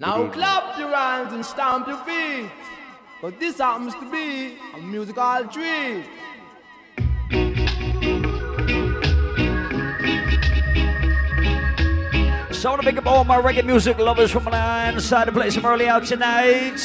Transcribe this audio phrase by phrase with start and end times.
[0.00, 2.50] Now clap your hands and stamp your feet.
[3.20, 6.06] But this happens to be a musical treat.
[12.50, 15.32] So I want to pick up all my reggae music lovers from my inside to
[15.32, 16.80] play some early out tonight.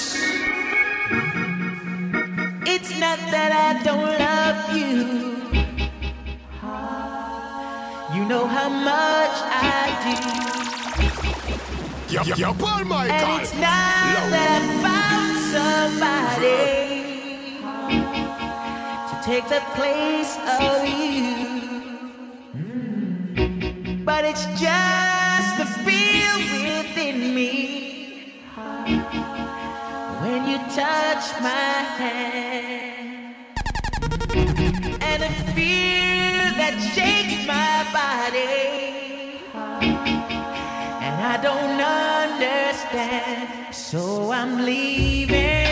[2.68, 5.24] It's not that I don't love you.
[8.14, 10.55] You know how much I do.
[12.08, 13.16] Yo, yo, Paul Michael.
[13.16, 14.30] And it's not Low.
[14.30, 16.62] that I found somebody
[19.10, 21.34] to take the place of you.
[24.06, 27.52] But it's just the feel within me
[30.22, 33.36] when you touch my hand.
[35.02, 39.05] And a feel that shakes my body.
[41.28, 45.65] I don't understand, so I'm leaving.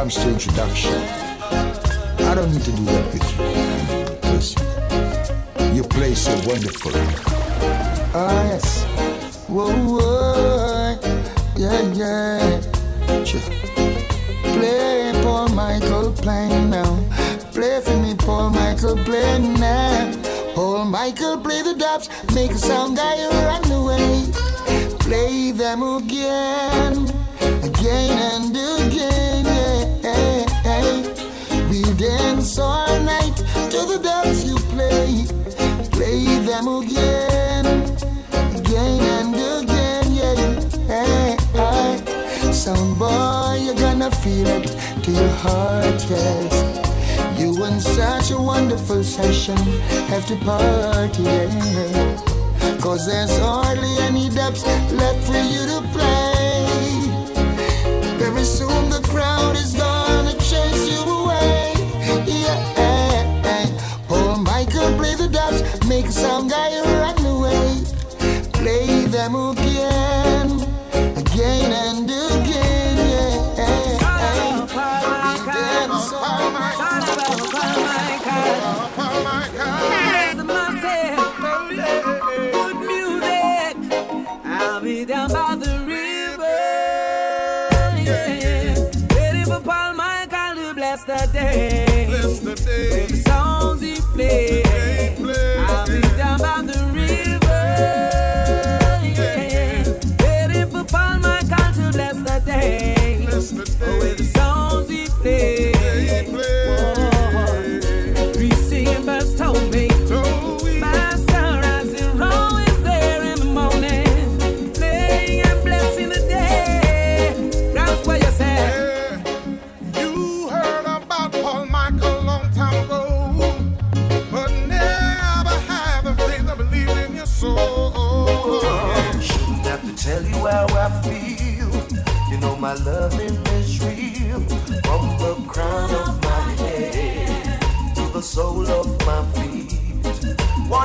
[0.00, 0.94] Comes to introduction.
[2.30, 3.38] I don't need to do that with you
[4.16, 4.56] because
[5.76, 6.92] you play so wonderful.
[8.14, 8.84] Ah, yes.
[9.46, 10.98] Whoa, whoa.
[11.54, 12.60] Yeah, yeah.
[14.54, 16.96] Play Paul Michael, play now.
[17.52, 20.16] Play for me, Paul Michael, play now.
[20.54, 24.24] Paul Michael, play the dubs, make a sound guy run away.
[25.00, 27.04] Play them again,
[27.68, 29.09] again and again,
[32.60, 33.36] all night
[33.72, 35.26] to the dubs you play.
[35.92, 37.66] Play them again,
[38.56, 40.36] again and again, yeah.
[40.86, 44.66] Hey, sound boy, you're gonna feel it
[45.02, 46.54] to your heart, yes.
[47.38, 49.56] You in such a wonderful session
[50.08, 52.78] have to party, yeah.
[52.80, 56.66] Cause there's hardly any depths left for you to play.
[58.18, 59.00] Very soon the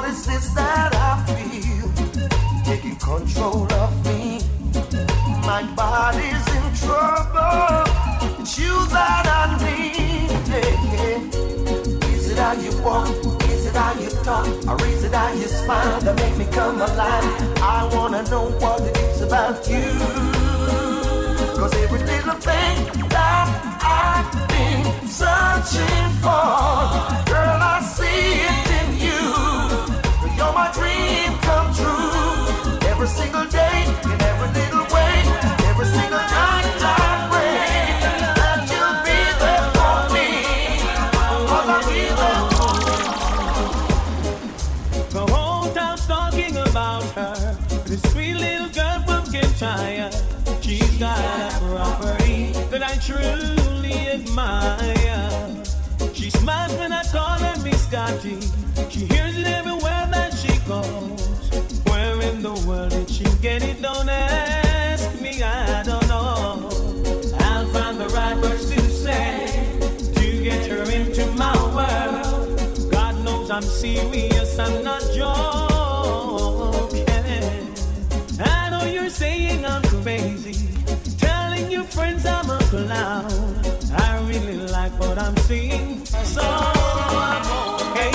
[0.08, 1.88] is this that I feel?
[2.64, 4.40] Taking control of me.
[5.42, 7.86] My body's in trouble.
[8.40, 10.30] It's you that I need.
[10.52, 12.14] yeah.
[12.14, 13.10] Is it how you walk?
[13.50, 14.48] Is it how you talk?
[14.70, 17.60] Or is it how you smile that make me come alive?
[17.62, 19.88] I wanna know what it is about you.
[21.60, 22.76] Cause every little thing
[23.10, 23.48] that
[23.82, 26.46] I've been searching for,
[27.32, 28.55] girl, I see it
[33.06, 35.14] Every single day, in every little way,
[35.70, 38.02] every single night I pray
[38.34, 40.28] that you'll be there for me.
[45.12, 47.38] The whole town's talking about her.
[47.86, 48.96] This sweet little girl.
[50.62, 55.64] She's got a property that I truly admire.
[56.12, 58.40] She smiles when I call her Miss Scotty.
[58.90, 61.65] She hears it everywhere that she goes.
[62.26, 63.82] In the world did she get it?
[63.82, 66.70] Don't ask me, I don't know.
[67.40, 69.48] I'll find the right words to say
[70.16, 72.92] to get her into my world.
[72.92, 77.06] God knows I'm serious, I'm not joking.
[78.40, 80.68] I know you're saying I'm crazy,
[81.20, 83.32] telling your friends I'm a clown.
[83.94, 87.46] I really like what I'm seeing, so I'm
[87.92, 88.12] okay.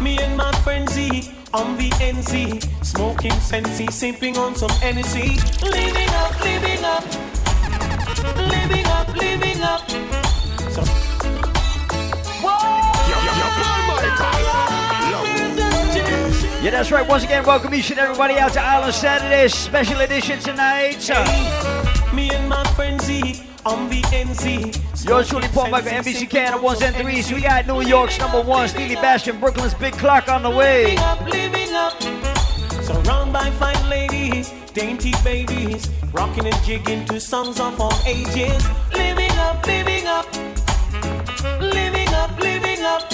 [0.00, 6.08] Me and my friend Z on the NZ, smoking Sensi, sipping on some Hennessy, living
[6.10, 7.04] up, living up,
[8.48, 9.90] living up, living up.
[10.72, 10.82] So
[16.62, 17.06] Yeah, that's right.
[17.06, 20.98] Once again, welcome each and everybody out to Island Saturdays special edition tonight.
[22.14, 25.06] Me and my friend Z on the NZ.
[25.06, 27.30] Yours truly, Paul Michael, NBC Canada, ones and threes.
[27.30, 30.96] We got New York's number one, Steelie Bashment, Brooklyn's Big Clock on the way.
[30.96, 32.05] Living up, living up.
[32.86, 38.62] Surrounded by fine ladies, dainty babies, rocking and jigging to songs of all ages.
[38.92, 40.26] Living up, living up,
[41.60, 43.08] living up, living up.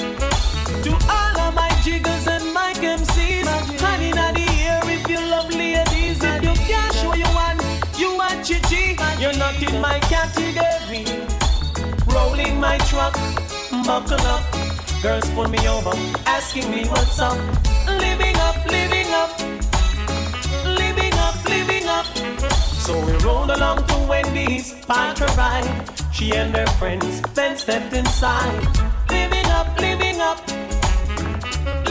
[0.84, 3.46] To all of my jiggers and my MCs,
[3.80, 7.58] honey, in the air if you love ladies, if you can't show you one,
[7.96, 11.06] you want chichi, you're not in my category.
[12.12, 13.14] Rolling my truck,
[13.86, 14.42] buckle up.
[15.02, 15.96] Girls pull me over,
[16.26, 17.38] asking me what's up.
[17.88, 18.51] Living up,
[21.98, 22.06] up.
[22.86, 25.68] So we rolled along to Wendy's, parked her ride.
[26.12, 28.62] She and her friends then stepped inside.
[29.10, 30.38] Living up, living up,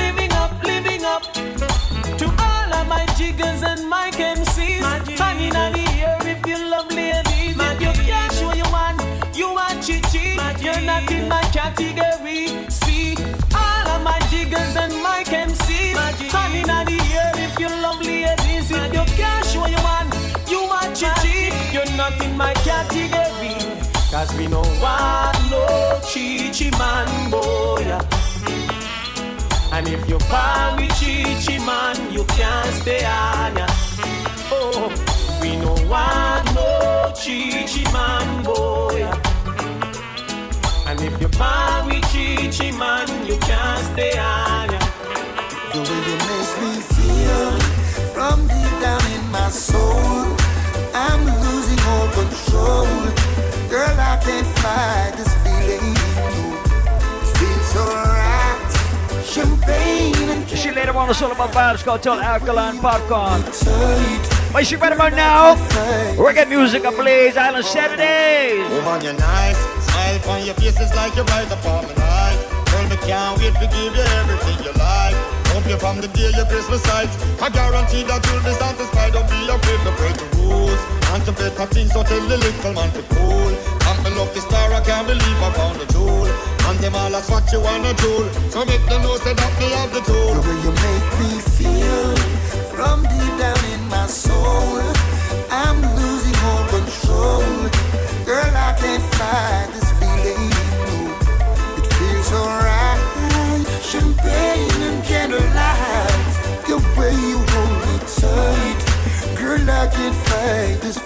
[0.02, 1.24] living up, living up.
[2.22, 4.84] To all of my jiggers and my MCs,
[5.22, 7.56] hanging on the air if you love ladies.
[7.70, 8.98] If you can't show you one,
[9.40, 10.38] you want chichi.
[10.64, 12.11] You're not in my category.
[22.32, 23.56] In my category.
[24.12, 27.86] Cause we know what no chichi man boy.
[29.72, 33.68] And if you buy with chichi man, you can't stay on ya.
[34.52, 34.92] Oh,
[35.42, 39.00] we know what no chichi man boy.
[40.88, 44.80] And if you buy with chichi man, you can't stay on ya.
[45.72, 47.52] The way you make me feel
[48.14, 50.36] from deep down in my soul.
[50.94, 51.51] I'm losing
[52.12, 52.86] control.
[53.70, 55.96] Girl, I can't fight this feeling.
[55.96, 59.24] It feels so right.
[59.24, 63.44] Champagne and She later on us all about vibes, cartel, alkaline, popcorn.
[63.44, 64.28] tight.
[64.52, 65.56] But she right about now,
[66.18, 68.70] reggae music ablaze, Island Saturdays.
[68.70, 69.58] Woman, you're nice.
[69.86, 72.66] Smile on your face is like you're right upon my life.
[72.72, 75.16] Girl, me can't wait to give you everything you like.
[75.72, 77.08] You from the day your Christmas sight.
[77.40, 79.16] I guarantee that you'll be satisfied.
[79.16, 80.76] Don't be afraid to break the rules.
[81.16, 83.56] And to better things, so tell the little man to cool.
[83.88, 86.28] I'm a lucky star, I can't believe I found a jewel.
[86.68, 88.28] And them all that's what you wanna do.
[88.52, 90.36] So make them know say that me have the tool.
[90.36, 92.20] The way you make me feel
[92.76, 94.76] from deep down in my soul.
[95.48, 97.48] I'm losing all control.
[98.28, 99.71] Girl, I can't fight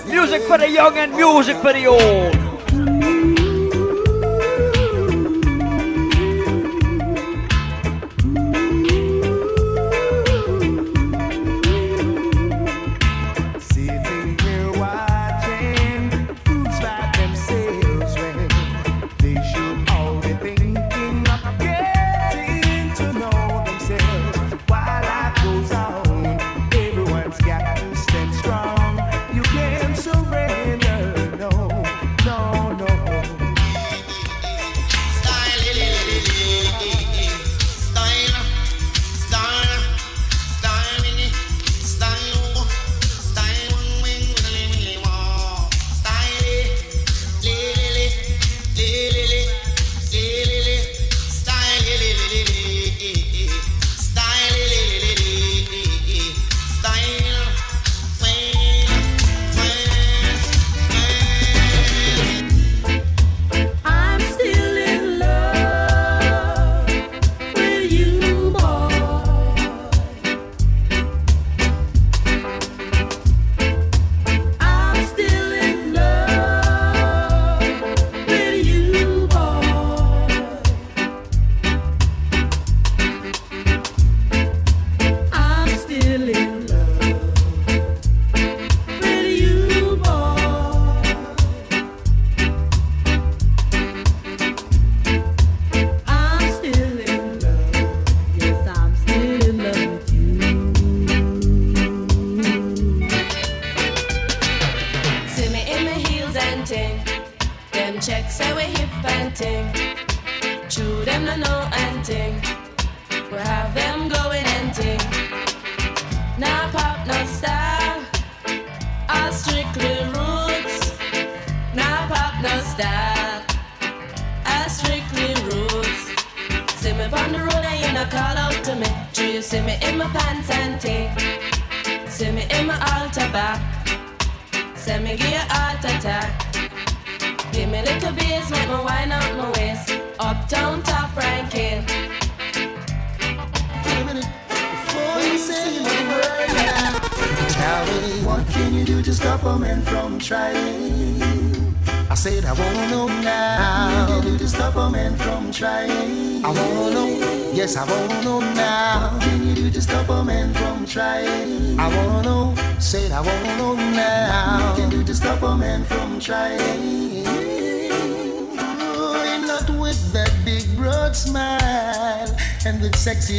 [0.06, 2.45] Music for the young and music for the old.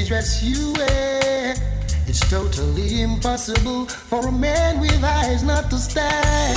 [0.06, 1.54] dress you wear.
[2.06, 6.54] It's totally impossible for a man with eyes not to stare.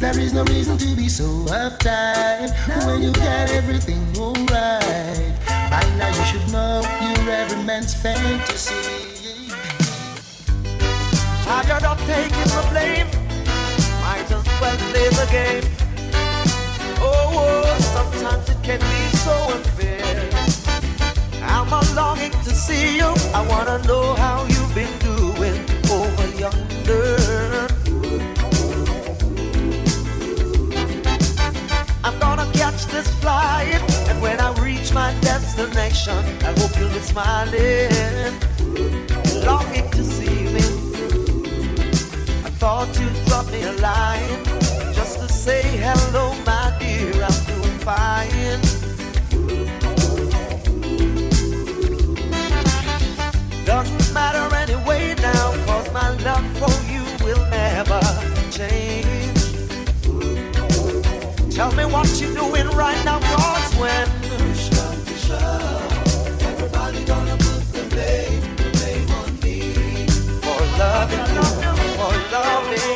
[0.00, 2.50] There is no reason to be so uptight
[2.86, 5.34] when you got everything alright.
[5.70, 8.74] By now you should know you're every man's fantasy.
[11.44, 13.08] Now you not taking the blame.
[14.00, 15.64] Might as well play the game.
[16.98, 19.75] Oh, oh sometimes it can be so unfair
[22.66, 23.10] see you.
[23.32, 25.58] I wanna know how you've been doing
[25.98, 27.68] over yonder.
[32.06, 36.18] I'm gonna catch this flight, and when I reach my destination,
[36.48, 38.34] I hope you'll be smiling,
[39.48, 40.66] longing to see me.
[42.48, 44.38] I thought you'd drop me a line
[44.98, 47.12] just to say hello, my dear.
[47.28, 48.65] I'm doing fine.
[56.06, 58.00] my love for you will never
[58.50, 59.40] change.
[61.54, 63.18] Tell me what you're doing right now,
[63.80, 64.70] when push
[65.26, 65.88] shove,
[67.06, 68.44] gonna put the blame,
[69.18, 70.06] on me.
[70.44, 71.26] For loving,
[71.96, 72.95] for loving.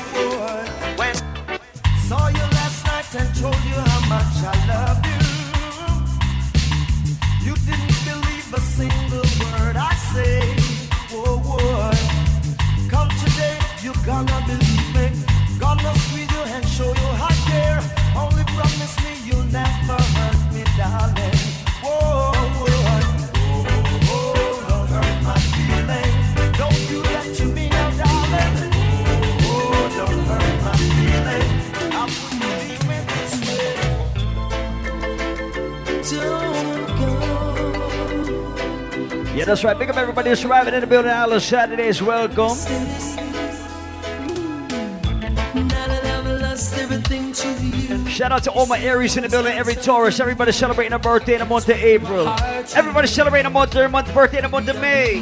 [39.50, 39.76] That's right.
[39.76, 41.10] Big up everybody who's arriving in the building.
[41.10, 42.56] All of Saturdays, welcome.
[48.06, 51.32] Shout out to all my Aries in the building, every Taurus, everybody celebrating a birthday
[51.32, 52.28] in the month of April.
[52.76, 55.18] Everybody celebrating a month, their month birthday in the month of May.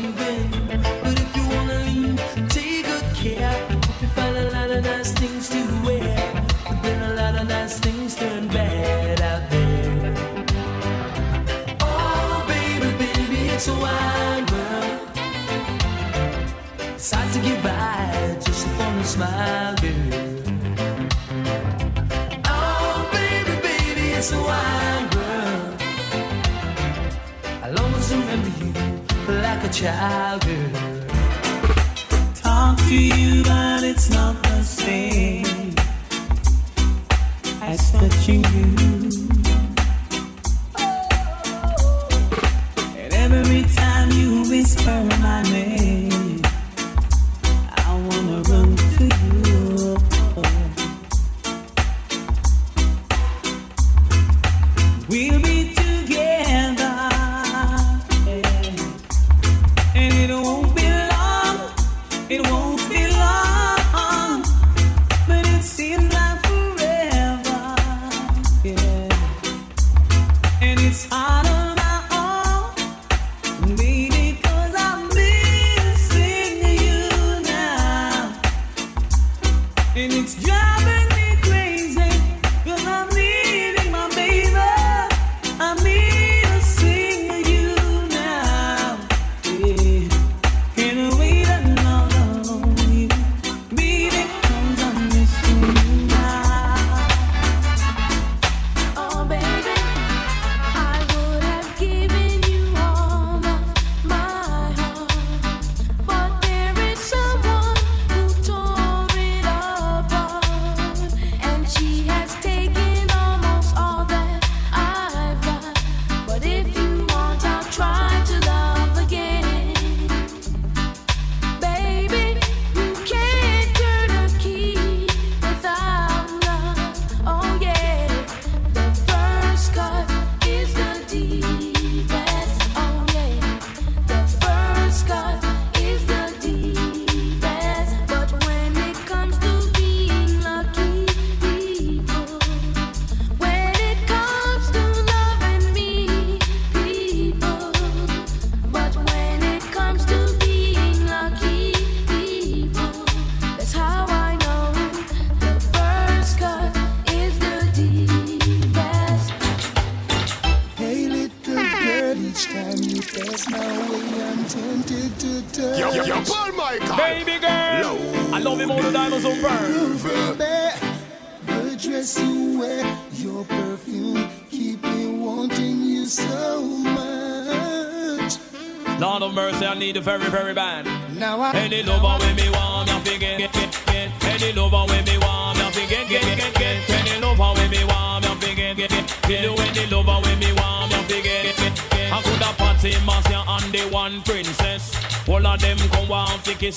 [29.78, 30.68] childhood.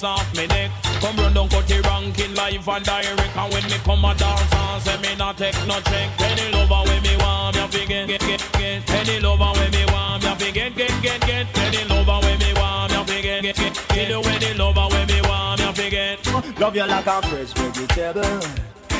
[0.01, 0.71] Want off me neck.
[0.99, 3.37] Come run down cut the ranking live and direct.
[3.37, 6.09] And when me come a dance and say me not take no check.
[6.19, 8.89] Any lover with me want me fi get, get, get, get.
[8.89, 11.57] Any lover with me want me fi get, get, get, get.
[11.57, 13.77] Any lover with me want me fi get, get, get.
[13.77, 16.59] Feel any lover with me want me fi get.
[16.59, 18.41] Love you like a fresh vegetable.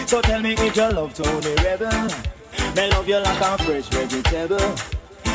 [0.07, 2.09] So tell me if you love Tony Rebel.
[2.75, 4.75] Me love you like a fresh vegetable.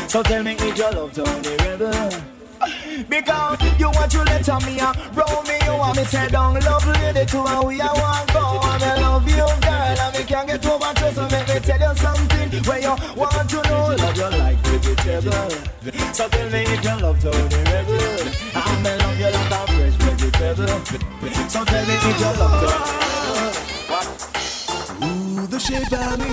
[0.07, 2.09] So tell me if you love Tony Rebel.
[3.09, 5.46] Because you want to let on me and roll me, you
[5.87, 9.27] want me say down love lady to and we are one go and I love
[9.29, 12.63] you girl and me can't get over to so make me tell you something.
[12.67, 15.51] Where you want to know I love you like vegetable.
[16.13, 18.27] So tell me if you love Tony Rebel
[18.59, 20.79] and me love you like a fresh vegetable.
[21.49, 23.07] So tell me if you love Tony
[25.07, 26.31] Ooh, the shape of me.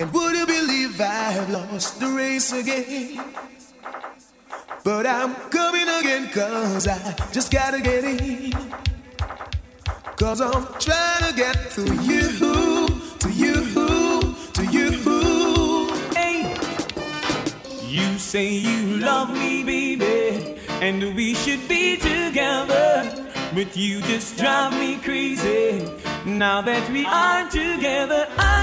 [0.00, 3.47] And would you believe I've lost the race again?
[4.88, 8.54] But I'm coming again, cause I just gotta get in.
[10.16, 12.22] Cause I'm trying to get to you,
[13.18, 15.92] to you, to you.
[16.14, 16.56] Hey,
[17.86, 23.26] you say you love me, baby, and we should be together.
[23.54, 25.86] But you just drive me crazy.
[26.24, 28.57] Now that we are together, I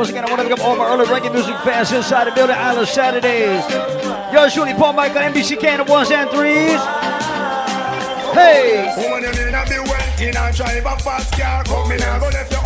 [0.00, 2.56] Once again, I want to up all my early reggae music fans inside the building
[2.56, 3.60] Island Saturdays.
[4.32, 6.80] Yo, Julie Paul Michael, NBC Canada ones and threes.
[8.32, 8.88] Hey!
[8.96, 9.52] Woman, you need
[10.80, 11.64] be fast car.
[11.64, 12.62] Come in and go left your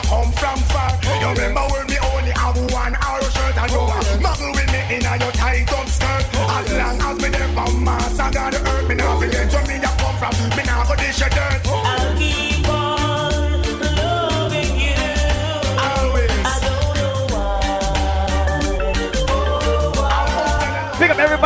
[0.00, 0.96] come from far.
[1.20, 1.81] You remember when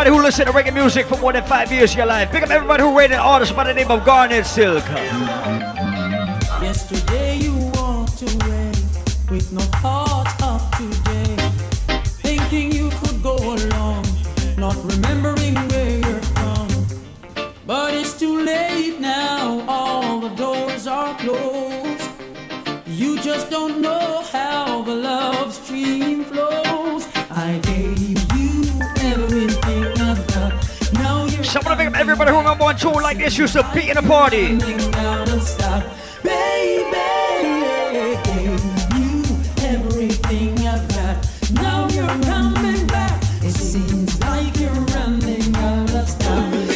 [0.07, 2.31] everybody who listened to reggae music for more than five years of your life.
[2.31, 4.85] Pick up everybody who rated an artist by the name of Garnet Silk.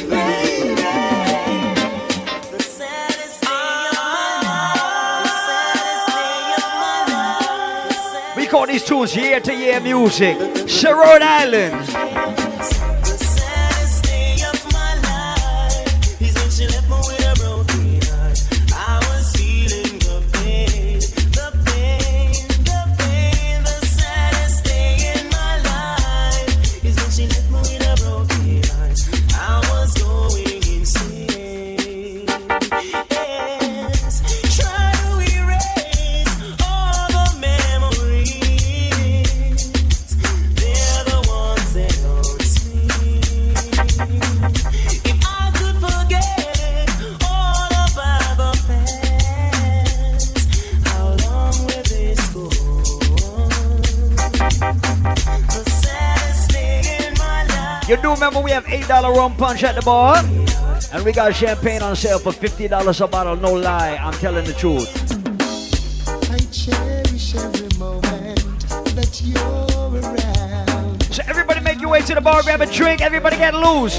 [0.09, 0.33] My
[1.25, 2.51] life.
[2.53, 3.97] The saddest day
[6.57, 7.89] of my life.
[7.89, 10.37] The saddest We call these tunes year to year music.
[10.67, 12.10] Sherrod Island.
[59.41, 60.19] Punch at the bar?
[60.93, 64.53] And we got champagne on sale for $50 a bottle, no lie, I'm telling the
[64.53, 64.87] truth.
[66.31, 71.03] I cherish every moment that you're around.
[71.05, 73.97] So everybody make your way to the bar, grab a drink, everybody get loose.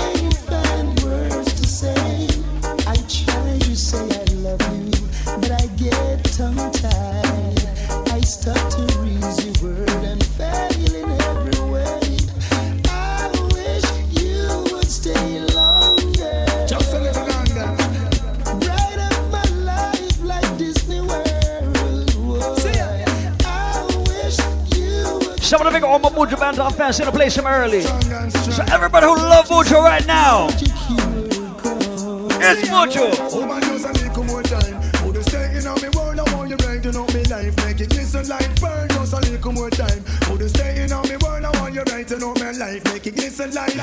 [40.92, 42.84] On me world, I want you brighten up my life.
[42.86, 43.74] Make it glisten like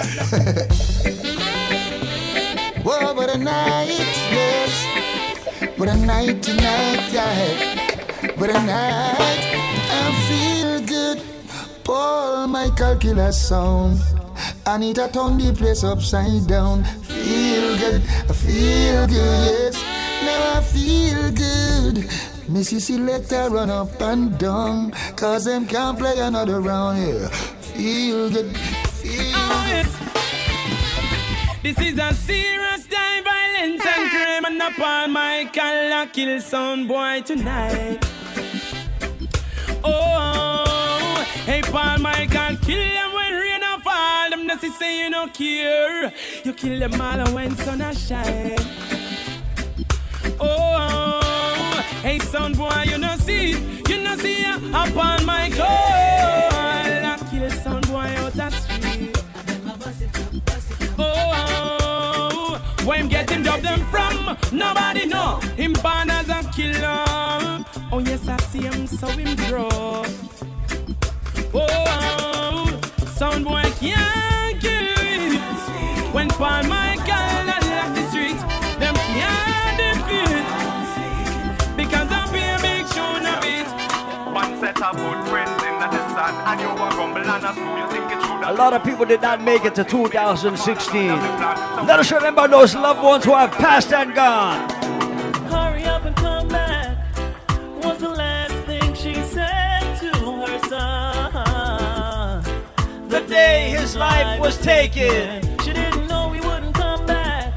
[2.85, 5.79] Whoa, what a night, yes.
[5.79, 8.37] What a night tonight, yeah.
[8.37, 9.18] What a night.
[12.79, 14.01] Michael Killer sound.
[14.65, 16.85] I need to turn the place upside down.
[16.85, 18.03] Feel good.
[18.03, 19.75] I feel good, yes.
[20.23, 22.09] Now I feel good.
[22.49, 24.93] Missy Selector run up and down.
[25.17, 27.29] Cause them can't play another round here.
[27.75, 28.57] Feel good.
[28.57, 29.87] Feel oh, good.
[31.65, 37.23] This is a serious time, violence and crime, and upon Michael a kill some boy
[37.27, 38.18] tonight.
[41.71, 44.31] Paul Michael, kill them when rain a fall.
[44.31, 46.13] Them just say you don't care.
[46.45, 48.57] You kill them all when sun a shine.
[50.41, 53.51] Oh, hey son boy, you know see,
[53.89, 55.67] you know see ya upon Michael.
[55.67, 59.17] I kill some boy out the street.
[60.99, 64.37] Oh, where him get him job them from?
[64.53, 65.39] Nobody know.
[65.57, 67.05] Him born as a killer.
[67.93, 70.05] Oh yes, I see him, so him grow.
[71.55, 72.81] Oh,
[73.17, 75.37] sound boy can't kill him.
[76.13, 78.43] When Paul Michael lock the streets,
[78.79, 80.45] them can't defeat.
[81.77, 83.67] Because I be a big tune of it.
[84.35, 85.19] One set of good
[85.65, 87.53] in the sun, and you a grumble and a.
[87.55, 91.09] You think it true A lot of people did not make it to 2016.
[91.09, 94.78] Let us remember those loved ones who have passed and gone.
[103.29, 105.43] Day his life was taken.
[105.61, 107.53] She didn't know he wouldn't come back.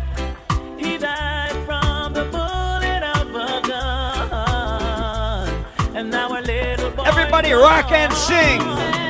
[0.78, 5.48] He died from the bullet of a gun.
[5.96, 7.04] And now our little boy.
[7.04, 9.01] Everybody rock and sing.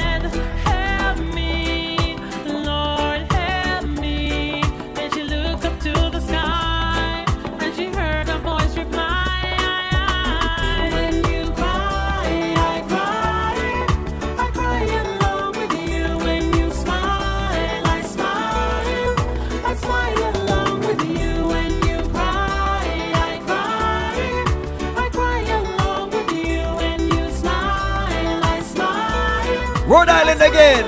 [30.51, 30.85] Again.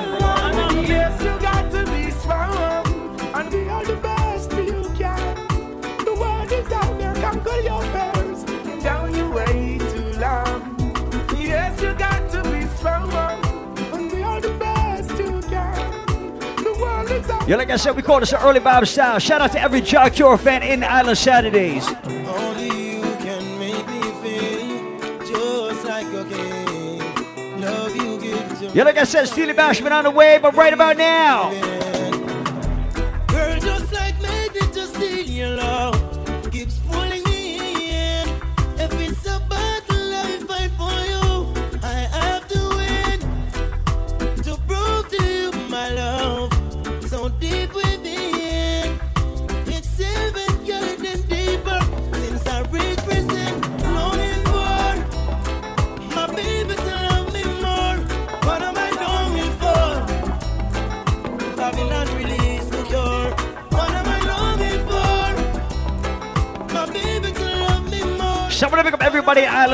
[0.85, 2.55] Yes, you got to be strong
[3.33, 5.35] and be all the best you can.
[6.03, 8.43] The world is down there, conquer your fears.
[8.83, 10.59] Down you way too long.
[11.37, 13.11] Yes, you got to be strong
[13.93, 16.35] and be all the best you can.
[16.63, 19.19] The world is down Yeah, like I said, we call this an early vibe style.
[19.19, 21.87] Shout out to every Jack Cure fan in Island Saturdays.
[28.73, 31.51] Yeah, like I said, Steelie Bashment on the way, but right about now.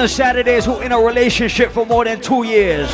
[0.10, 2.90] Saturdays who in a relationship for more than two years.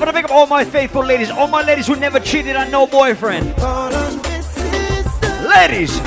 [0.00, 2.84] To pick up all my faithful ladies, all my ladies who never cheated on no
[2.84, 3.54] boyfriend.
[5.46, 6.00] Ladies,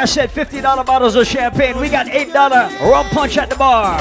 [0.00, 1.78] like I said, $50 bottles of champagne.
[1.78, 4.00] We got $8 rum punch at the bar.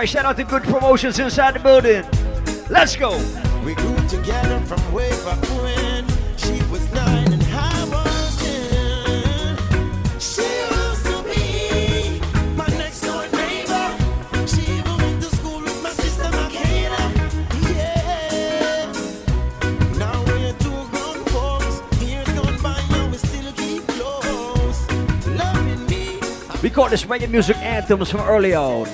[0.00, 0.08] Right.
[0.08, 2.04] Shout out to Good Promotions inside the building.
[2.70, 3.18] Let's go.
[3.64, 6.06] We grew together from way back when
[6.38, 9.58] she was nine and I was ten.
[10.18, 12.18] She used to be
[12.56, 13.92] my next door neighbor.
[14.46, 17.00] She even went to school with my sister Makeda.
[17.76, 18.92] Yeah.
[19.98, 21.82] Now we're two grown folks.
[22.00, 24.80] Years gone by and we still keep close.
[25.26, 26.20] Loving me.
[26.62, 28.88] We call this reggae music anthems from early on.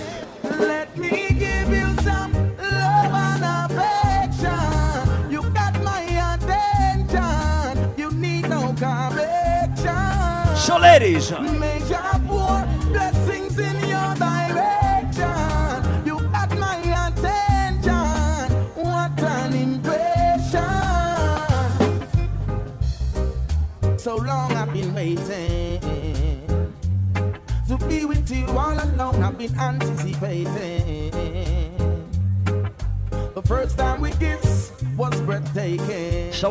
[10.98, 11.30] Ladies,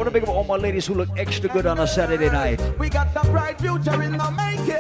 [0.06, 2.62] want to big up all my ladies who look extra good on a Saturday night.
[2.78, 4.76] We got the bright future in the making.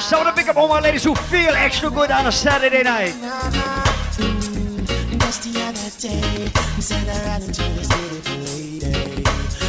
[0.00, 2.32] So I want to big up all my ladies who feel extra good on a
[2.32, 3.14] Saturday night.
[5.18, 6.46] Just the other day,
[6.78, 9.24] said I ran into this beautiful lady.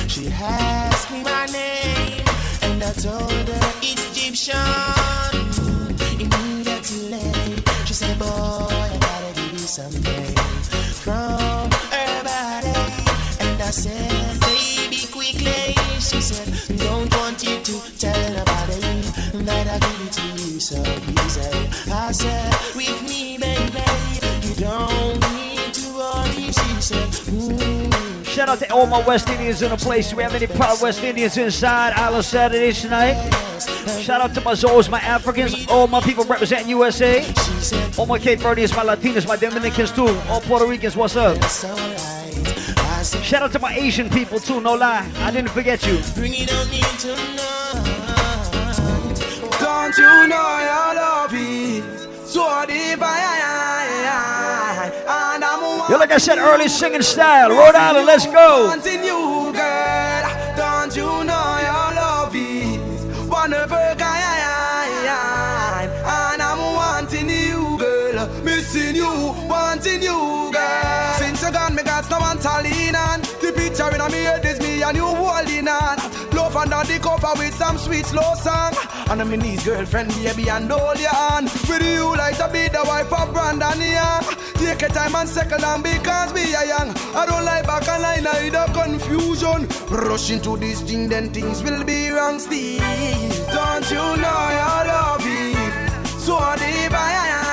[0.07, 2.23] She asked me my name,
[2.61, 5.44] and I told her Egyptian.
[28.45, 30.13] Shout out to all my West Indians in the place.
[30.13, 33.15] We have any proud West Indians inside Island Saturdays tonight?
[33.99, 37.25] Shout out to my Zoos, my Africans, all my people representing USA.
[37.97, 40.09] All my Cape Verdeans, my Latinos, my Dominicans too.
[40.29, 41.43] All Puerto Ricans, what's up?
[43.23, 45.09] Shout out to my Asian people too, no lie.
[45.21, 45.97] I didn't forget you.
[49.59, 50.84] Don't you know
[55.99, 57.49] like I said, early singing style.
[57.49, 58.71] Rhode Island, let's go.
[77.19, 78.73] Cover with some sweet slow song.
[79.09, 81.49] And I'm in his girlfriend, baby, and hold your hand.
[81.67, 84.23] With you like to be the wife of Brandon Young.
[84.55, 86.89] Take your time and settle down because we are young.
[87.15, 89.67] I don't like back and I the confusion.
[89.89, 92.79] Rush into this thing, then things will be wrong still.
[93.53, 97.35] Don't you know your love is so divine?
[97.35, 97.44] And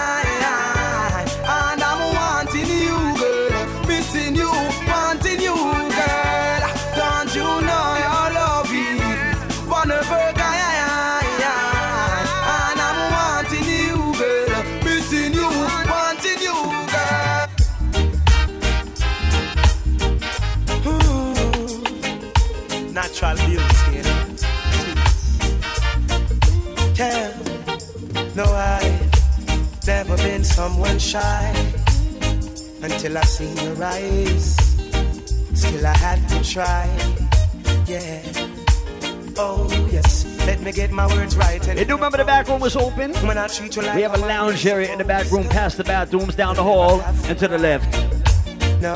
[30.63, 31.53] someone shy
[32.83, 34.45] until I seen your eyes.
[35.55, 36.87] Still, I had to try,
[37.89, 38.23] yeah.
[39.37, 41.67] Oh yes, let me get my words right.
[41.67, 43.13] And You do remember the back room was open?
[43.29, 45.79] when I treat you like We have a lounge area in the back room past
[45.79, 47.89] the bathrooms, down the hall, and to the left.
[48.81, 48.95] No,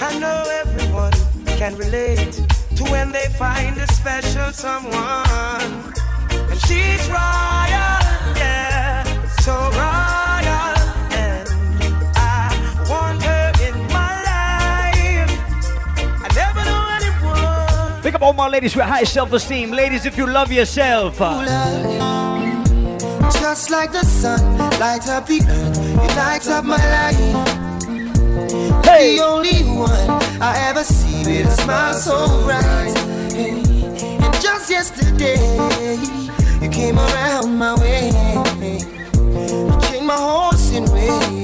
[0.00, 1.16] I know everyone
[1.60, 2.32] can relate
[2.78, 5.70] to when they find a special someone.
[6.50, 7.94] And she's royal,
[8.42, 9.04] yeah,
[9.44, 10.03] so royal.
[18.14, 19.72] Pick up all my ladies with high self-esteem.
[19.72, 21.18] Ladies, if you love yourself.
[23.40, 27.16] Just like the sun lights up the earth, it lights up my life.
[28.84, 29.16] Hey.
[29.16, 30.08] The only one
[30.40, 32.96] I ever see with a smile so bright.
[33.32, 33.50] Hey.
[34.22, 35.34] And just yesterday,
[36.62, 38.12] you came around my way.
[38.60, 41.43] You changed my horse in way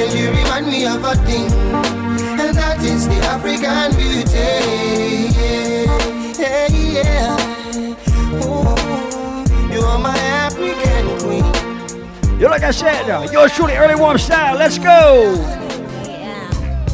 [0.00, 1.50] And you remind me of a thing,
[2.40, 5.28] and that is the African beauty.
[6.40, 8.40] Yeah, yeah, yeah.
[8.42, 12.40] Oh, you are my African queen.
[12.40, 14.56] You like I said, uh, yours truly early warm style.
[14.56, 15.34] Let's go.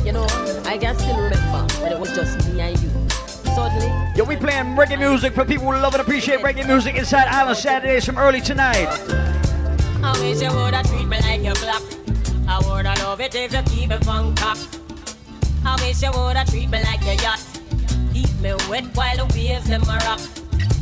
[0.04, 0.26] You know,
[0.64, 2.90] I can still remember when it was just me and you.
[3.54, 7.28] Suddenly, Yo, we playing reggae music for people who love and appreciate reggae music inside
[7.28, 8.88] Island Saturdays from early tonight.
[10.02, 11.95] I wish you woulda treat me like your clock.
[12.56, 14.56] I woulda love it if you keep it cock.
[15.62, 17.42] I wish you woulda treat me like a yacht.
[18.14, 20.20] Keep me wet while the waves them a rock.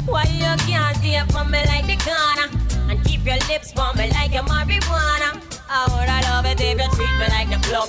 [0.06, 2.48] Why you can't stay from me like the corner
[2.88, 5.42] and keep your lips for me like your marijuana?
[5.68, 7.88] I woulda love it if you treat me like the club.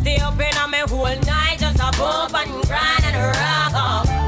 [0.00, 4.21] Stay up in on me whole night just a bump and grind and rock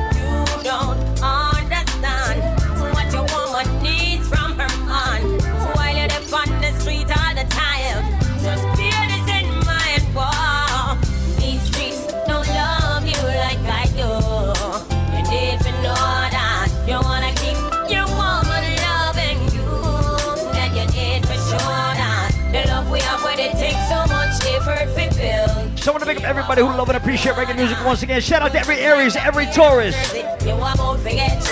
[26.14, 26.22] build.
[26.22, 28.20] So I want to pick up everybody who love and appreciate reggae music once again.
[28.20, 30.14] Shout out to every Aries, every Taurus.
[30.44, 31.42] You won't forget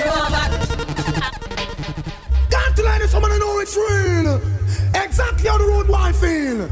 [2.51, 4.41] Got to let this woman know it's real.
[4.95, 6.69] Exactly how the road boy feel.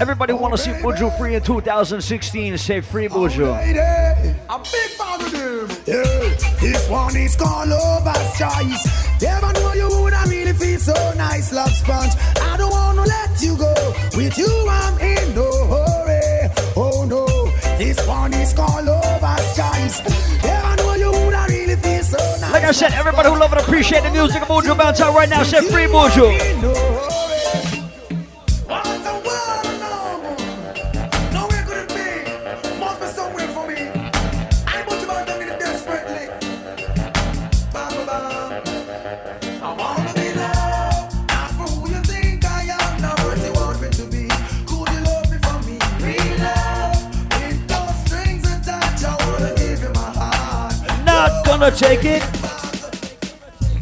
[0.00, 2.58] Everybody want to see oh, Buju free in 2016.
[2.58, 3.52] Say free oh, Buju.
[3.52, 5.68] Lady, a big fan of them.
[5.86, 6.02] Yeah,
[6.60, 9.22] this one is called Lover's Choice.
[9.22, 12.12] Never know you would have really feel so nice, love sponge.
[12.40, 13.72] I don't want to let you go.
[14.16, 15.13] With you, I'm in
[18.54, 20.02] is called Lover's
[20.42, 22.52] Never know you would have really feel so nice.
[22.52, 25.28] Like I said, everybody who love and appreciate the music of Buju bounce out right
[25.28, 25.42] now.
[25.42, 27.33] Say free Buju.
[51.58, 52.22] Gonna take it.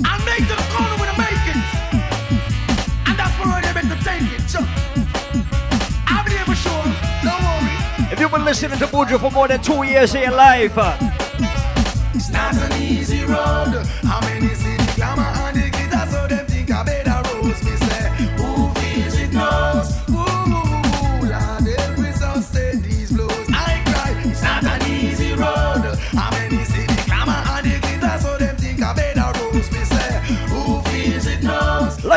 [0.04, 1.60] I make to the corner when I make it,
[3.06, 4.56] and that's where meant to take it.
[6.06, 6.84] I'll be there for sure.
[7.24, 8.12] Don't worry.
[8.12, 10.96] If you've been listening to Buju for more than two years of your life, uh,
[12.14, 13.86] It's not an easy road.
[14.04, 14.48] How many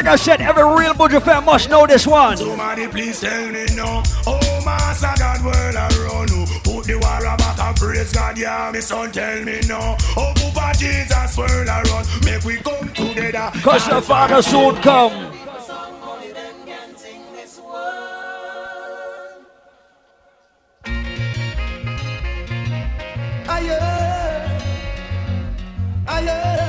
[0.06, 2.38] like I said, every real Buju fan must know this one.
[2.38, 4.04] Somebody please tell me no.
[4.28, 6.46] Oh, Master God, world around you.
[6.64, 9.98] Put the war back and praise God, yeah, me son, tell me no.
[10.16, 12.08] Oh, Papa Jesus, world around.
[12.24, 13.52] Make we come together.
[13.64, 15.25] Cause the Father soon come.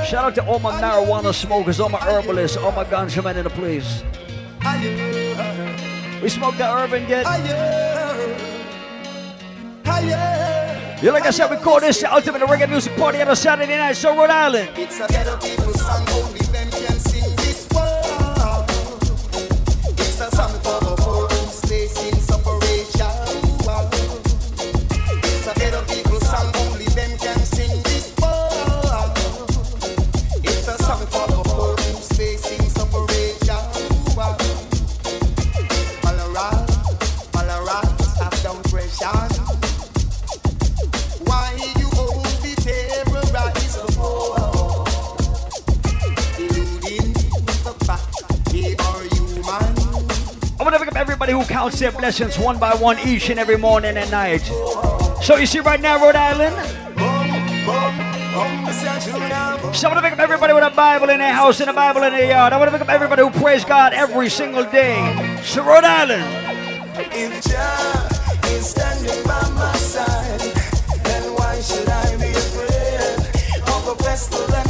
[0.06, 3.42] Shout out to all my marijuana smokers, all my herbalists, all my ganja men in
[3.42, 4.04] the place.
[6.22, 7.26] We smoke the urban get.
[11.02, 13.76] Yeah, like I said, we call this the ultimate reggae music party on a Saturday
[13.76, 14.70] night, so Rhode Island.
[51.26, 54.42] Everybody who counts their blessings one by one each and every morning and night.
[55.22, 56.54] So you see right now, Rhode Island?
[59.74, 61.72] So I want to pick up everybody with a Bible in their house and a
[61.72, 62.52] Bible in their yard.
[62.52, 65.40] I want to pick up everybody who prays God every single day.
[65.42, 66.22] So Rhode Island.
[67.12, 68.08] If Jah
[68.52, 70.40] is standing by my side,
[71.02, 74.65] then why should I be afraid of pestilence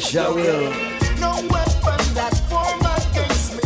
[0.00, 0.70] shall will.
[1.20, 2.00] No weapon
[3.10, 3.60] against me.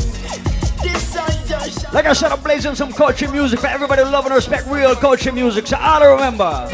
[1.93, 4.95] Like I said, I'm blazing some culture music for everybody who love and respect real
[4.97, 5.67] culture music.
[5.67, 6.69] So to remember.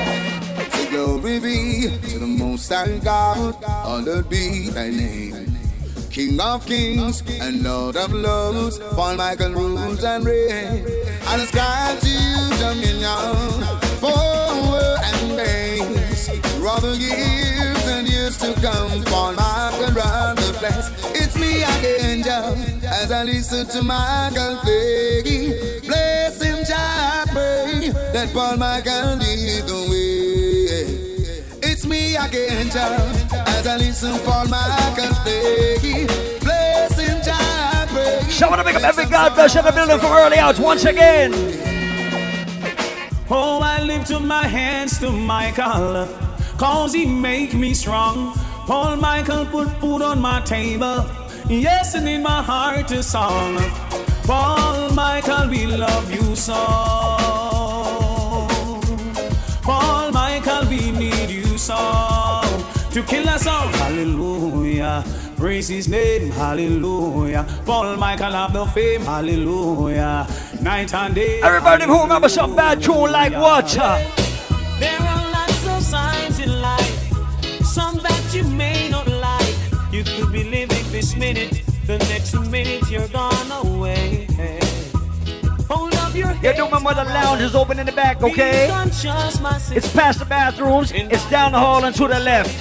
[0.91, 5.57] Glory be to the Most High God, honored be thy name.
[6.11, 10.85] King of kings and Lord of lords, Paul Michael rules and reign.
[11.29, 13.05] And ascribe to you dominion,
[14.03, 14.51] and.
[16.61, 17.50] Rather years
[17.91, 20.91] and years to come, Paul Michael run the place.
[21.15, 22.55] It's me again, Jah,
[22.87, 25.81] as I listen to Michael play.
[25.87, 31.11] Bless him, Jah, pray that Paul Michael lead the way.
[31.63, 32.97] It's me again, Jah,
[33.59, 36.07] as I listen for Michael play.
[36.41, 38.21] Bless him, Jah, pray.
[38.31, 40.85] So I to pick up every God bless in the building from early out once
[40.85, 41.33] again.
[43.33, 46.09] Oh, I lift up my hands to Michael,
[46.61, 48.35] cause he make me strong.
[48.67, 51.07] Paul Michael put food on my table,
[51.49, 53.57] yes, and in my heart a song.
[54.25, 56.61] Paul Michael, we love you so.
[59.63, 61.81] Paul Michael, we need you so.
[62.93, 65.03] To kill us all, hallelujah.
[65.39, 67.47] Praise his name, hallelujah.
[67.65, 70.27] Paul Michael have the fame, hallelujah.
[70.61, 71.41] Night and day.
[71.41, 73.71] Everybody who remember some bad tune like what?
[74.79, 76.20] There are lots of signs
[81.01, 84.27] this minute, the next minute you're gone away.
[85.71, 88.69] Hold up your You do remember the lounge is open in the back, okay?
[89.41, 89.59] my.
[89.73, 90.93] It's past the bathrooms.
[90.93, 92.61] It's down the hall and to the left.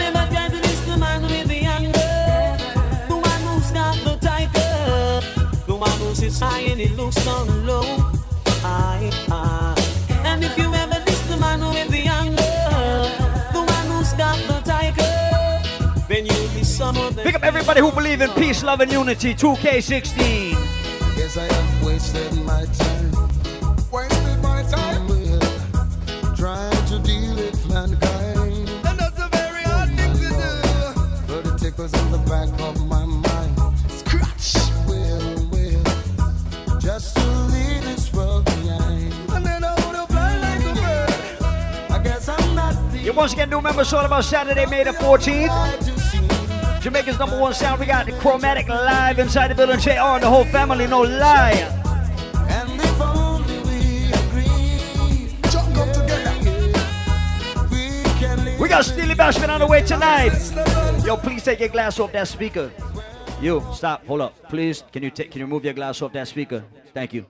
[0.00, 1.58] Never try to diss the man with the
[17.22, 19.34] Pick up everybody who believe in peace, love, and unity.
[19.34, 20.52] 2K16.
[21.16, 23.12] Guess I have wasted my time.
[23.90, 25.06] Wasted my time.
[26.36, 28.68] Trying to deal with mankind.
[28.86, 30.52] And that's a very hard thing to do.
[31.26, 33.58] But it tickles in the back of my mind.
[33.90, 34.54] Scratch.
[34.86, 36.78] Well, well.
[36.78, 39.12] Just to leave this world behind.
[39.34, 41.90] And then I would fly like a bird.
[41.90, 44.84] I guess I'm not the You once again do remember it's all about Saturday, May
[44.84, 45.87] the 14th.
[46.80, 47.80] Jamaica's number one sound.
[47.80, 49.78] We got the Chromatic live inside the building.
[49.78, 51.52] JR and the whole family, no lie.
[52.48, 55.34] And if only we agree.
[55.50, 56.34] Jump up together.
[57.70, 58.60] We can live.
[58.60, 60.32] We got Steelie Bashment on the way tonight.
[61.04, 62.70] Yo, please take your glass off that speaker.
[63.40, 64.48] You, stop, hold up.
[64.48, 66.64] Please, can you take can you move your glass off that speaker?
[66.94, 67.26] Thank you.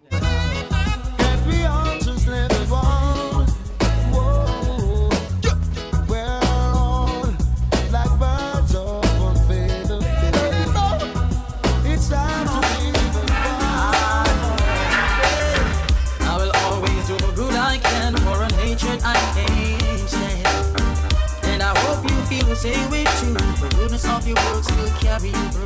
[22.59, 23.35] stay with you.
[23.35, 25.65] The goodness of your works will carry you through.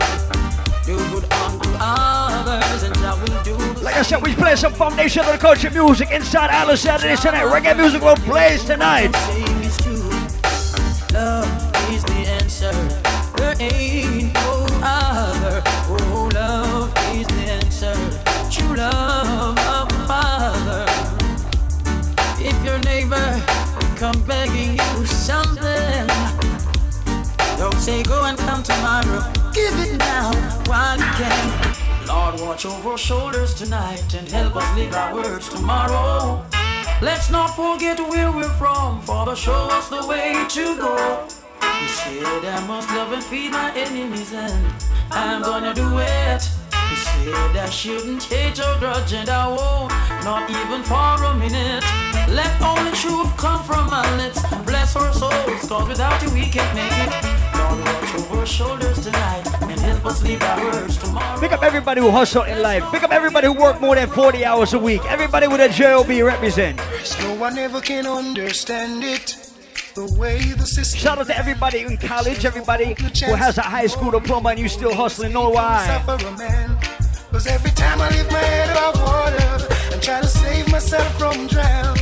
[0.84, 3.56] Do good unto others, and I will do.
[3.80, 7.46] Like I said, we play some foundational culture music inside Island Saturday tonight.
[7.46, 9.10] Reggae music will play tonight.
[11.14, 11.48] Love
[11.92, 12.72] is the answer.
[13.36, 15.62] There ain't no other.
[15.88, 17.94] Oh, love is the answer.
[18.50, 20.84] True love of Father.
[22.38, 23.42] If your neighbor
[23.96, 24.41] come back.
[27.82, 29.20] Say go and come tomorrow.
[29.52, 30.30] Give it now
[30.66, 32.06] while you can.
[32.06, 36.46] Lord, watch over our shoulders tonight and help us live our words tomorrow.
[37.00, 41.26] Let's not forget where we're from, Father, show us the way to go.
[41.82, 44.64] You said I must love and feed my enemies, and
[45.10, 46.42] I'm gonna do it.
[46.88, 49.90] You said I shouldn't hate or grudge, and I won't,
[50.22, 51.82] not even for a minute.
[52.28, 54.40] Let only truth come from my lips.
[54.64, 57.31] Bless our souls, cause without you we can't make it.
[57.76, 61.40] Lord, over shoulders tonight and help us leave our words tomorrow.
[61.40, 62.84] Pick up everybody who hustle in life.
[62.90, 65.04] Pick up everybody who work more than 40 hours a week.
[65.06, 66.78] Everybody with a job represent.
[67.20, 69.36] No one ever can understand it.
[69.94, 73.86] The way the system Shout out to everybody in college, everybody who has a high
[73.86, 75.32] school diploma and you still hustling.
[75.32, 75.86] Know why?
[75.86, 76.78] suffer a man.
[77.30, 81.46] Cause every time I lift my head above water and try to save myself from
[81.46, 81.96] drown,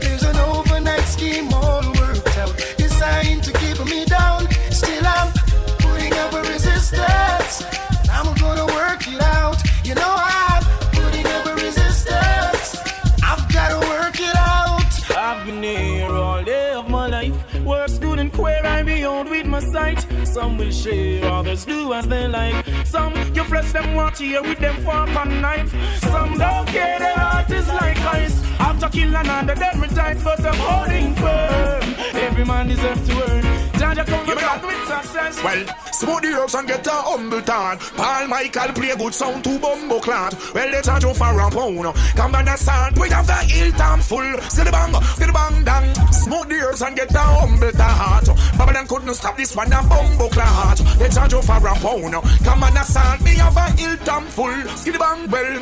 [0.00, 4.33] there's an overnight scheme all worked out, designed to keep me down.
[4.74, 5.32] Still I'm
[5.78, 7.62] putting up a resistance.
[8.10, 9.58] I'm gonna work it out.
[9.84, 12.82] You know I'm putting up a resistance.
[13.22, 14.92] I've gotta work it out.
[15.16, 17.36] I've been here all day of my life.
[17.64, 20.04] Works good and queer, I behold with my sight.
[20.24, 22.66] Some will share, others do as they like.
[22.84, 25.70] Some you flesh them want to hear with them fork and knife.
[26.00, 28.42] Some don't care, their heart is like ice.
[28.58, 31.94] After killing another, then retire, but I'm holding firm.
[32.26, 33.73] Every man deserves to earn.
[33.74, 35.42] Jaja come back with success.
[35.42, 37.80] Well, smooth the herbs and get a humble tart.
[37.96, 40.34] Paul Michael play good sound to bumbo clat.
[40.54, 41.94] Well, they charge you for a pound.
[42.16, 44.38] Come understand, we have the hill time full.
[44.42, 45.94] See the bang, see the bang dang.
[46.12, 48.26] Smooth the herbs and get a humble tart.
[48.56, 50.78] Babylon couldn't stop this one, a bumbo clat.
[50.98, 52.14] They charge you for a pound.
[52.44, 54.54] Come understand, me have a hill time full.
[54.76, 55.60] See the bang, well.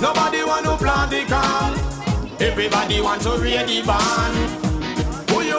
[0.00, 2.40] Nobody want to plant the corn.
[2.40, 4.61] Everybody want to read the band.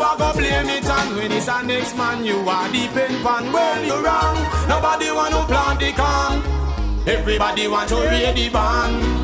[0.03, 3.51] Are go blame it on when it's a next man you are depend pan.
[3.53, 4.37] Well you wrong.
[4.67, 7.07] Nobody want to plant the corn.
[7.07, 9.23] Everybody want to read the band.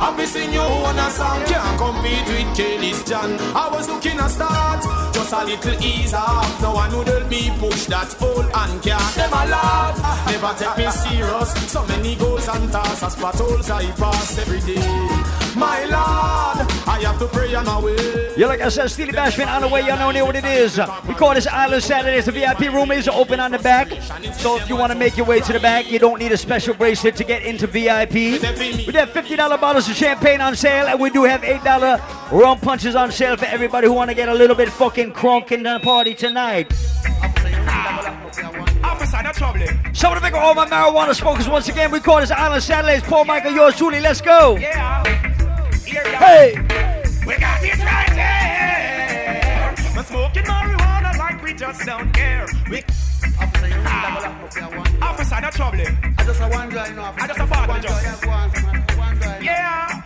[0.00, 3.36] I've seen you on a song can't compete with Kelly's John.
[3.54, 4.82] I was looking a start,
[5.12, 6.62] just a little ease off.
[6.62, 9.98] No one would me push that old and can't a laugh.
[10.26, 11.50] Never take me serious.
[11.70, 15.17] So many goals and tasks, potholes I pass every day.
[15.58, 18.32] My Lord, I have to pray on my way.
[18.36, 19.80] Yeah, like I said, Steelie Bashment on the way.
[19.84, 20.78] Y'all know what it is.
[21.08, 22.26] We call this Island Saturdays.
[22.26, 23.88] The VIP room is open on the back.
[24.34, 26.36] So if you want to make your way to the back, you don't need a
[26.36, 28.12] special bracelet to get into VIP.
[28.12, 28.38] We
[28.94, 33.10] have $50 bottles of champagne on sale, and we do have $8 rum punches on
[33.10, 36.14] sale for everybody who want to get a little bit fucking crunk in the party
[36.14, 36.72] tonight.
[38.84, 39.66] Officer, no trouble.
[39.92, 41.90] Some of the big all my marijuana smokers once again.
[41.90, 43.02] We call this Island Saturdays.
[43.02, 44.00] Paul Michael, yours truly.
[44.00, 44.56] Let's go.
[44.56, 45.34] Yeah.
[45.88, 46.52] Here you Hey.
[47.26, 49.74] We got it right here.
[49.96, 52.46] We're smoking marijuana like we just don't care.
[52.70, 52.84] We
[53.40, 54.36] Ah.
[55.00, 55.80] Officer, no trouble.
[56.18, 57.14] I just a one guy, no.
[57.16, 58.04] I just a part just.
[59.42, 60.02] Yeah.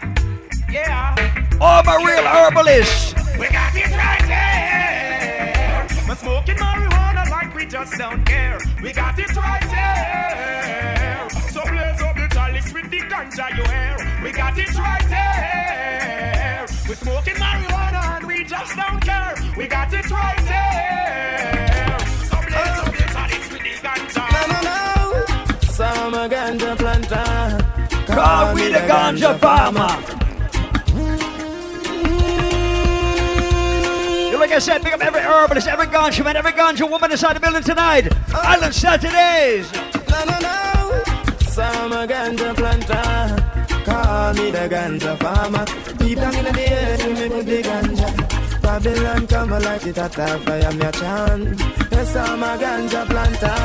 [0.70, 1.59] Yeah.
[1.61, 3.14] All my real herbalists.
[3.37, 5.87] We got it right here.
[6.07, 8.61] We're smoking marijuana like we just don't care.
[8.80, 11.28] We got it right here.
[11.51, 13.91] So blaze up the chalice with the ganja you hear.
[14.55, 16.66] We got it right here.
[16.86, 19.34] We're smoking marijuana and we just don't care.
[19.57, 21.98] We got it right here.
[22.28, 24.24] So blaze up the chalice with the ganja.
[24.30, 25.68] No, no, no.
[25.70, 28.12] Some a ganja planter.
[28.12, 29.96] Call me the ganja farmer.
[34.30, 37.36] Yeah, Like I said, pick up every herbalist, every ganja man, every ganja woman inside
[37.36, 38.09] the building tonight.
[38.34, 38.40] Oh.
[38.44, 39.72] Island Saturdays.
[39.72, 41.03] No, no, no.
[41.48, 43.41] Some a ganja planter.
[43.93, 45.64] Call me the ganja farmer.
[45.99, 48.09] Deep down in the earth, me put the ganja.
[48.62, 51.61] Babylon come light it at a fire, me a chant.
[51.93, 53.59] Yes, I'm a ganja planter.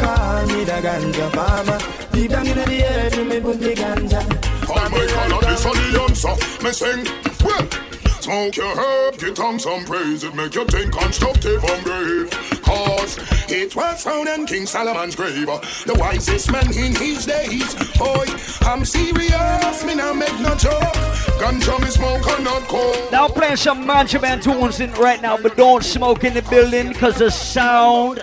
[0.00, 1.78] Call me the ganja farmer.
[2.12, 4.20] Deep down in the earth, me put the ganja.
[4.68, 6.34] My color, this are the answer.
[6.64, 7.04] Me sing,
[7.44, 7.91] well.
[8.22, 10.22] Smoke your herb, get on some praise.
[10.22, 12.30] It make you think constructive and brave.
[12.62, 13.18] Cause
[13.50, 15.46] it was found in King Solomon's grave.
[15.46, 17.74] The wisest man in his days.
[17.98, 18.24] Boy,
[18.60, 20.94] I'm serious, me not make no joke.
[21.42, 23.10] Ganja me smoke and not coke.
[23.10, 26.92] Now playing some ganja man tunes in right now, but don't smoke in the building
[26.92, 28.18] because the sound,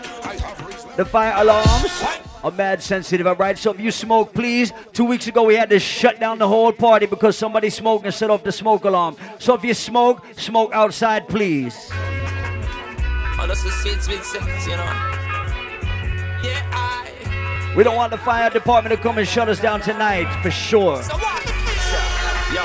[0.95, 3.58] the fire alarms are mad sensitive, alright?
[3.58, 4.72] So if you smoke, please.
[4.94, 8.14] Two weeks ago we had to shut down the whole party because somebody smoked and
[8.14, 9.16] set off the smoke alarm.
[9.40, 11.92] So if you smoke, smoke outside, please.
[13.50, 14.86] That's the sweet, sweet sex, you know.
[16.44, 17.74] Yeah, I.
[17.76, 21.02] We don't want the fire department to come and shut us down tonight, for sure.
[21.02, 21.44] So what?
[22.54, 22.62] Yo,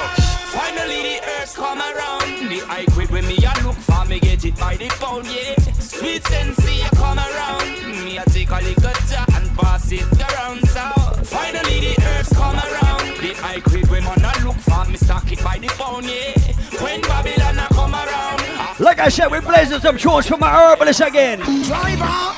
[0.52, 2.50] finally the earth come around.
[2.50, 5.54] The I quit when me a look for me the phone, yeah.
[5.78, 8.04] Sweet sensei, you come around.
[8.04, 10.66] Me, I take a little jar and pass it around.
[10.68, 10.84] So
[11.24, 13.16] finally the herbs come around.
[13.20, 16.34] The high grade when man a look for me, stock it by the phone, yeah.
[16.82, 18.80] When Babylon a come around.
[18.80, 21.38] Like I said, we're blazing some tunes for my herbalist again.
[21.38, 22.34] Driver.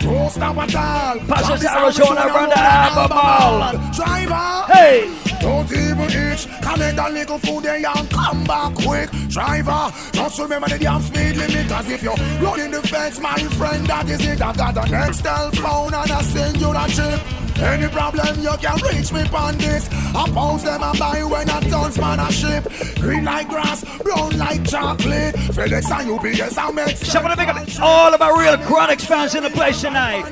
[0.00, 1.18] Don't stop at all.
[1.26, 3.92] Pass us Arizona, run the Albemarle.
[3.92, 4.72] Driver.
[4.72, 5.25] Hey.
[5.46, 6.48] Don't even itch.
[6.60, 9.08] Collect that little food there and come back quick.
[9.28, 11.70] Driver, just remember the damn speed limit.
[11.70, 14.42] As if you're running the fence, my friend, that is it.
[14.42, 17.62] I've got an Excel phone and I send you that chip.
[17.62, 19.88] Any problem you can reach me on this.
[20.16, 22.64] I post them and buy when I tons man a ship.
[22.96, 25.36] Green like grass, brown like chocolate.
[25.54, 26.96] FedEx and UPS I make.
[26.96, 30.24] So I'm gonna make up all of my real Chronixx fans in the place tonight.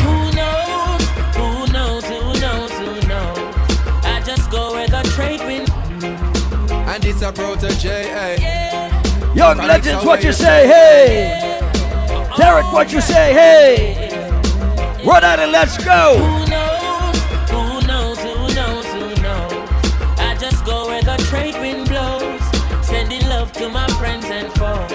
[0.00, 1.01] Who knows?
[4.52, 5.70] Go where the trade wind.
[6.86, 9.34] And it's a Protoje, eh?
[9.34, 10.66] Young legends, what you say?
[10.66, 11.58] Hey.
[12.36, 13.32] Derek, what you say?
[13.32, 14.10] Hey.
[15.06, 16.18] Run out and let's go.
[16.18, 17.18] Who knows?
[17.48, 18.18] Who knows?
[18.18, 18.84] Who knows?
[18.92, 19.52] Who knows?
[20.18, 22.42] I just go where the trade wind blows.
[22.86, 24.92] Sending love to my friends and foes.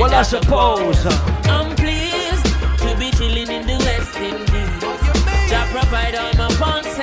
[0.00, 1.04] Well, I suppose.
[1.44, 2.46] I'm pleased
[2.78, 5.50] to be chilling in the West Indies.
[5.50, 6.93] Jah provide all my wants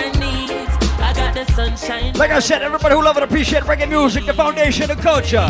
[1.42, 5.48] Like I said, everybody who love and appreciate reggae music, the foundation of culture.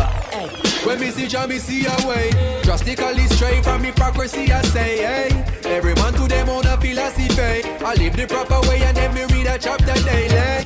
[0.86, 2.32] When me see Jah, me see a way.
[2.64, 5.62] Drastically straight from hypocrisy, I say, hey.
[5.66, 7.68] Every man to them own a philosophy.
[7.84, 10.66] I live the proper way and then me read a chapter daily.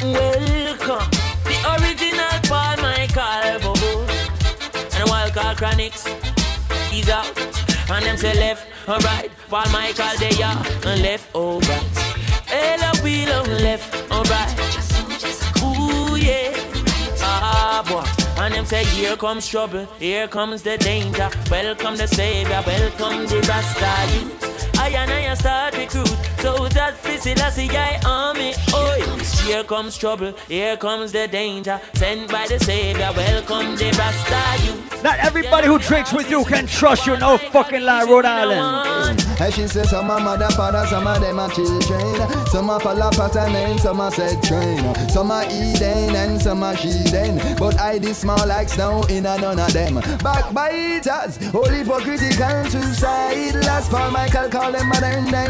[0.00, 1.10] Welcome,
[1.44, 4.00] the original Paul Michael Bubble
[4.94, 6.08] and a wild call Chronixx.
[6.90, 7.36] He's out,
[7.90, 9.30] and them say left or right.
[9.50, 11.97] Paul Michael they are and left or right.
[12.58, 14.54] Ella wheel on left or right.
[15.62, 16.52] Ooh yeah,
[17.22, 18.04] ah boy.
[18.42, 21.30] And them say here comes trouble, here comes the danger.
[21.50, 24.78] Welcome the savior, welcome the Rasta youth.
[24.78, 28.54] I and I start recruit, so that fizzy I see I army.
[28.72, 28.88] Oh,
[29.46, 31.80] here comes trouble, here comes the danger.
[31.94, 35.02] Sent by the savior, welcome the Rasta youth.
[35.02, 39.24] Not everybody who drinks with you can trust you, no fucking lie, Rhode Island.
[39.40, 42.46] And she says some are mother, father, some of them are children.
[42.48, 44.82] Some are follow pattern and some are set train.
[45.08, 47.38] Some are Eden and some are sheathen.
[47.56, 49.94] But I this small like snow in a none of them.
[50.18, 53.54] Backbiters, all hypocritical suicide.
[53.64, 55.48] Last Paul Michael call them modern day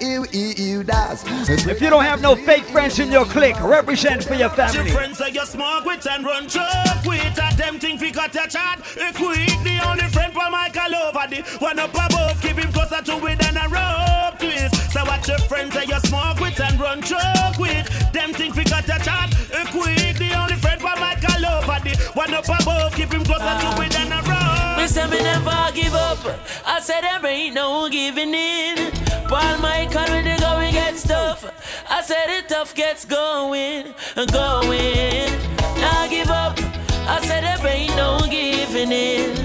[0.00, 4.50] you, If you don't have no fake friends in your clique, represent for your Your
[4.50, 4.90] family.
[4.90, 7.38] friends say you smoke with and run choke with.
[7.38, 8.80] A them think we got a chat.
[8.96, 13.02] A quick, the only friend Paul Michael over the One up above, keep him closer
[13.02, 14.92] to it than a rope twist.
[14.92, 17.86] So watch your friends say you smoke with and run choke with.
[18.12, 19.34] Them think we got a chat.
[19.52, 23.44] A quick, the only friend Paul Michael over the One up above, keep him closer
[23.44, 24.39] to it than a rope
[24.80, 26.18] Me say me never give up.
[26.64, 28.90] I said there ain't no giving in.
[29.28, 31.44] Paul Michael when they go we get stuff.
[31.90, 35.30] I said it tough gets going, and going.
[35.76, 36.58] Now give up.
[37.06, 39.36] I said there ain't no giving in.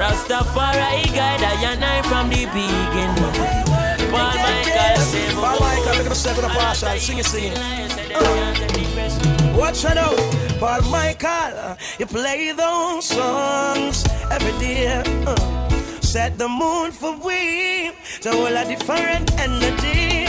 [0.00, 4.10] Rastafari guide I and I from the beginning.
[4.10, 6.98] Paul Michael say, Paul Michael, look at the step of partial.
[6.98, 9.35] Sing it, sing it.
[9.56, 10.18] Watch out
[10.60, 11.76] Paul Michael.
[11.98, 15.02] You play those songs every day.
[15.26, 15.70] Uh.
[16.02, 17.90] Set the mood for we
[18.20, 20.26] to all a different energy.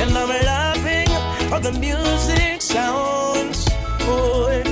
[0.00, 1.08] And I'm loving
[1.50, 3.64] how the music sounds.
[4.00, 4.64] Boy,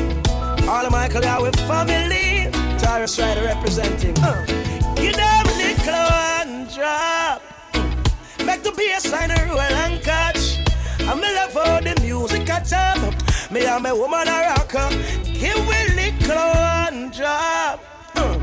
[0.69, 2.51] all of Michael, with family.
[2.79, 4.19] Tarrus Riley representing.
[4.19, 4.45] Uh.
[5.01, 7.41] You damn little one drop.
[8.45, 10.59] Make the bass line roll and catch.
[11.01, 13.32] I'm in love for the music at top.
[13.53, 14.89] Me and my woman a rocker.
[15.25, 17.85] Give me little one drop.
[18.15, 18.39] Uh.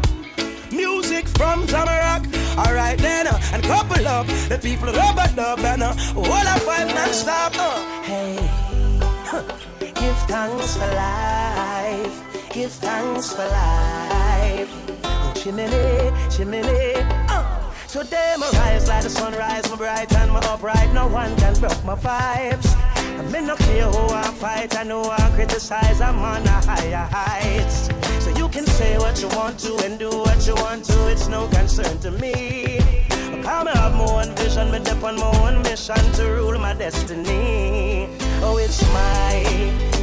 [0.72, 2.28] Music from Tamarack.
[2.56, 6.94] Alright then, uh, and couple up the people rubber dub and uh, all I five
[6.94, 7.54] non-stop.
[7.56, 8.04] Uh.
[8.04, 8.36] Hey,
[9.96, 12.52] give thanks for life.
[12.54, 14.72] Give thanks for life.
[15.04, 16.94] Oh, chimney, chimney.
[17.28, 17.72] Uh.
[17.88, 20.94] So day my rise like the sunrise, my bright and my upright.
[20.94, 22.89] No one can broke my vibes.
[23.20, 27.06] I'm in no care who I fight, I know I criticize, I'm on a higher
[27.12, 27.90] heights.
[28.24, 31.28] So you can say what you want to and do what you want to, it's
[31.28, 32.80] no concern to me.
[33.44, 36.74] Come I have my own vision, me dip on my own mission to rule my
[36.74, 38.08] destiny.
[38.42, 39.44] Oh, it's my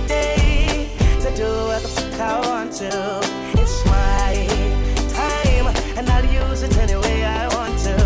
[0.07, 0.91] day
[1.23, 3.21] to do what the fuck I want to.
[3.59, 4.47] It's my
[5.17, 7.97] time, and I'll use it any way I want to.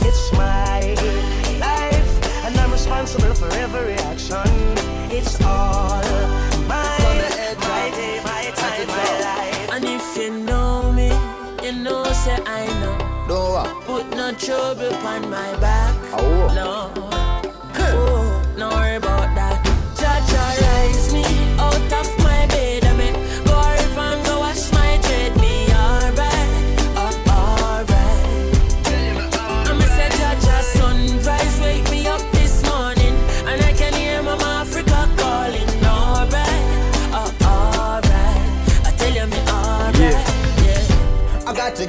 [0.00, 0.80] It's my
[1.60, 3.95] life, and I'm responsible for every
[5.18, 6.02] it's all
[6.68, 7.56] mine.
[7.68, 9.70] My day, my time, my life.
[9.74, 11.08] And if you know me,
[11.64, 12.96] you know say I know.
[13.28, 15.75] Don't Put no trouble upon my back.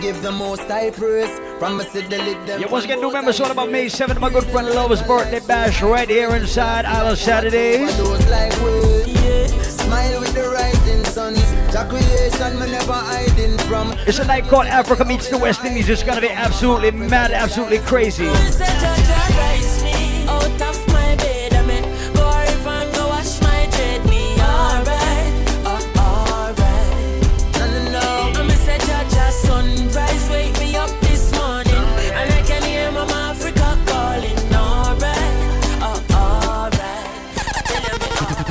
[0.08, 2.62] Give the most high praise from a city lit them.
[2.62, 5.82] Yeah, once again, new members on about May 7th, my good friend Lover's birthday bash
[5.82, 6.86] right here inside
[7.18, 7.99] Saturdays.
[8.30, 9.47] Like we, yeah.
[9.64, 11.36] Smile with the rising sun.
[11.74, 13.91] Jack creation, me never hiding from.
[14.08, 15.89] It's a night called Africa Meets the West Indies.
[15.89, 18.28] It's gonna be absolutely mad, absolutely crazy.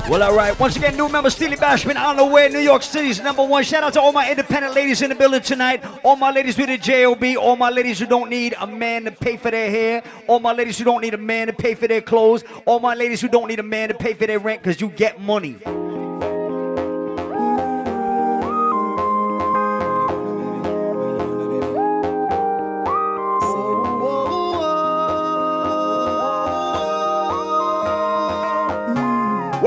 [0.09, 0.57] Well, alright.
[0.61, 2.49] Once again, new member Steelie Bashment on the way.
[2.49, 3.65] New York City's number one.
[3.65, 5.83] Shout out to all my independent ladies in the building tonight.
[6.05, 7.37] All my ladies with a JOB.
[7.37, 10.05] All my ladies who don't need a man to pay for their hair.
[10.29, 12.45] All my ladies who don't need a man to pay for their clothes.
[12.67, 14.91] All my ladies who don't need a man to pay for their rent because you
[14.91, 15.59] get money.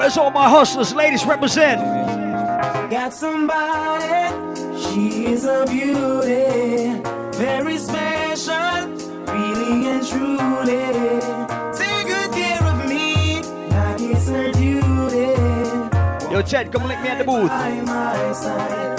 [0.09, 0.91] Where's all my hustlers?
[0.91, 1.79] Ladies represent.
[2.89, 4.33] Got somebody,
[4.75, 6.99] she's a beauty,
[7.37, 8.87] very special,
[9.31, 11.21] really and truly.
[11.77, 16.33] Take good care of me, like it's her duty.
[16.33, 18.98] Yo, Chad, come lick me at the booth.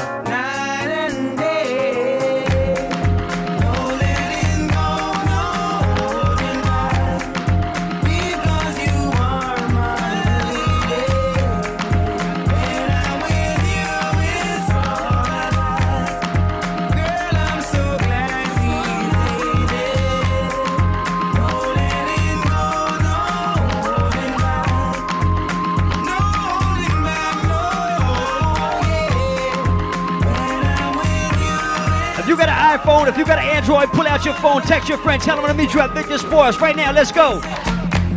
[33.11, 35.55] If you got an Android, pull out your phone, text your friend, tell them to
[35.55, 36.93] meet you at Victor Sports right now.
[36.93, 37.35] Let's go.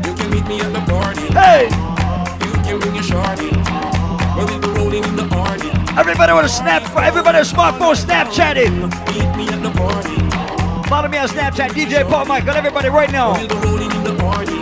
[0.06, 1.26] You can meet me at the party.
[1.34, 1.66] Hey!
[2.46, 3.50] You can bring your shorty.
[4.38, 5.70] We'll be rolling in the party.
[5.98, 8.70] Everybody on a snap, everybody on a smartphone, Snapchat it.
[8.70, 10.14] Meet me at the party.
[10.88, 13.34] Follow me on Snapchat, DJ Paul Michael, everybody right now.
[13.34, 14.58] We'll be rolling in the party.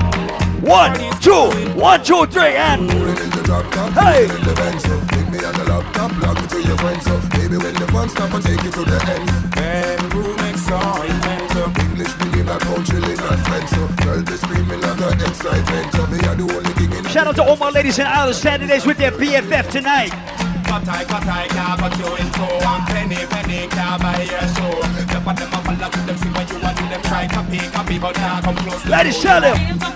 [0.66, 4.28] One, two, one, two, three, and hey.
[4.28, 7.04] Take me on the laptop, log me to your friends.
[7.30, 9.81] Baby, when the fun stop, I take you to the end.
[10.22, 11.80] Bedroom excitement.
[11.80, 13.70] English medium, like country, not French.
[13.70, 15.92] So, girl, they screaming like an excitement.
[15.94, 18.36] So, me, I the only thing in Shout out to all my ladies in Island
[18.36, 20.12] Saturdays with their BFF tonight.
[20.66, 22.66] Cut I, cut I, can't cut you in two.
[22.66, 24.82] One penny, penny, can't buy your show.
[25.12, 27.02] The part them a follow to them, see what you want to them.
[27.02, 28.86] Try copy, copy, but now come close.
[28.86, 29.91] Ladies, tell them.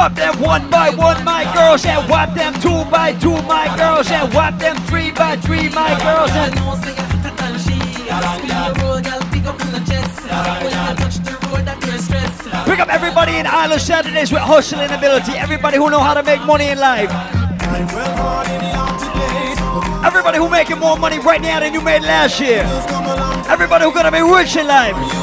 [0.00, 4.10] Whop them one by one, my girls, and whop them two by two, my girls,
[4.10, 6.54] and whop them three by three, my girls, and
[12.64, 15.32] pick up everybody in Island Saturdays with hustling ability.
[15.32, 17.10] Everybody who know how to make money in life.
[20.02, 22.62] Everybody who making more money right now than you made last year.
[23.50, 25.19] Everybody who gonna be rich in life.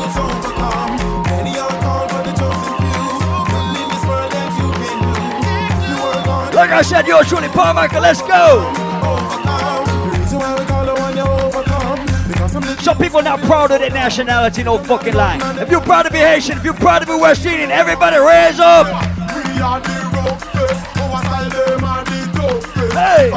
[6.68, 8.74] Like I said, yours truly, Paul Michael, let's go.
[12.82, 15.40] Some people not proud of their nationality, no fucking lie.
[15.62, 18.60] If you're proud to be Haitian, if you're proud to be West Indian, everybody raise
[18.60, 18.86] up.
[22.92, 23.32] Hey!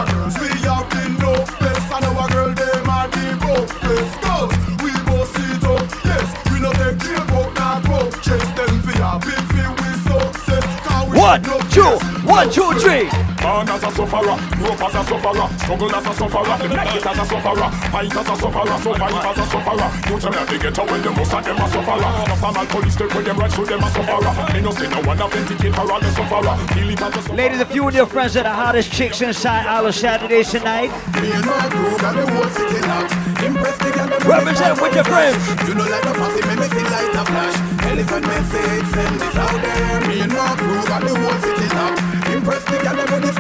[11.13, 12.10] One, two,
[12.41, 13.05] one, two, three.
[13.41, 16.95] Born as a sufferer, grow up as a sufferer, struggle as a sufferer, they make
[16.97, 19.89] it as a sufferer, fight as a sufferer, survive as a sufferer.
[20.09, 22.11] You tell me they get away, the most of them a sufferer.
[22.33, 24.33] After my police take with them right through them a sufferer.
[24.55, 25.25] Me no say no one for
[25.93, 26.57] all the sufferer.
[27.01, 27.37] As a sufferer.
[27.37, 30.91] Ladies, if you and your friends are the hottest chicks inside Island Saturdays tonight,
[34.25, 35.69] represent with your friends.
[35.69, 37.57] You know like make me feel like a flash.
[37.85, 40.09] Elephant message, send this out there.
[40.09, 42.20] Me and my crew got the whole city locked.
[42.41, 43.31] Impress the girl, everybody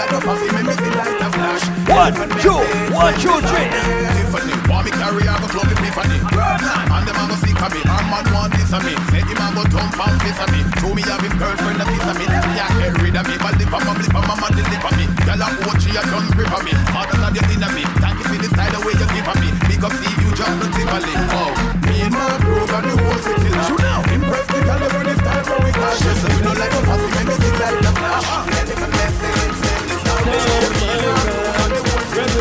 [0.00, 1.64] like no fussy, make me feel like a flash.
[1.92, 2.56] One, two,
[2.88, 3.68] one, two, three.
[3.68, 6.16] Tiffany, want me carry, I go club with Tiffany.
[6.24, 8.96] And them a go sick of me, and man want this of me.
[9.12, 10.60] Say him a go thump and kiss of me.
[10.80, 12.24] Show me have him girlfriend a kiss of me.
[12.56, 15.04] Yeah, get rid of me, but lip of my lip of my man deliver me.
[15.28, 16.72] Girl a watch she a done grip of me.
[16.96, 17.84] Father not your inner me.
[18.00, 19.48] Thank you for the style the way you give of me.
[19.68, 21.12] Big up see you just no Tivoli.
[21.36, 21.52] Oh,
[21.84, 23.68] me and my bro got the whole city now.
[23.68, 25.09] Shoot now, impress the girl
[25.50, 25.98] over this time we clash.
[25.98, 28.26] So like a fussy, make like the flash.
[28.50, 30.20] Let me message, send this out.
[30.26, 32.40] Me and my bro got the whole city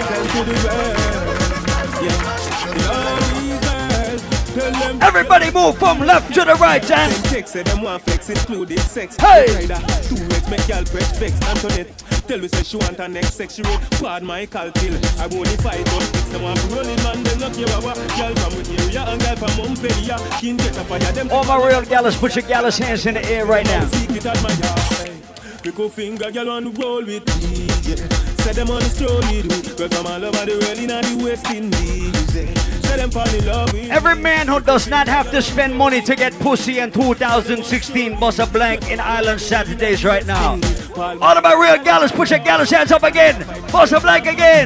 [5.02, 9.16] Everybody move from left to the right, and Text say them want flex including sex.
[9.18, 9.46] Hey!
[9.56, 11.34] Rider, two legs make y'all breast vex.
[11.48, 11.88] Antoinette,
[12.30, 13.56] tell me say she want her next sex.
[13.56, 14.94] She rate pardon my calcul.
[15.20, 16.04] I won't fight up.
[16.04, 17.24] Fix them want rolling man.
[17.24, 20.18] Them not care about girl from area and girl from Montpellier.
[20.40, 21.32] King get up fire them.
[21.32, 23.86] all my real gallus, put your gallus hands in the air right now.
[23.88, 25.64] Secret yard.
[25.64, 27.66] Pickle finger, girl on the roll with me.
[27.90, 28.08] Yeah.
[28.44, 29.76] Say them on the stroll with you.
[29.76, 32.36] Girl from all over the world in the West Indies.
[32.36, 32.79] Yeah.
[32.90, 36.02] Say them fall in love with Every man who does not have to spend money
[36.02, 40.60] to get pussy in 2016 bust a blank in Island Saturdays right now.
[40.98, 43.46] All of my real gallus, put your gallus hands up again.
[43.72, 44.66] Bust a blank again.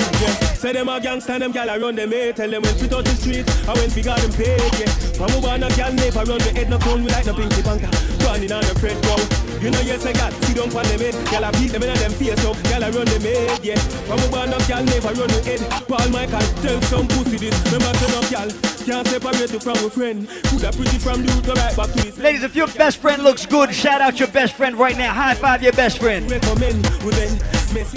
[0.56, 2.38] Say them a gangsta, them gal around them head.
[2.38, 4.88] Tell them when we touch the street, I when we got them paid, yeah.
[5.20, 7.62] From a one, a gal never run the head, no crown, we like no pinky
[7.62, 7.92] banker.
[8.24, 9.53] Running on the fret, wow.
[9.64, 11.16] You know, yes, I got, see them on them head.
[11.32, 13.80] Gal a beat them in them face, so gal a run them head, yeah.
[14.04, 15.88] From a one, a gal never run the head.
[15.88, 17.56] Paul Michael, tell some pussy this.
[17.72, 18.50] Remember, turn up, gal.
[18.84, 20.28] Can't separate you from a friend.
[20.52, 22.18] Coulda pretty from root, go right back to this.
[22.18, 25.14] Ladies, if your best friend looks good, shout out your best friend right now.
[25.14, 26.30] High five your best friend.
[26.30, 26.84] Recommend,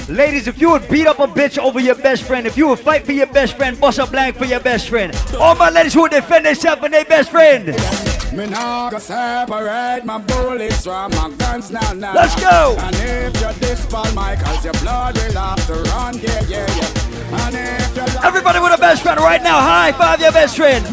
[0.08, 2.78] Ladies, if you would beat up a bitch over your best friend, if you would
[2.78, 5.12] fight for your best friend, bust a blank for your best friend.
[5.40, 8.15] All my ladies who would defend themselves and their best friend.
[8.32, 12.14] Me nah go separate my bullets from my guns now now.
[12.14, 12.76] Let's go.
[12.78, 17.46] And if you're this Paul Michaels, your blood will have to run, yeah, yeah, yeah.
[17.46, 20.84] And if you're Everybody with a best friend right now, high five your best friend.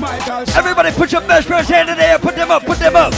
[0.55, 3.13] Everybody put your best friend's hand in the air, put them up, put them up.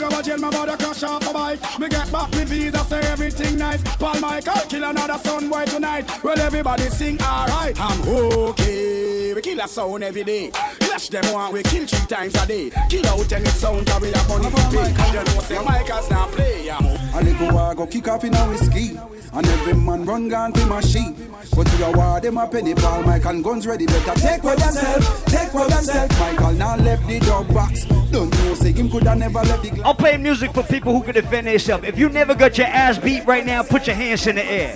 [0.00, 1.80] I on to jail, my mother crash off a bike.
[1.80, 3.82] Me get back me visa, say everything nice.
[3.96, 6.22] Paul Michael kill another son boy tonight.
[6.22, 7.76] Well, everybody sing alright.
[7.80, 9.34] I'm okay.
[9.34, 10.50] We kill a sound every day.
[10.80, 12.70] Clash them one, we kill three times a day.
[12.88, 14.88] Kill out any sound, cause we have money for pay.
[14.88, 16.78] You know, say Michael's not play, yeah.
[17.16, 18.98] And they go a go kick off in a whiskey.
[19.32, 21.14] And every man run gun to my sheep.
[21.54, 23.02] But to your war, them a penny ball.
[23.02, 25.24] Michael guns ready, better take for themself.
[25.26, 26.10] Take for themself.
[26.20, 27.84] Michael now left the dog box.
[28.10, 31.14] Don't know, say him coulda never left the I'm playing music for people who can
[31.14, 31.82] defend themselves.
[31.88, 34.74] If you never got your ass beat right now, put your hands in the air.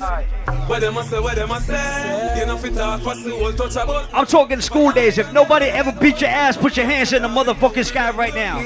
[4.14, 5.18] I'm talking school days.
[5.18, 8.60] If nobody ever beat your ass, put your hands in the motherfucking sky right now.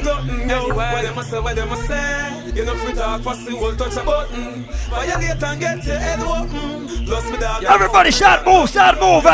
[7.69, 9.33] Everybody start move, start moving.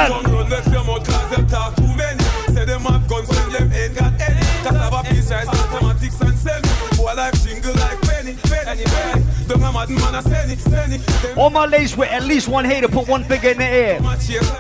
[2.54, 4.40] Say them have guns when them ain't got any.
[4.64, 6.72] Have a piece mathematics and.
[7.14, 9.24] Life jingle like penny, penny, penny.
[9.46, 11.36] Don't a mad man a send it, send it.
[11.36, 14.00] All my ladies with at least one hater, put one finger in the air.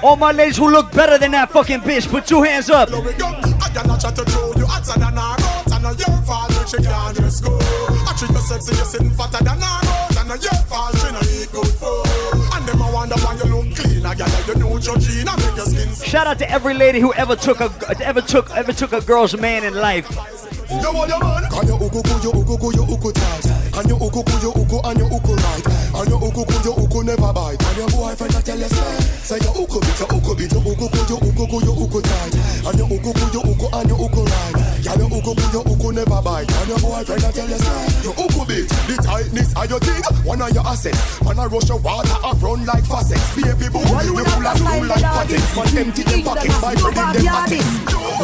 [0.02, 2.90] All my ladies who look better than that fucking bitch, put two hands up.
[2.90, 6.68] I cannot try to throw you hotter than a goat And not your fault that
[6.68, 10.28] she can't just go I treat you sexy, you're sitting fatter than a goat And
[10.28, 12.04] not your fault she no eat good food
[12.52, 15.36] And them a wonder why you look clean I got you know your gene I
[15.36, 17.70] make your skin Shout out to every lady who ever took a
[18.02, 20.06] ever took ever took a girl's man in life.
[20.80, 21.44] You want your man?
[21.52, 24.50] Can you uku ku, you uku ku, you uku tight Can you uku ku, you
[24.56, 27.88] uku and you uku right And you uku ku, you uku never bite And your
[27.92, 31.00] boyfriend a tell you say Say you uku bit, you uku bit, you uku ku,
[31.08, 32.34] you uku ku, you uku tight
[32.66, 35.60] And you uku ku, you uku and you uku right Can you uku ku, you
[35.60, 39.50] uku never bite And your boyfriend a tell you say You uku bit, the tightness
[39.56, 42.84] of your thing One of your assets Man a rush your water up run like
[42.84, 47.12] faucets Baby boo, you full of school like pockets Man empty them pockets by spreading
[47.12, 47.70] them pockets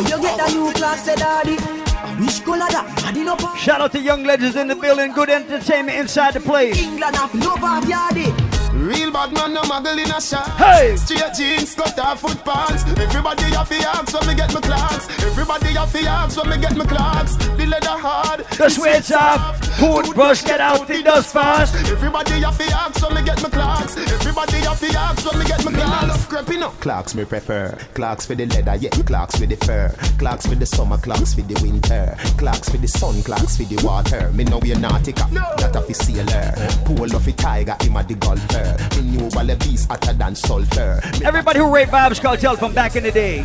[0.08, 1.87] You get a new class, say daddy.
[2.18, 3.04] Which color that?
[3.04, 3.54] I didn't know.
[3.54, 6.76] Shout out to young legends in the building, good entertainment inside the place.
[6.80, 8.47] England have no bar yardy.
[8.88, 10.48] Real bad man, no muggle in a shot.
[10.56, 10.96] Hey!
[10.96, 12.84] Straight jeans, cut off foot pants.
[12.98, 15.08] Everybody have to ask when me get my clocks.
[15.22, 17.36] Everybody have to ask when me get my clocks.
[17.36, 21.74] The leather hard, The sweat's off, toothbrush get out the dust fast.
[21.74, 23.94] Everybody have to ask when me get my clocks.
[23.98, 26.24] Everybody have to ask when me get my clocks.
[26.24, 26.80] Creeping up.
[26.80, 27.76] Clocks me prefer.
[27.92, 28.88] Clocks for the leather, yeah.
[29.04, 29.94] Clocks for the fur.
[30.16, 32.16] Clocks for the summer, clocks for the winter.
[32.38, 34.32] Clocks for the sun, clocks for the water.
[34.32, 36.54] Me know we're nautica, not a fi sailor.
[36.86, 38.77] Pole of a tiger, him a the golfer.
[38.96, 41.00] Me knew all the beast hotter than sulfur.
[41.24, 43.40] Everybody who rate Vybz Kartel from back in the day.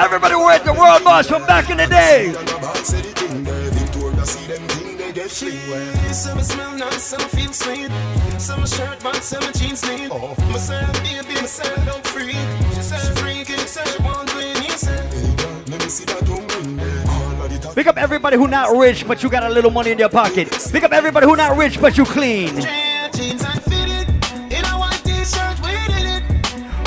[0.00, 2.34] Everybody who rate the World Boss from back in the day.
[4.18, 6.12] You see them thing they get free.
[6.12, 7.90] Some smell nice, some feel sweet.
[8.38, 10.10] Some shirt, but some jeans neat.
[10.10, 10.34] Oh.
[10.38, 12.36] My baby, my don't freak.
[12.74, 14.56] She said, freaky, say, she want green.
[14.56, 15.04] He said,
[15.68, 16.27] Let me see that
[17.78, 20.50] Pick up everybody who not rich, but you got a little money in your pocket.
[20.72, 22.56] Pick up everybody who not rich, but you clean.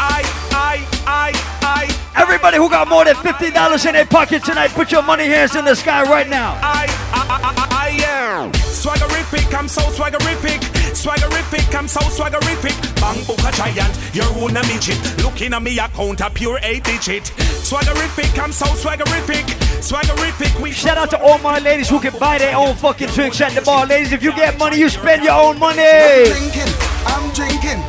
[0.00, 0.22] I,
[0.52, 1.32] I, I,
[1.62, 5.56] I, Everybody who got more than $50 in their pocket tonight, put your money hands
[5.56, 6.58] in the sky right now.
[6.62, 7.61] I, I, I, I
[8.04, 9.54] am swaggerific.
[9.56, 10.60] I'm so swaggerific.
[10.92, 11.74] Swaggerific.
[11.78, 12.74] I'm so swaggerific.
[13.00, 13.94] Bang book a giant.
[14.12, 14.98] You're one a midget.
[15.22, 17.24] Looking at me account a pure eight digit.
[17.62, 18.42] Swaggerific.
[18.42, 19.44] I'm so swaggerific.
[19.80, 20.60] Swaggerific.
[20.60, 23.52] We Shout out to all my ladies who can buy their own fucking drinks at
[23.52, 23.86] the bar.
[23.86, 25.82] Ladies, if you get money, you spend your own money.
[25.82, 26.72] I'm drinking,
[27.06, 27.82] I'm drinking.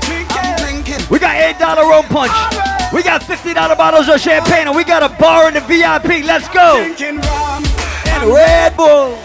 [1.09, 2.31] We got $8 rum punch.
[2.93, 6.25] We got $50 bottles of champagne, and we got a bar in the VIP.
[6.25, 6.77] Let's go.
[6.77, 7.63] Drinking rum
[8.05, 9.17] And Red Bull.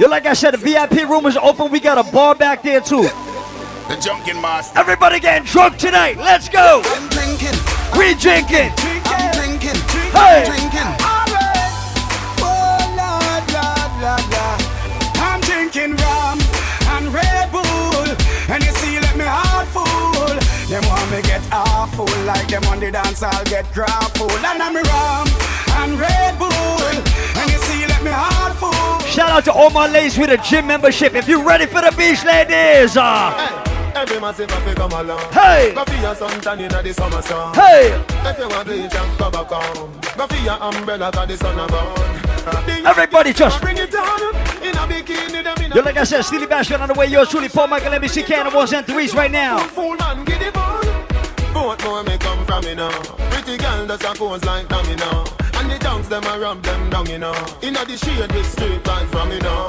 [0.00, 1.70] Yo, like I said, the VIP room is open.
[1.70, 3.02] We got a bar back there, too.
[3.02, 4.78] The Junkin Master.
[4.78, 6.16] Everybody getting drunk tonight.
[6.16, 6.80] Let's go.
[6.86, 7.52] I'm drinking,
[7.92, 8.72] We drinking.
[9.04, 9.76] I'm drinking,
[10.16, 10.40] Hey.
[10.40, 10.88] I'm drinking.
[12.40, 14.60] Oh Lord, Lord, Lord, Lord.
[15.20, 16.40] I'm drinking rum
[16.96, 18.08] and Red Bull,
[18.48, 20.32] and you see, let me heart full.
[20.72, 24.32] Them want me get awful, like them on the dance, I'll get grappled.
[24.32, 25.28] And I'm rum
[25.76, 28.59] and Red Bull, and you see, let me heart full.
[29.10, 31.14] Shout out to all my ladies with a gym membership.
[31.14, 32.96] If you're ready for the beach, ladies.
[32.96, 35.32] Uh, Every massive have come along.
[35.32, 35.72] Hey.
[35.74, 37.52] Go for your suntan inna the summer sun.
[37.54, 37.90] Hey.
[38.24, 39.92] If you want bleach and back home.
[40.16, 42.86] Go for your umbrella 'cause the sun a burn.
[42.86, 44.20] Everybody just- bring it down
[44.62, 45.42] in a bikini.
[45.42, 47.06] Them in a Yo, like I said, Steelie Bashment on the way.
[47.06, 49.58] Yours truly, Paul Michael, let me see can of ones and threes right now.
[49.58, 50.86] fool man, get it on.
[51.52, 52.90] Both more may come from me now.
[53.30, 54.66] Pretty girl does a pose like.
[54.70, 55.39] And
[55.70, 57.34] the dunks them a rub them down, you know.
[57.62, 59.66] Inna the shade with straight vibes from me now.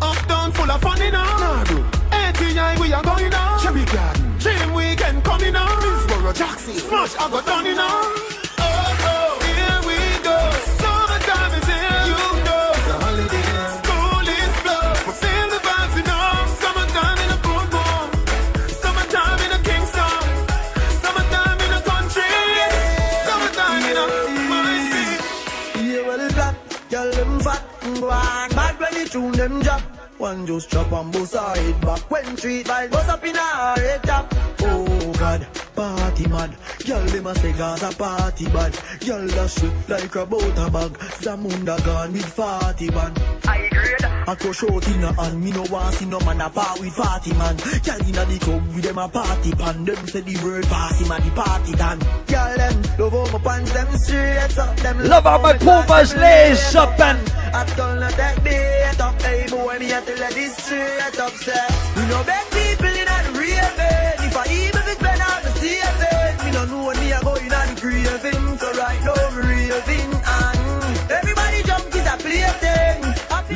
[0.00, 1.84] Uptown full of fun, you know.
[2.12, 3.60] ATI we are going on.
[3.60, 4.38] Cherry Garden.
[4.38, 5.68] Dream weekend coming on.
[5.82, 6.74] Middlesboro, Jackson.
[6.74, 8.37] Smash, I got done, you know.
[29.10, 29.80] The them drop.
[30.18, 32.10] One just chop and bust her head back.
[32.10, 34.47] When street vibes bust up in her head top.
[35.18, 36.56] God, party mad.
[36.86, 38.72] Girl, them a say Gaza party bad.
[39.04, 40.92] Girl, that shit like a butter bag.
[41.18, 43.12] Zamunda gone with 40 man.
[43.44, 44.04] I grade.
[44.28, 45.42] I go short in her hand.
[45.42, 47.56] Me no want see no man a part with 40 man.
[47.56, 49.84] Girl inna the club with them a party pan.
[49.84, 51.98] Them say the word pass him a the party done.
[52.26, 54.76] Girl, them love how my pants them straight up.
[54.76, 57.18] Them Love how my Pumas lace up and
[57.54, 61.32] I don't know that bait up, hey boy, me have to let this straight up,
[61.32, 61.66] say
[61.96, 62.87] We no beg people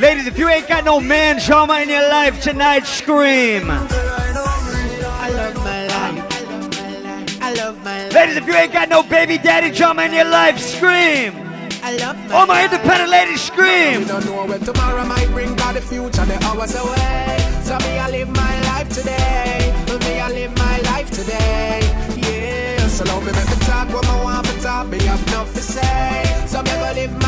[0.03, 3.71] Ladies, if you ain't got no man trauma in your life tonight, scream.
[3.71, 6.27] I love my life
[7.41, 10.25] I love my life Ladies, if you ain't got no baby daddy trauma in your
[10.25, 11.31] life, scream.
[11.81, 14.01] I love my All my independent ladies, scream.
[14.01, 17.37] We don't know when tomorrow might bring, cause the future the hours away.
[17.63, 19.71] So me I live my life today.
[19.87, 21.79] Me I live my life today.
[22.17, 22.87] Yeah.
[22.89, 24.87] So me make me talk what I want to talk.
[24.89, 26.43] Me have enough to say.
[26.45, 27.22] So me gonna live my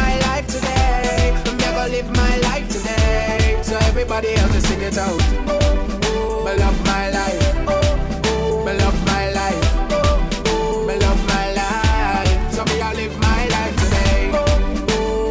[4.05, 5.17] everybody help me sing it out.
[6.45, 7.55] Me love my life.
[8.63, 9.65] Me love my life.
[10.85, 12.53] Me love my life.
[12.53, 14.27] So me I live my life today.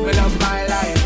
[0.04, 1.02] Me love my life.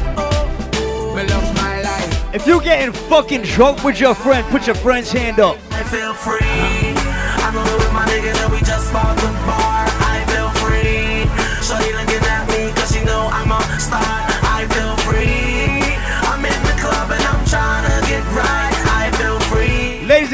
[1.15, 2.35] Me love my life.
[2.35, 5.59] If you getting fucking drunk with your friend, put your friend's hand up.
[5.71, 6.39] I feel free.
[6.41, 8.58] I'm rolling with my niggas and we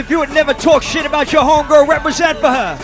[0.05, 2.79] if you would never talk shit about your homegirl, represent for her.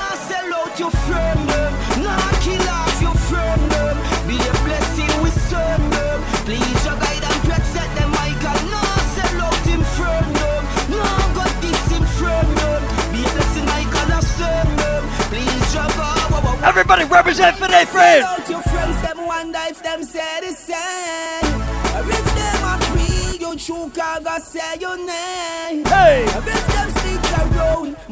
[16.62, 18.48] Everybody represent for their friends.
[18.48, 20.02] Your friends them them if them
[23.40, 23.90] you true
[24.40, 25.84] say your name.
[25.84, 26.69] Hey.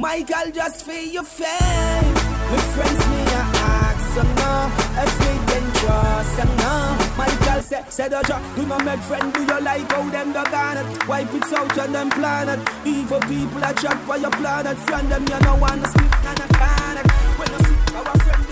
[0.01, 1.49] Them stick just feel your fame.
[1.49, 4.71] My friends me a ask you now,
[5.03, 6.99] if me dangerous you know.
[7.19, 10.45] Michael say, say the job, do not make friend, do you like how them the
[10.45, 11.09] garnet?
[11.09, 12.61] Wipe it out on them planet.
[12.87, 14.79] Evil people a chat for your planet.
[14.79, 17.11] Friend them you no want to split and a planet.
[17.39, 18.45] When you see our friend.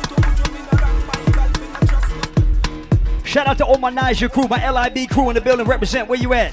[3.24, 5.66] Shout out to all my Niger crew, my LIB crew in the building.
[5.66, 6.52] Represent where you at?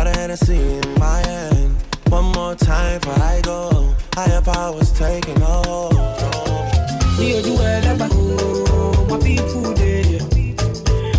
[0.00, 1.76] Got a Hennessy in my hand.
[2.08, 3.94] One more time before I go.
[4.14, 7.32] Higher powers taking a hold on me.
[7.32, 10.22] Hear you well about oh, my people dead.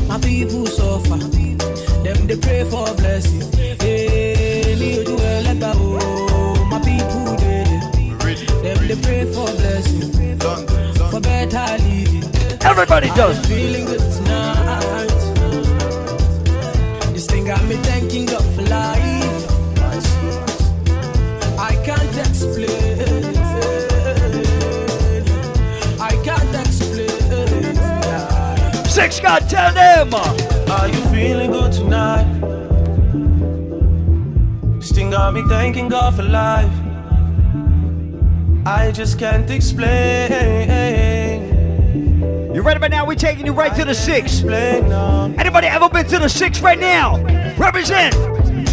[0.08, 1.18] My people suffer.
[1.18, 3.52] Them they pray for blessing.
[3.80, 7.68] Hey, hear you well about oh, my people dead.
[8.64, 10.12] Them they pray for blessing.
[11.12, 12.24] For better living.
[12.64, 13.38] Everybody does.
[13.38, 15.08] I'm feeling good tonight.
[17.14, 18.51] This thing got me thanking God
[29.02, 30.14] Six God, tell them.
[30.14, 32.23] Are you feeling good tonight?
[34.78, 36.72] This thing got me thanking God for life.
[38.64, 40.30] I just can't explain.
[42.53, 43.07] You ready by now?
[43.07, 44.44] We're taking you right to the six.
[44.44, 47.18] Anybody ever been to the six right now?
[47.57, 48.14] Represent.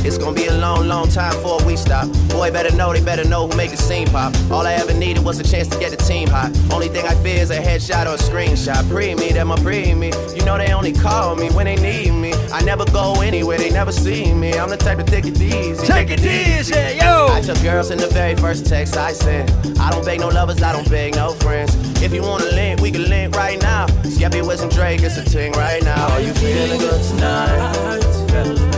[0.04, 2.08] It's gonna be a long, long time before we stop.
[2.28, 4.34] Boy, better know, they better know who make the scene pop.
[4.50, 6.50] All I ever needed was a chance to get the team hot.
[6.72, 8.88] Only thing I fear is a headshot or a screenshot.
[8.88, 10.12] Pre me, them a pre me.
[10.34, 12.32] You know they only call me when they need me.
[12.52, 14.54] I never go anywhere, they never see me.
[14.54, 15.86] I'm the type to take it easy.
[15.86, 17.32] Take it easy, yeah, yo.
[17.32, 19.50] I took girls in the very first text I sent.
[19.78, 21.74] I don't beg no lovers, I don't beg no friends.
[22.02, 23.86] If you wanna link, we can link right now.
[24.04, 26.08] Skeppy West and Drake, it's a ting right now.
[26.12, 28.77] Are you feeling good tonight?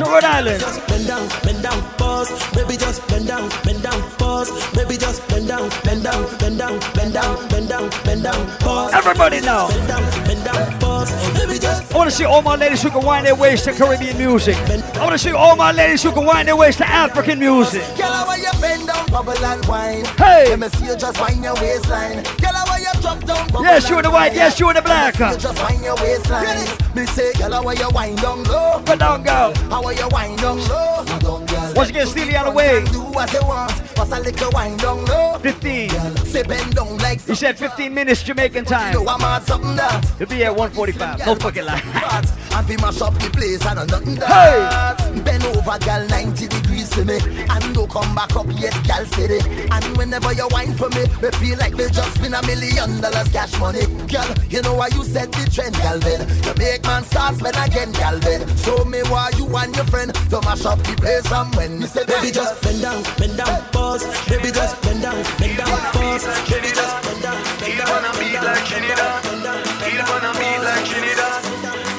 [0.00, 0.60] Right Rhode Island.
[0.88, 2.28] Bend down, bend down, pause.
[2.52, 4.50] Baby, just bend down, bend down, pause.
[4.74, 8.92] Baby, just bend down, bend down, bend down, bend down, bend down, bend down, pause.
[8.92, 9.68] Everybody now.
[9.68, 11.12] Bend down, bend down, pause.
[11.38, 13.72] Baby, just I want to see all my ladies who can wind their waist to
[13.72, 14.56] Caribbean music.
[14.56, 17.82] I want to see all my ladies who can wind their waist to African music.
[17.96, 20.04] Girl, how you bend down, bubble and wine.
[20.16, 20.48] Hey.
[20.48, 22.24] Let me see you just wind your waistline.
[22.42, 25.20] Girl, how you drop down, Yes, you in the white, yes, you in the black.
[25.20, 26.83] Let me see you just wind your waistline.
[26.94, 28.80] Me say, girl, how you wind down low.
[28.84, 29.52] Put down, girl.
[29.68, 31.04] How you wind down low.
[31.04, 31.72] Down, girl.
[31.74, 32.84] Once again, Steelie on the way.
[32.84, 33.72] Do what you want.
[33.96, 35.38] What's a little wind down low.
[35.40, 35.90] 15.
[36.24, 38.92] Say bend down like He said 15 minutes Jamaican time.
[38.92, 40.04] Yo, I'm at something that.
[40.18, 41.26] He'll be at 145.
[41.26, 41.80] No fucking lie.
[41.80, 45.20] Fat, and we mash up the place and nothing Hey!
[45.24, 46.63] Bend over, girl, 90 degrees
[46.94, 47.18] to me.
[47.50, 49.38] And don't come back up yet, girl, city
[49.70, 53.28] And whenever you whine for me, me feel like me just win a million dollars
[53.30, 53.86] cash money.
[54.06, 56.22] Girl, you know why you set the trend, girl, then.
[56.44, 58.46] You make man start spend again, girl, then.
[58.58, 61.86] So me why you and your friend to mash up the place and when me
[61.86, 64.04] say, Baby, just bend down, bend down, pause.
[64.28, 66.24] Baby, just bend down, bend down, pause.
[66.48, 69.98] Baby, just bend down, bend down, bend down, bend down, bend down, bend down, bend
[70.22, 71.44] down, like Trinidad.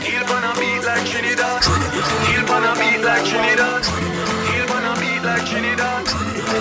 [0.03, 1.63] He'll gonna beat like Trinidad.
[1.63, 3.85] He'll gonna beat like Trinidad.
[3.85, 4.04] He'll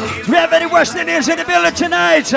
[0.04, 2.30] Do we have any West Indians in the building tonight?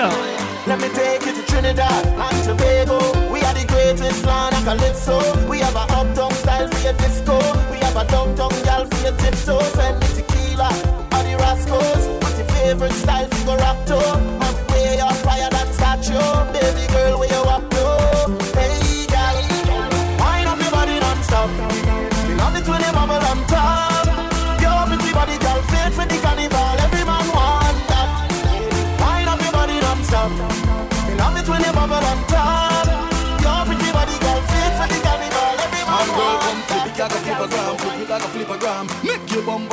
[0.67, 2.97] Let me take you to Trinidad and Tobago.
[3.29, 5.19] We are the greatest land of calypso.
[5.47, 7.37] We have a uptown style for your disco.
[7.69, 9.77] We have a downtown gal for your tiptoes.
[9.79, 10.69] And the tequila
[11.11, 12.07] or the rascals.
[12.23, 13.85] What's your favorite style for your rap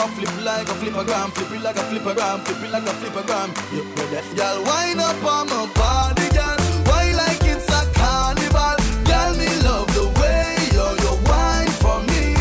[0.07, 4.37] bumper flip like a flip it like a flip it like a?
[4.37, 6.57] Girl, wind up on my body, girl.
[6.85, 8.77] Why like it's a carnival?
[9.05, 10.87] Girl, me love the way you
[11.83, 12.35] for me.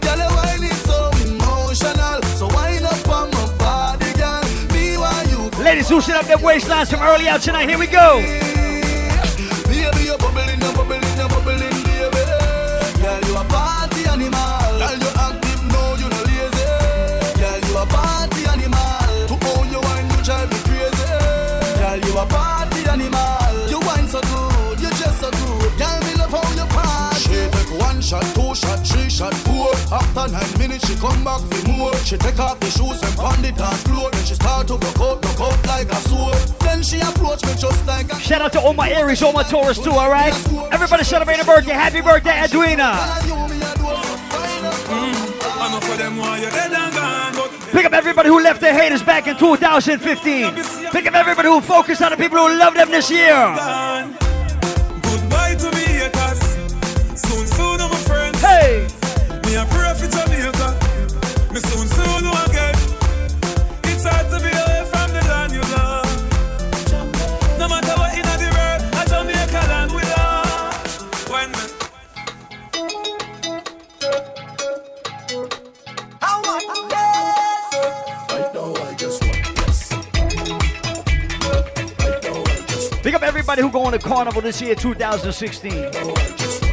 [0.00, 2.22] Girl, your wine is so emotional.
[2.36, 4.42] So wind up on my body, girl.
[4.72, 5.50] Me want you.
[5.62, 5.88] Ladies,
[6.28, 7.68] their waistlines from early out tonight.
[7.68, 8.47] Here we go.
[28.58, 29.70] Shot, three shot, four.
[29.92, 31.94] After nine minutes, she come back for more.
[32.04, 34.10] She take off the shoes and pound it dance floor.
[34.10, 36.38] Then she start to broke out, broke out like a sword.
[36.60, 39.44] Then she approach me just like a Shout out to all my Aries, all my
[39.44, 40.34] Taurus too, all right?
[40.72, 41.72] Everybody celebrate a birthday.
[41.72, 42.98] Happy birthday, Edwina.
[44.88, 45.28] Mm.
[45.68, 48.72] Enough of them want you dead and gone, but Pick up everybody who left their
[48.72, 50.54] haters back in 2015.
[50.90, 53.34] Pick up everybody who focused on the people who love them this year.
[61.58, 62.74] Me soon, soon, again.
[63.82, 66.06] It's hard to be away from the land you love.
[67.58, 71.28] No matter what in the world, a Jamaica land we love.
[71.28, 71.64] When me
[76.20, 76.62] How much?
[78.30, 79.92] Right now, I just want yes.
[81.98, 86.67] Right now, I just Pick up everybody who going to Carnival this year, 2016.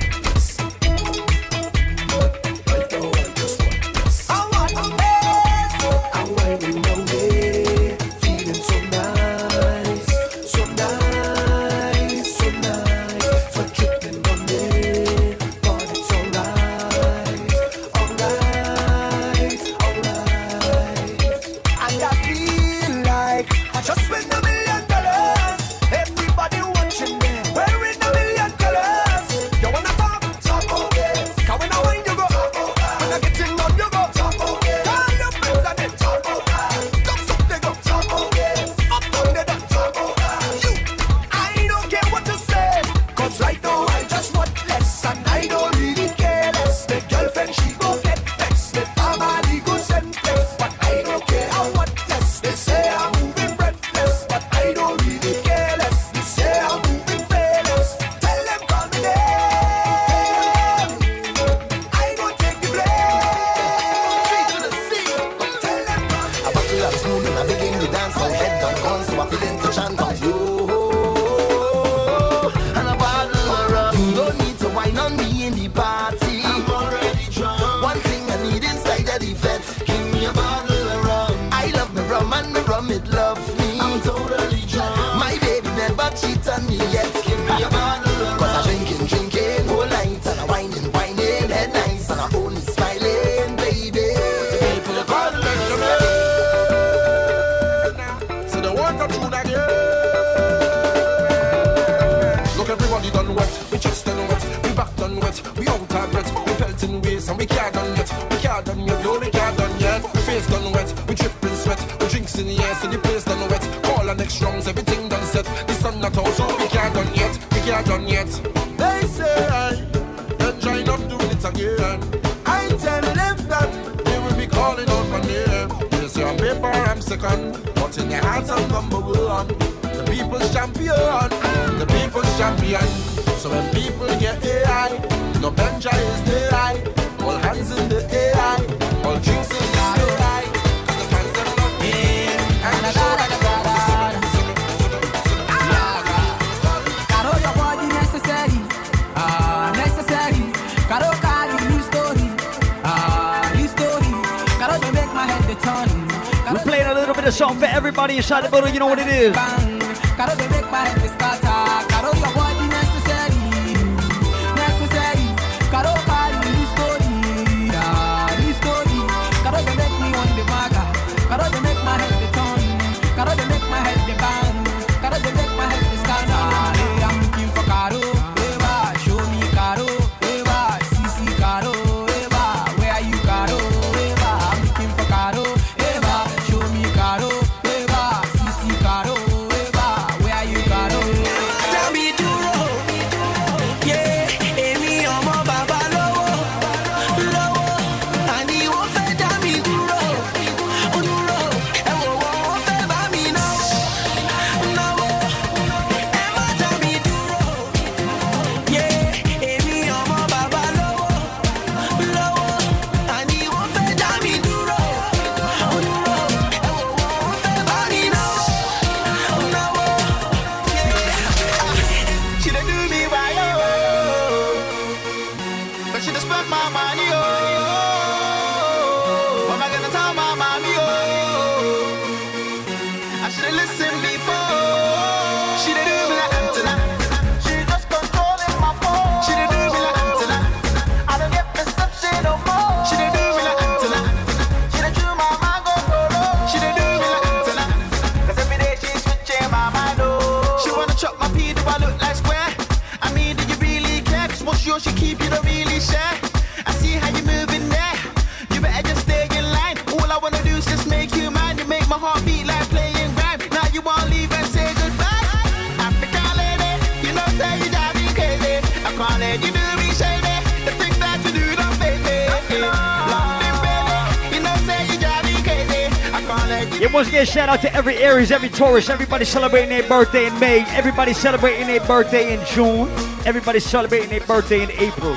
[278.26, 282.90] Aries, every Taurus, everybody celebrating their birthday in May, everybody celebrating their birthday in June,
[283.24, 285.14] everybody celebrating their birthday in April.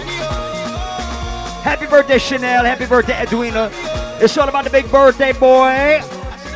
[1.64, 2.66] Happy birthday, Chanel.
[2.66, 3.70] Happy birthday, Edwina.
[4.20, 6.02] It's all about the big birthday, boy.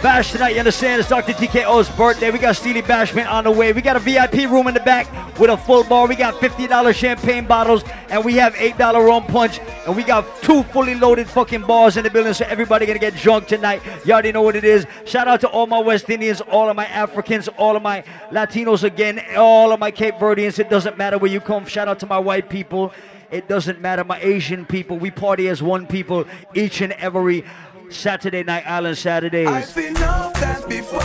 [0.02, 0.98] Bash tonight, you understand?
[0.98, 1.32] It's Dr.
[1.32, 2.32] TKO's birthday.
[2.32, 3.72] We got Steelie Bashment on the way.
[3.72, 5.06] We got a VIP room in the back
[5.38, 6.08] with a full bar.
[6.08, 10.64] We got $50 champagne bottles, and we have $8 rum punch, and we got two
[10.64, 13.80] fully loaded fucking bars in the building, so everybody gonna get drunk tonight.
[14.04, 14.86] You already know what it is.
[15.12, 18.82] Shout out to all my West Indians, all of my Africans, all of my Latinos
[18.82, 20.59] again, all of my Cape Verdeans.
[20.59, 21.66] It doesn't matter where you come.
[21.66, 22.94] Shout out to my white people.
[23.30, 24.05] It doesn't matter.
[24.05, 24.98] My Asian people.
[24.98, 26.24] We party as one people
[26.55, 27.44] each and every
[27.90, 29.48] Saturday night, Island Saturdays.
[29.48, 30.98] I've seen enough dance before,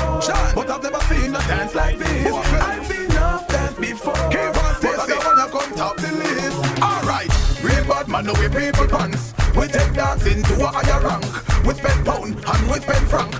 [0.55, 2.33] but I've never seen a dance like this.
[2.33, 6.81] I've seen enough dance before, but I don't wanna come top the list.
[6.81, 9.33] Alright, real bad man, no we people pants.
[9.55, 11.25] We take dancing to a higher rank.
[11.65, 13.33] We spend pound and we spend franc.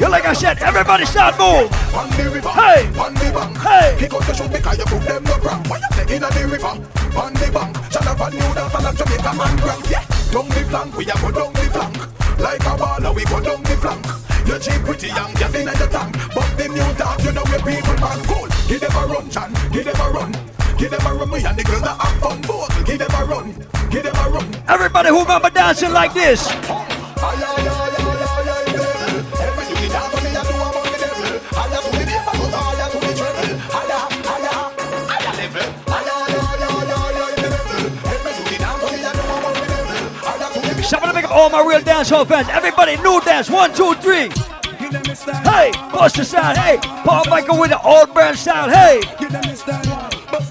[0.00, 1.70] Yeah, like I said, everybody start move.
[1.94, 2.86] On the river, Hey.
[2.98, 3.56] on the bank.
[3.58, 3.96] Hey.
[3.98, 5.68] Kick out the shoot because you put them no cramp.
[5.68, 6.74] Why you say inna the river,
[7.18, 7.76] on the bank.
[7.92, 9.90] Shut up and new dance and Jamaica man crank.
[9.90, 11.96] Yeah, down the flank, we a go down the flank.
[12.40, 14.06] Like a baller, we go down the flank.
[14.46, 16.16] You cheap pretty young, gas inna the tank.
[16.34, 18.48] But the new dance, you know where people man cool.
[18.70, 20.32] Them a run, Chan, them a run.
[20.80, 22.40] Give them a run, we and the girls that have fun.
[22.40, 23.52] Both, give them a run,
[23.90, 24.48] give them a run.
[24.66, 26.40] Everybody who remember dancing like this.
[40.88, 42.48] Somebody make up all my real dancehall fans.
[42.48, 43.50] Everybody, new dance.
[43.50, 44.30] One, two, three.
[45.44, 46.56] Hey, bust the sound.
[46.56, 48.72] Hey, Paul Michael with the old brand sound.
[48.72, 50.09] Hey.
[50.30, 50.42] Well,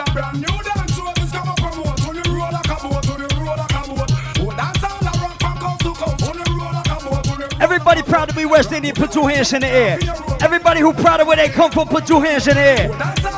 [0.00, 2.00] a brand new dance road is come up from what?
[2.08, 4.10] On the road like a boat, on the road like a boat.
[4.40, 6.22] Oh, dance all around from coast to coast.
[6.26, 7.26] On the road like a boat,
[7.60, 9.98] Everybody proud to be West Indian, put two hands in the air.
[10.40, 12.90] Everybody who proud of where they come from, put two hands in the air.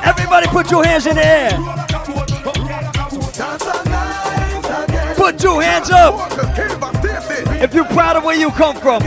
[0.04, 1.50] Everybody put your hands in the air.
[1.50, 1.92] Dance
[3.66, 5.16] all night again.
[5.16, 6.14] Put two hands up.
[7.60, 9.02] If you're proud of where you come from,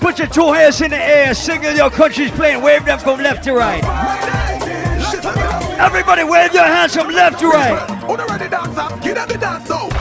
[0.00, 1.34] put your two hands in the air.
[1.34, 2.62] Signal your country's playing.
[2.62, 3.82] Wave them from left to right.
[5.78, 7.78] Everybody wave your hands from left to right.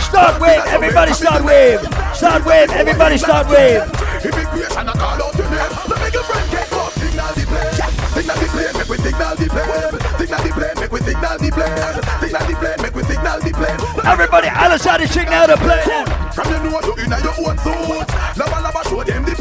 [0.02, 0.62] Start wave.
[0.68, 1.80] Everybody start wave.
[2.14, 2.70] Start wave.
[2.72, 3.82] Everybody start wave.
[8.16, 8.74] Signal the plane.
[8.80, 9.92] Make we signal the plane.
[10.18, 10.76] Signal the plane.
[12.82, 14.06] Make we signal the plane.
[14.06, 14.48] Everybody.
[16.34, 18.55] From your nose to inna your own suit.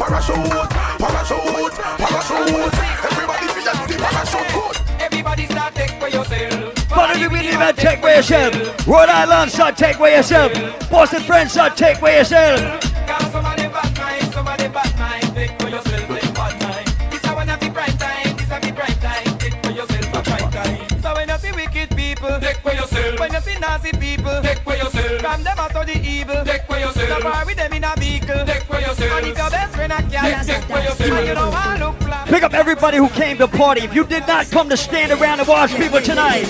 [0.05, 0.69] Parachute.
[0.99, 1.73] Parachute.
[1.97, 2.73] Parachute.
[3.09, 5.01] Everybody feel do the parachute good.
[5.01, 6.73] Everybody start take for yourself.
[6.89, 8.87] Follow the rhythm and take for yourself.
[8.87, 10.51] Rhode Island, start take for yourself.
[10.89, 12.59] Boston Friends, start take for yourself.
[13.07, 15.35] Cause somebody bad mind, somebody bad mind.
[15.35, 17.09] Take for yourself, take bad time.
[17.09, 19.37] This a one of the bright time, this a the bright time.
[19.39, 21.01] Take for yourself a bright time.
[21.01, 22.94] So when you see wicked people, take for yourself.
[23.25, 25.19] When you see nasty people, take for yourself.
[25.19, 27.09] From them out of the evil, take for yourself.
[27.09, 29.11] So far with them in a vehicle, take for yourself.
[29.17, 31.11] And if your best friend a cat, take for yourself.
[31.11, 32.27] And you don't want look flat.
[32.27, 33.81] Pick up everybody who came to party.
[33.81, 36.45] If you did not come to stand around and watch people tonight,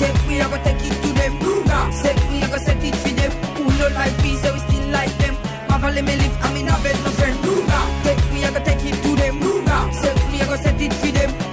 [0.00, 1.92] Take we, I go take it to them.
[1.92, 3.32] Set we, I go set it for them.
[3.56, 5.36] Who no like me, so we still like them.
[5.68, 7.36] Marvel let me live, I'm in a bed, no friend.
[8.04, 9.36] Take we, I go take it to them.
[9.92, 11.43] Set we, I go set it for them.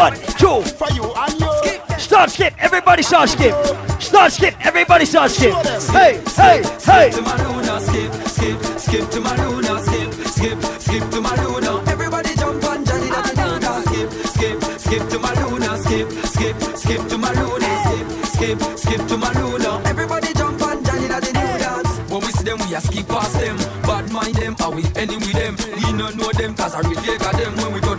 [0.00, 1.98] One, two, For you and you.
[1.98, 2.54] start skip.
[2.58, 3.54] Everybody start skip.
[4.00, 4.54] Start skip.
[4.64, 5.54] Everybody start skip.
[5.92, 7.10] Hey, hey, hey.
[7.10, 11.72] to my Luna, skip, skip, skip to my Luna, skip, skip, skip to my Luna.
[11.92, 17.02] Everybody jump on Johnny you know skip, skip, skip to my Luna, skip, skip, skip
[17.10, 19.82] to my Luna, skip, skip, skip to my Luna.
[19.84, 21.98] Everybody jump on Johnny know dance.
[22.10, 23.56] When we see them, we a skip past them.
[23.82, 25.56] Bad mind them, are we enemy them?
[25.76, 26.80] We no know them, cause I
[27.18, 27.52] got them.
[27.56, 27.89] When we touch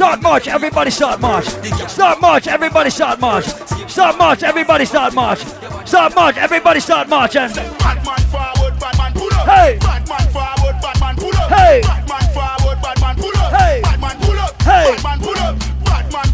[0.00, 0.48] Start march.
[0.48, 1.44] Everybody start march.
[1.44, 2.46] Start march.
[2.46, 3.44] Everybody start march.
[3.86, 4.42] Start march.
[4.42, 5.40] Everybody start march.
[5.84, 6.38] Start march.
[6.38, 7.36] Everybody start march.
[7.36, 9.46] And Bad man forward, bad man pull up.
[9.46, 9.76] Hey.
[9.78, 11.50] Bad man forward, bad man pull up.
[11.52, 11.82] Hey.
[11.82, 13.52] Bad man forward, bad man pull up.
[13.52, 13.80] Hey.
[13.82, 14.62] Bad man pull up.
[14.62, 14.96] Hey.
[14.96, 15.60] Bad man pull up.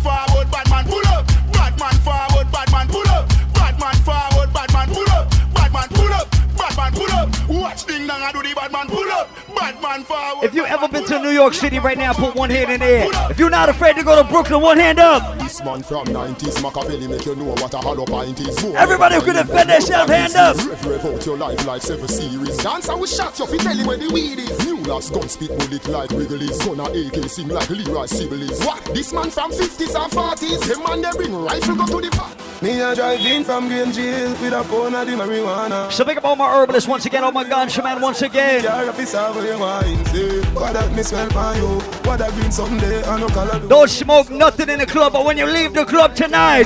[0.06, 1.26] forward, badman pull up.
[1.50, 3.28] Badman forward, badman pull up.
[3.52, 5.26] Badman forward, bad pull up.
[5.54, 6.30] badman pull up.
[6.56, 7.48] Bad pull up.
[7.48, 9.28] Watch ding dong, I do the bad man pull up.
[9.66, 10.44] Bad man forward.
[10.44, 12.86] if you ever been to New York City right now, put one hand in the
[12.86, 13.08] air.
[13.30, 15.36] If you're not afraid to go to Brooklyn, one hand up.
[15.40, 18.64] This man from 90s, Machiavelli make you know what a hollow pint is.
[18.76, 20.56] Everybody who can defend themselves, hand up.
[20.56, 22.56] Rev, rev out your life like seven series.
[22.58, 24.64] Dance and we shot you, tell you where the weed is.
[24.64, 26.64] New locks gun spit bullet like Wrigley's.
[26.64, 28.64] Gun a AK sing like Leroy Sibbles.
[28.64, 28.84] What?
[28.94, 30.68] This man from 50s and 40s.
[30.68, 32.45] Them man they bring rifle go to the pot.
[32.62, 35.92] Me a drive in from Green Jail with a of the marijuana.
[35.92, 38.64] So big up all my herbalists once again, all my ganja man once again.
[38.64, 40.40] Car up is over your wine, say.
[40.54, 41.28] What that me smell?
[41.28, 43.02] What that green someday?
[43.04, 43.68] I.
[43.68, 46.64] Don't smoke nothing in the club, but when you leave the club tonight,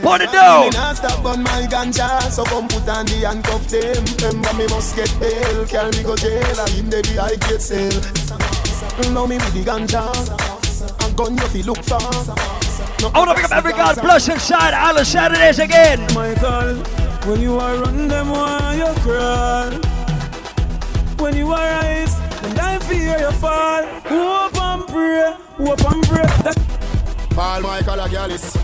[0.00, 0.72] put it down.
[0.72, 4.32] stop on my ganja, so come put on the handcuff them.
[4.32, 8.00] Remember me must get bail, carry me go jail, and in the I get sale.
[9.12, 12.67] Now me with the ganja, and gun you fi look for.
[13.00, 16.00] No I want to pick up every God bless inside Island Saturdays again.
[16.14, 16.76] Michael,
[17.28, 19.70] when you are run them while you crawl.
[21.18, 23.84] When you are rise, and I fear you fall.
[24.04, 26.26] Hope and pray, hope and pray.
[26.42, 26.56] That
[27.30, 28.56] Paul Michael a gallus.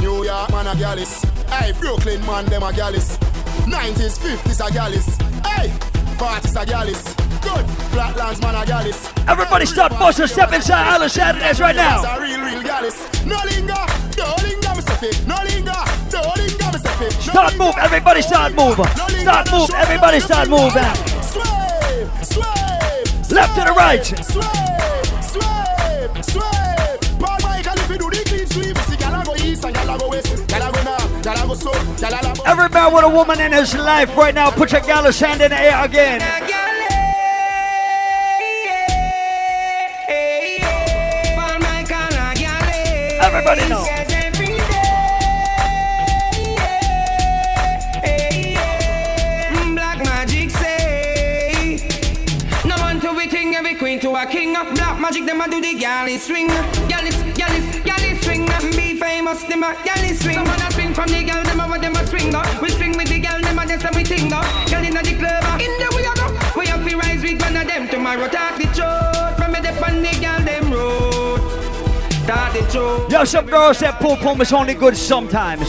[0.00, 1.22] New York man a gallus.
[1.50, 3.18] Hey, Brooklyn man them a gallus.
[3.66, 5.16] 90s, 50s a gallus.
[5.44, 5.68] Hey,
[6.16, 7.27] 40s a gallus.
[7.48, 9.08] Good, Flatlands man a gallus.
[9.26, 12.02] Everybody stop busting, step inside Island Saturdays right now.
[12.16, 12.96] a real, real gallus.
[13.24, 13.84] No linger,
[14.16, 15.26] no linger, me say fit.
[15.26, 15.80] No linger,
[16.12, 17.12] no linger, me say fit.
[17.12, 18.86] Start move, everybody start moving.
[18.86, 20.92] Start move, everybody start moving.
[21.22, 24.04] Sway, sway, Left to the right.
[24.04, 24.42] sway,
[25.22, 26.98] sway, sway.
[27.20, 29.94] Paul Michael, if you do the clean sweep, see gyal a go east and gyal
[29.94, 32.42] a go west, gyal go north, gyal a go south, gyal a go.
[32.46, 35.50] Every man with a woman in his life right now, put your gallus hand in
[35.50, 36.20] the air again.
[43.28, 43.84] Everybody know.
[49.74, 51.76] Black magic say
[52.64, 55.60] No one to be king, every queen to a king Black magic, them a do
[55.60, 56.46] the galley swing
[56.88, 61.22] Galley, galley, galley swing Be famous, them a galley swing Some a swing from the
[61.22, 62.42] gal, them a what them a swing go.
[62.62, 64.40] We swing with the gal, them a just a we ting go.
[64.66, 67.42] Gal inna the club, uh, in the we a go We have to rise with
[67.42, 70.37] one of them Tomorrow talk the truth From dep on the gal,
[72.28, 75.66] The truth Yo, some girls that pool pum is only good sometimes.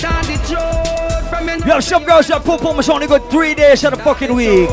[0.00, 3.56] Talk the truth From me Yo, some girls that pool pum is only good three
[3.56, 4.68] days of the fucking week.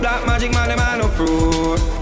[0.00, 1.98] Black magic man, a no fruit.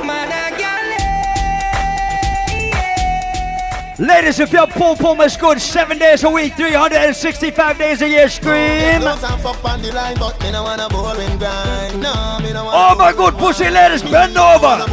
[3.98, 8.28] Ladies, if your pom pom is good, seven days a week, 365 days a year,
[8.28, 9.01] scream.
[9.01, 10.16] Close and fuck on the line,
[10.53, 12.03] no wanna boring grind.
[12.03, 14.85] No, me no wanna Oh my good pussy ladies, bend over.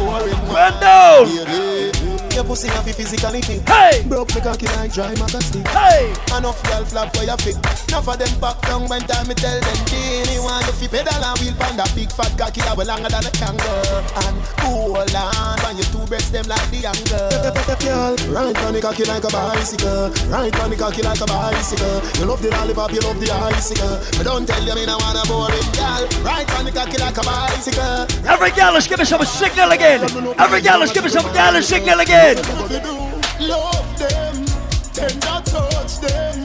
[0.54, 1.93] Bend down.
[2.34, 3.62] Your pussy have physically fit.
[3.68, 4.02] Hey!
[4.08, 5.68] Broke me cocky like dry maca stick.
[5.68, 6.10] Hey!
[6.36, 7.54] Enough girl flap where you fit.
[7.86, 11.14] Enough of them back down when time me tell them Genie want you fi pedal
[11.14, 14.02] and wheel pan that big fat cocky that well longer than a kangaroo.
[14.26, 14.36] And
[14.66, 17.30] hold on when you two breasts them like the angle.
[17.78, 20.10] Girl, ride on the cocky like a bicycle.
[20.26, 22.02] Ride on the cocky like a bicycle.
[22.18, 23.94] You love the lollipop, you love the icicle.
[24.18, 26.02] But don't tell you me no wanna boring girl.
[26.26, 28.10] Ride on the cocky like a bicycle.
[28.26, 30.02] Every gal, let's give me some signal again.
[30.34, 32.23] Every gal, let's give me some gal signal again.
[32.24, 34.46] Love them,
[34.94, 36.42] tender touch them,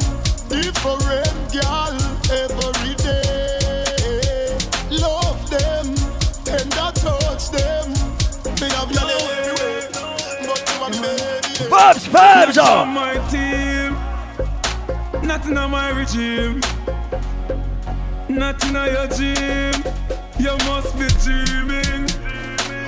[0.49, 1.95] different girl
[2.29, 4.57] every day.
[4.91, 5.95] Love them,
[6.43, 7.91] tender touch them.
[8.59, 9.87] Me have your everywhere,
[10.47, 11.71] but you are baby.
[11.71, 12.93] Vibes, vibes on on.
[12.93, 13.95] my team,
[15.25, 16.59] nothing on my regime,
[18.27, 19.81] nothing on your gym.
[20.39, 22.18] You must be dreaming.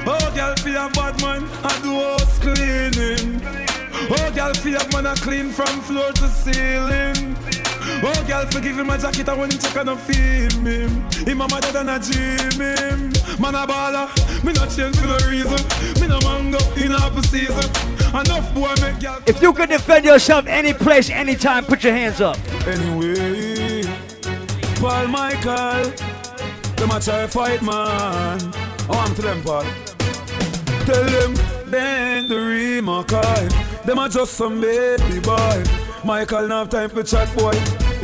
[0.03, 3.41] Oh, girl, your bad man, I do house cleaning.
[4.10, 7.38] Oh, girl, your man, I clean from floor to ceiling.
[8.03, 10.88] Oh, girl, forgive him my jacket, I when him check and I feed me.
[11.26, 13.11] Him mama dead and I dream him.
[13.40, 14.10] Man, a baller,
[14.44, 15.61] me not change for no reason.
[16.02, 17.69] Me no mango in apple season.
[18.10, 19.22] Enough boy make girl.
[19.28, 22.38] If you can defend yourself any place, anytime, put your hands up.
[22.65, 23.84] Anyway,
[24.76, 25.91] Paul Michael,
[26.76, 28.70] them a try fight man.
[28.93, 29.63] Oh, I'm to them, Paul.
[30.85, 31.34] Tell them
[31.72, 33.47] they ain't the real Mackay.
[33.85, 35.63] Them a just some baby boy.
[36.03, 37.53] Michael have time for chat boy.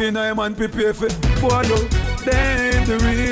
[0.01, 1.09] In a man prepare for
[1.41, 1.77] boy yo.
[2.25, 3.27] They ain't the real.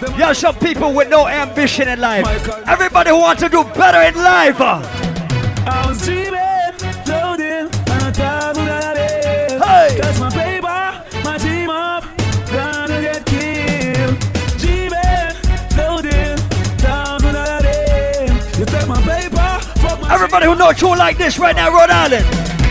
[0.00, 2.26] Them Yo, some people with no ambition in life.
[2.66, 4.60] Everybody who wants to do better in life.
[4.60, 4.82] uh.
[5.66, 6.34] I was dreaming,
[20.34, 22.26] Everybody who know true like this right now, Rhode Island.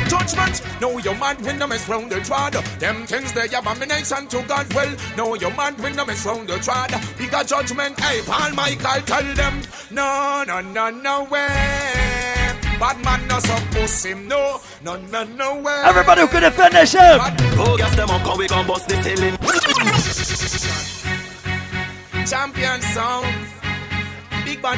[0.10, 2.52] Judgment, know your man when the mess round the trad.
[2.77, 4.73] Them things they abomination to God.
[4.73, 6.91] Well, no, your man when the mess round the trad.
[7.18, 9.61] Bigger judgment, hey, Paul Michael, tell them,
[9.91, 11.48] no, no, no, no way.
[12.81, 15.84] Bad man no suppose him, no, no, no, no way.
[15.85, 17.23] Everybody who can defend themselves.
[17.56, 19.38] Go gas them up, cause we gon' bust the ceiling.
[22.27, 23.52] Champion sound.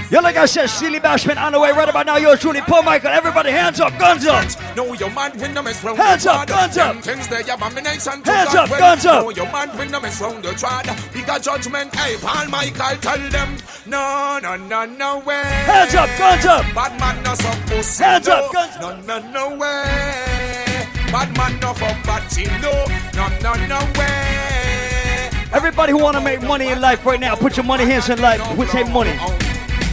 [0.10, 2.18] Yo, like I said, Steelie Bashment on the way right about now.
[2.18, 3.12] You're truly Paul Michael.
[3.12, 4.44] Everybody, hands up, guns up.
[4.76, 6.96] Know your man when the mess round Hands up, guns up.
[7.04, 9.24] Things they abomination to Hands up, guns up.
[9.24, 11.14] Know your man when the mess round the trad.
[11.14, 15.44] Bigger judgment, hey, Paul Michael, tell them, no, no, no, no way.
[15.44, 16.66] Hands up, guns up.
[16.74, 18.34] Bad man no suppose him, Hands no.
[18.34, 19.06] up, guns up.
[19.06, 20.88] No, no, no way.
[21.12, 22.74] Bad man no for bad team, no,
[23.14, 25.30] no, no, no way.
[25.54, 28.20] Everybody who want to make money in life right now, put your money hands in
[28.20, 28.42] life.
[28.58, 29.16] We take money.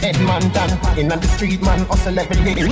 [0.03, 2.67] Edmonton, in the street man, hustle every day.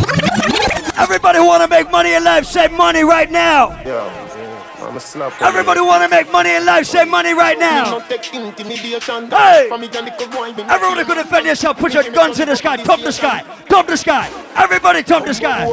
[1.01, 3.81] Everybody who want to make money in life, say money right now.
[3.85, 4.03] Yo,
[4.91, 5.41] I'm a slap.
[5.41, 7.91] Everybody want to make money in life, say money right now.
[7.91, 9.31] Don't take intimidation.
[9.31, 9.67] Hey!
[9.69, 11.77] From me, a little Everybody could defend yourself.
[11.77, 12.75] Put your guns in the sky.
[12.75, 13.41] Top the sky.
[13.69, 14.29] Top the sky.
[14.53, 15.63] Everybody top the sky.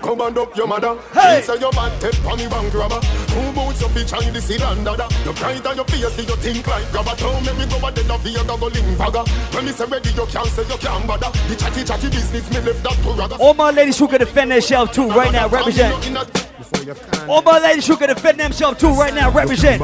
[0.00, 0.96] Come and up your mother.
[1.12, 1.42] Hey!
[1.42, 3.00] Say your bad tip on the bank robber.
[3.34, 5.08] Who boots up each and the seed and dada.
[5.24, 7.16] You bright on your face, do you think like grabber?
[7.16, 9.24] Don't make me go a dead of your go link bagger.
[9.56, 11.36] When me say ready, you can't say you can't bother.
[11.48, 13.36] The chatty chatty business, me left that to rather.
[13.42, 16.47] All my ladies who can defend themselves too right now, represent.
[17.28, 19.82] All my ladies who can defend themselves too right now, represent.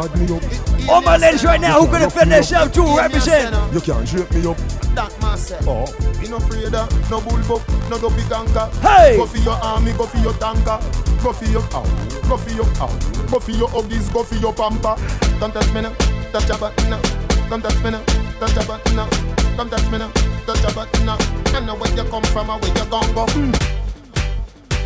[0.88, 3.54] All my ladies right now who can defend themselves too, represent.
[3.72, 4.56] You can't shape me up.
[4.94, 5.66] That myself.
[5.66, 6.20] Oh.
[6.22, 8.72] You no afraid of no bullbuck, no dopey ganker.
[8.80, 9.16] Hey!
[9.16, 10.78] Go for your army, go for your tanker.
[11.22, 11.84] Go for your ow,
[12.28, 12.88] go for your ow.
[13.30, 14.94] Go for your huggies, go for your pamper.
[15.40, 15.94] Don't touch me now,
[16.32, 17.00] touch your butt now.
[17.48, 18.02] Don't touch me now,
[18.38, 19.08] touch your butt now.
[19.56, 20.10] Don't touch me now,
[20.46, 21.16] touch your butt now.
[21.56, 23.26] I know where you come from and where you gon' go.
[23.26, 23.83] Hmm.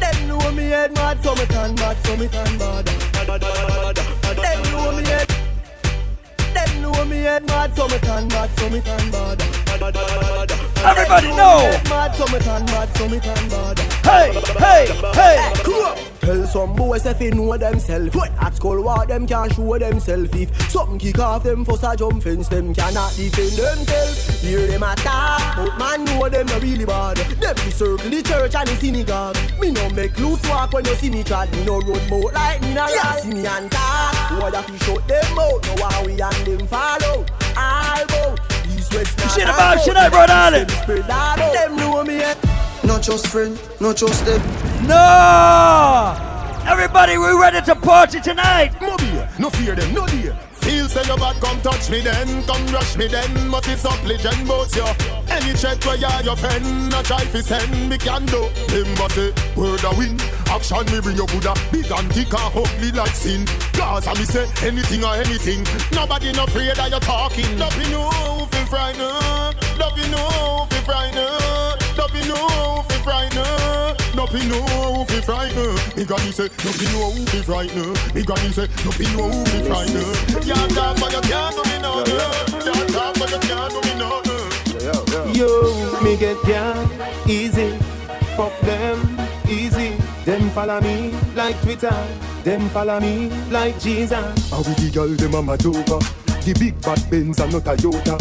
[0.00, 2.86] Them know me head mad, so me turn bad, so me turn bad.
[4.36, 5.28] Them know me head.
[6.54, 9.42] Them know me head mad, so me turn bad, so me turn bad.
[10.84, 11.80] Everybody know.
[11.90, 13.78] mad, so me turn bad, so me turn bad.
[14.04, 15.52] Hey, hey, hey.
[15.64, 16.17] Cool.
[16.28, 18.14] Tell some boys if they know themselves.
[18.14, 20.28] When at school, what them can't show themselves.
[20.34, 24.42] If something kick off them for a jump fence, them cannot defend themselves.
[24.42, 27.16] Hear them attack, but man know them not really bad.
[27.16, 29.38] Them be circle the church and the synagogue.
[29.59, 31.50] Me no make loose walk when you see me trad.
[31.50, 33.12] Me no road boat like me nah yeah.
[33.12, 34.38] See me and talk.
[34.38, 35.64] Boy, that fi shut them out.
[35.64, 37.24] Know how we and them follow.
[37.56, 38.38] All bout.
[38.76, 40.68] East, west, north, Shit about shit, I brought on it.
[40.68, 41.55] Them spread that out.
[41.55, 42.67] Them know me.
[42.89, 44.40] No not trust friend, not trust them.
[44.89, 46.16] No!
[46.66, 48.81] Everybody, we ready to party tonight.
[48.81, 50.32] Mobile, no fear them, no dear.
[50.52, 53.48] Feel say your bad, come touch me then, come rush me then.
[53.48, 54.86] Must it's up legend boats yo.
[55.28, 58.48] Any threat where you your friend, not try fi send me can do.
[58.73, 61.52] Remember say word a win, action me bring your Buddha.
[61.70, 63.44] Big and thick and ugly like sin.
[63.74, 65.62] Cause I me say anything or anything.
[65.93, 67.59] Nobody no afraid that you're talking.
[67.59, 69.56] Don't be no fi frightened.
[69.78, 71.97] Don't be no fi frightened.
[71.97, 72.77] Don't be no
[74.30, 74.38] fi frightened.
[74.38, 75.96] Don't be no fi frightened.
[75.96, 78.14] Me granny say don't be no fi frightened.
[78.14, 80.44] Me granny say don't be no fi frightened.
[80.44, 82.05] Can't talk but you can't do me no.
[82.05, 84.22] Can't talk but you can't do me no.
[85.32, 86.90] Yo, me get down
[87.28, 87.76] easy.
[88.36, 89.18] Fuck them
[89.48, 89.96] easy.
[90.24, 91.94] Them follow me like Twitter.
[92.44, 94.50] Them follow me like Jesus.
[94.50, 95.98] How we the girl them a mad over
[96.44, 98.16] The big bad Benz and not a Toyota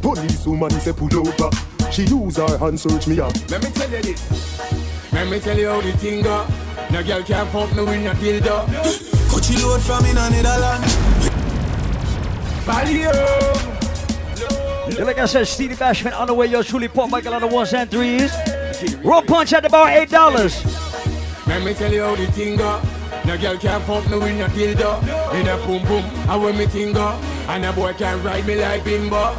[0.00, 1.50] Police woman say pull over
[1.92, 4.81] She use her hand search me up Let me tell you this.
[5.12, 6.46] Let me tell you how the thing go.
[6.90, 8.66] No girl can't fuck me with no dildo.
[9.30, 10.94] Coachy load from in a Netherlands.
[12.64, 13.10] Value.
[14.96, 17.46] Yeah, like I said, Steelie Bashment on the way, yours truly, Paul Michael on the
[17.46, 18.32] ones and threes.
[19.04, 20.64] Roll punch at about eight dollars.
[21.46, 22.80] Let me tell you how the thing go.
[23.24, 24.98] No girl can't fuck me with no dildo.
[25.34, 27.08] In a boom boom, I when me thing go.
[27.48, 29.36] And a boy can ride me like bimbo.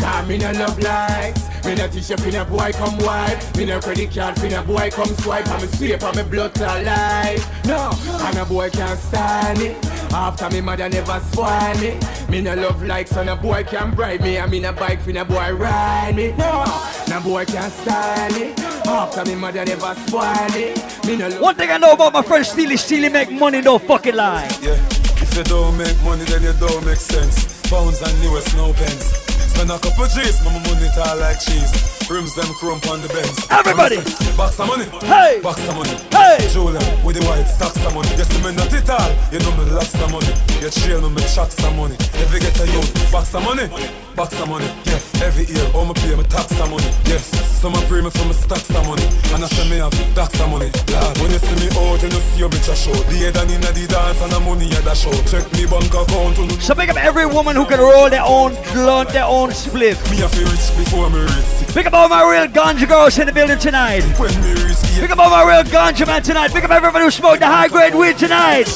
[0.00, 1.64] Cause me no love likes.
[1.64, 3.56] Me no t-shirt finna boy come wipe.
[3.56, 5.46] Me no credit card finna boy come swipe.
[5.48, 7.64] I'm a sweep on me blood to life.
[7.66, 7.90] No,
[8.26, 9.76] and a boy can't stand it.
[10.12, 11.98] After me mother never spoil me.
[12.28, 14.38] Me no love likes and a boy can bribe me.
[14.38, 16.32] I mean a bike finna boy ride me.
[16.32, 16.64] No,
[17.08, 18.58] no boy can't stand it.
[18.86, 20.74] After me mother never spoil me.
[21.06, 23.78] Me no love One thing I know about my friend Steelie, Steelie make money, no
[23.78, 24.48] fucking lie.
[24.62, 24.74] Yeah,
[25.22, 27.60] if you don't make money, then you don't make sense.
[27.68, 29.29] Pounds and US, no pence.
[29.60, 31.68] Spend a couple G's, mama money tall like cheese.
[32.08, 33.44] Rims them chrome on the Benz.
[33.50, 33.96] Everybody!
[34.34, 34.88] Box of money.
[35.04, 35.38] Hey!
[35.42, 35.92] Box of money.
[36.08, 36.48] Hey!
[36.48, 38.08] Julia, with the white stacks of money.
[38.16, 39.12] Yes, me not it all.
[39.28, 40.32] You know me lots of money.
[40.64, 41.94] You trail me, me chucks some money.
[42.00, 43.68] If you get a youth, box of money.
[44.16, 44.66] Box of money.
[44.84, 46.84] Yeah, every year, all me pay me tax of money.
[47.06, 47.24] Yes,
[47.60, 49.04] some a pray me for me stacks of money.
[49.32, 50.70] And I say me have stacks of money.
[50.90, 52.92] Lord, when you see me out, you know see your bitch a show.
[52.92, 55.12] The head and inna the dance and the money at the show.
[55.30, 56.36] Check me bank account.
[56.60, 59.96] So pick up every woman who can roll their own blunt, their own split.
[60.10, 61.74] Me have to rich before me rich.
[61.74, 64.02] Big up all my real ganja girls in the building tonight.
[64.18, 66.52] When me rich, Big up all my real ganja man tonight.
[66.52, 68.66] Pick up everybody who smoked the high grade weed tonight.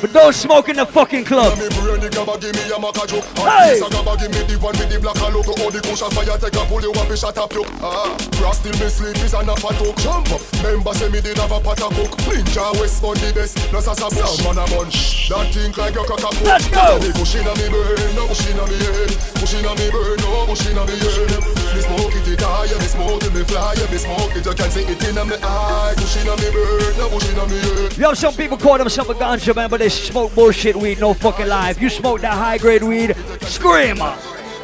[0.00, 1.58] But don't smoke in the fucking club.
[1.94, 3.78] Brain the gabba give me a maca joke Hey!
[3.78, 5.54] This a gabba give me the one with the black and logo.
[5.62, 8.74] All the cushion fire take a pull you up, shut up you Ah, grass till
[8.82, 11.78] me sleep is an apple talk Jump up, member say me did have a pot
[11.78, 15.78] of cook Ninja West on the best, no sasa sound man a bunch That think
[15.78, 16.98] like your cock a cook Let's go!
[16.98, 19.14] Me pushing on me brain, no pushing on me head.
[19.38, 21.30] Pushing on me brain, no pushing on me head.
[21.78, 24.54] Me smoke it, it high, yeah, me smoke it, me fly me smoke it, you
[24.54, 25.94] can see it in me eye.
[25.94, 27.96] Pushing on me brain, no pushing on me head.
[27.98, 31.14] You have some people call themselves a ganja man, but they smoke bullshit weed, no
[31.14, 31.74] fucking lie.
[31.84, 33.12] If you smoke that high grade weed,
[33.44, 34.00] scream.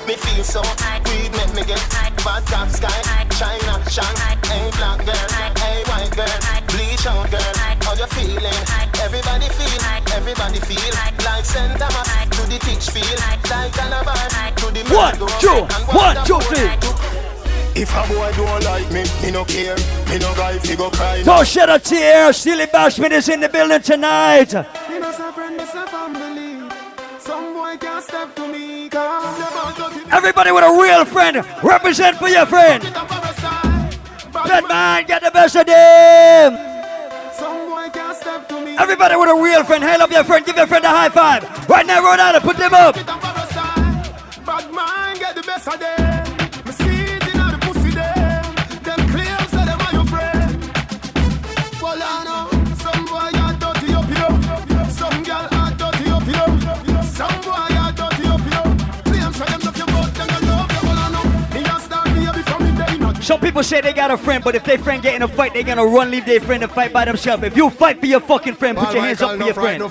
[0.09, 0.65] Me feel so
[1.05, 1.77] weed make me get
[2.25, 2.89] bad top sky
[3.37, 5.29] China, shine, hey black girl,
[5.61, 6.33] hey white girl
[6.73, 7.53] Bleach out girl,
[7.85, 8.61] how you feeling?
[9.05, 9.81] Everybody feel,
[10.17, 11.77] everybody feel Like St.
[11.77, 14.17] Thomas to the teach feel Like Calabar
[14.57, 16.73] to the One, two, one, two, three.
[17.77, 19.77] If a boy don't like me, me no care
[20.09, 22.31] Me no guy fi go cry Don't shed a tear.
[22.33, 24.55] Steelie Bashment is in the building tonight.
[27.71, 32.17] Boy can't step to me Cause them all dirty Everybody with a real friend, represent
[32.17, 32.83] for your friend.
[32.83, 36.55] That man, get the best of them.
[37.35, 40.45] Some boy can't step to me Everybody with a real friend, hail up your friend,
[40.45, 41.69] give your friend a high five.
[41.69, 42.95] Right now, Rhode Island, put them up.
[44.47, 46.30] Bad man get the best of them.
[63.31, 65.55] Some people say they got a friend, but if their friend get in a fight,
[65.55, 67.45] they gonna run, leave their friend and fight by themselves.
[67.45, 69.85] If you fight for your fucking friend, put your hands up for your friend.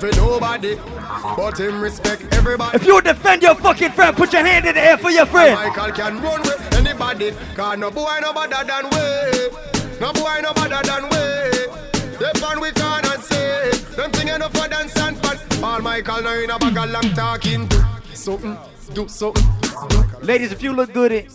[1.38, 2.76] but him respect everybody.
[2.76, 5.56] If you defend your fucking friend, put your hand in the air for your friend.
[5.56, 7.32] Michael can run with anybody.
[7.56, 10.02] Cause no boy no better than we.
[10.02, 12.18] No boy no better than we.
[12.20, 13.72] They fun we can and say.
[13.96, 15.64] Them thing enough for dance and fun.
[15.64, 17.68] All Michael now in a bag of long talking.
[17.70, 17.80] Do
[18.16, 18.58] something,
[18.94, 19.46] do something.
[20.24, 21.32] Ladies, if you look good it,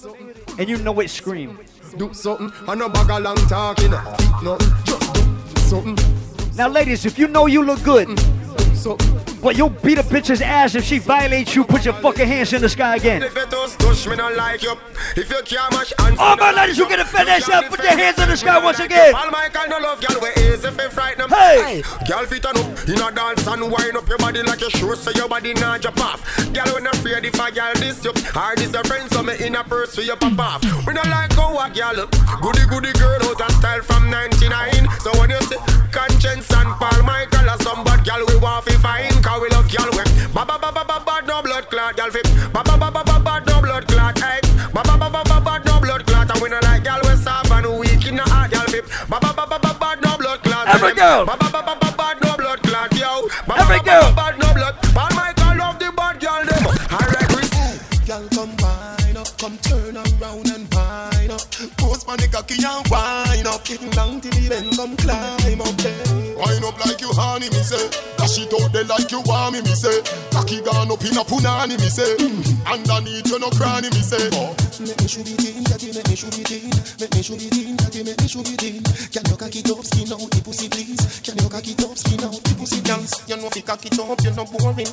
[0.59, 1.59] and you know it, scream.
[1.97, 2.53] Do something.
[2.69, 3.91] And no bag of long talking.
[3.91, 5.99] Nothing, just do something.
[6.57, 8.77] Now, ladies, if you know you look good, mm.
[8.77, 8.97] So
[9.45, 11.65] But you'll beat a bitch's ass if she violates you.
[11.65, 13.23] Put your fucking hands in the sky again.
[13.23, 14.73] If you touch, touch me, not like you.
[15.15, 18.19] If you can't mash hands, All my ladies who can defend themselves, put your hands
[18.19, 19.15] in the sky once again.
[19.15, 21.31] All my kind of love, girl, we easy if you frighten them.
[21.31, 21.83] Hey!
[22.09, 24.95] Girl, fit on up in a dance and wind up your body like a show,
[24.95, 26.25] so your body not drop off.
[26.55, 29.35] Girl, we not afraid if a girl this you, or this a friend, so me
[29.45, 30.87] in a purse for you pop off.
[30.87, 32.09] We not like go a girl,
[32.41, 34.89] goody goody girl out of style from 99.
[35.01, 35.61] So when you say
[35.93, 39.69] conscience and Paul Michael or some bad girl, we want to find, cause we love
[39.71, 42.77] girl, we ba ba ba ba ba ba no blood clot, girl, fit ba ba
[42.79, 44.41] ba ba ba ba no blood clot, hey,
[44.73, 47.17] ba ba ba ba ba ba no blood clot, and we not like girl, we
[47.17, 50.17] soft and weak in the heart, girl, fit ba ba ba ba ba ba no
[50.19, 51.25] blood clot, Every girl.
[51.27, 54.13] ba ba ba ba ba ba no blood clot, yo, ba Every ba ba girl.
[54.15, 57.43] ba ba no blood, Paul Michael love the bad girl, them, alright, we
[58.07, 61.41] Girl, come wine up, come turn around and wine up.
[61.81, 63.65] Post on the cocky and wine up.
[63.65, 66.24] Getting down till the end, come climb up there.
[66.37, 67.91] Wine up like you honey, me say.
[68.19, 70.03] Dash it out there like you want me, me say.
[70.33, 72.17] Cocky gone up in a punani, me say.
[72.19, 72.43] Mm.
[72.67, 74.31] Underneath you no cranny, me say.
[74.81, 76.73] Make me shoot it in, daddy, make me shoot it in.
[76.99, 78.83] Make me shoot it in, daddy, make me shoot it in.
[79.15, 81.21] Can you cocky top skin out the pussy, please?
[81.23, 83.15] Can you cocky top skin out the pussy, please?
[83.31, 84.91] You know fi cocky top, you no boring.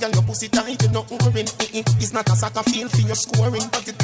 [0.00, 1.46] Girl, your pussy tight, you no boring.
[1.70, 3.98] It's not a soccer field for your scoring, but it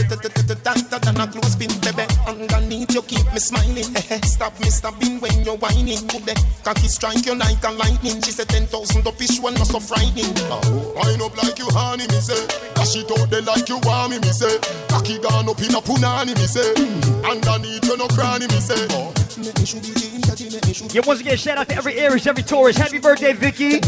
[0.62, 2.06] tighter than a clothespin, baby.
[2.26, 3.90] Underneath you keep me smiling.
[4.22, 6.06] Stop me stopping when you're whining.
[6.24, 6.34] Day,
[6.78, 8.20] cocky strike you like a lightning.
[8.22, 10.32] She said ten thousand up each one, not so frightening.
[10.50, 12.46] Oh, wind up like you honey, me say.
[12.74, 14.58] Dash it out there like you want me, me say.
[14.88, 16.74] Cocky gone up in a punani, me say.
[16.74, 18.86] Mm, underneath you no cranny, me say.
[18.90, 21.98] Oh, make it in, daddy, make me shoot Yeah, once again, shout out to every
[21.98, 22.76] Aries, every Taurus.
[22.76, 23.80] Happy birthday, Vicky.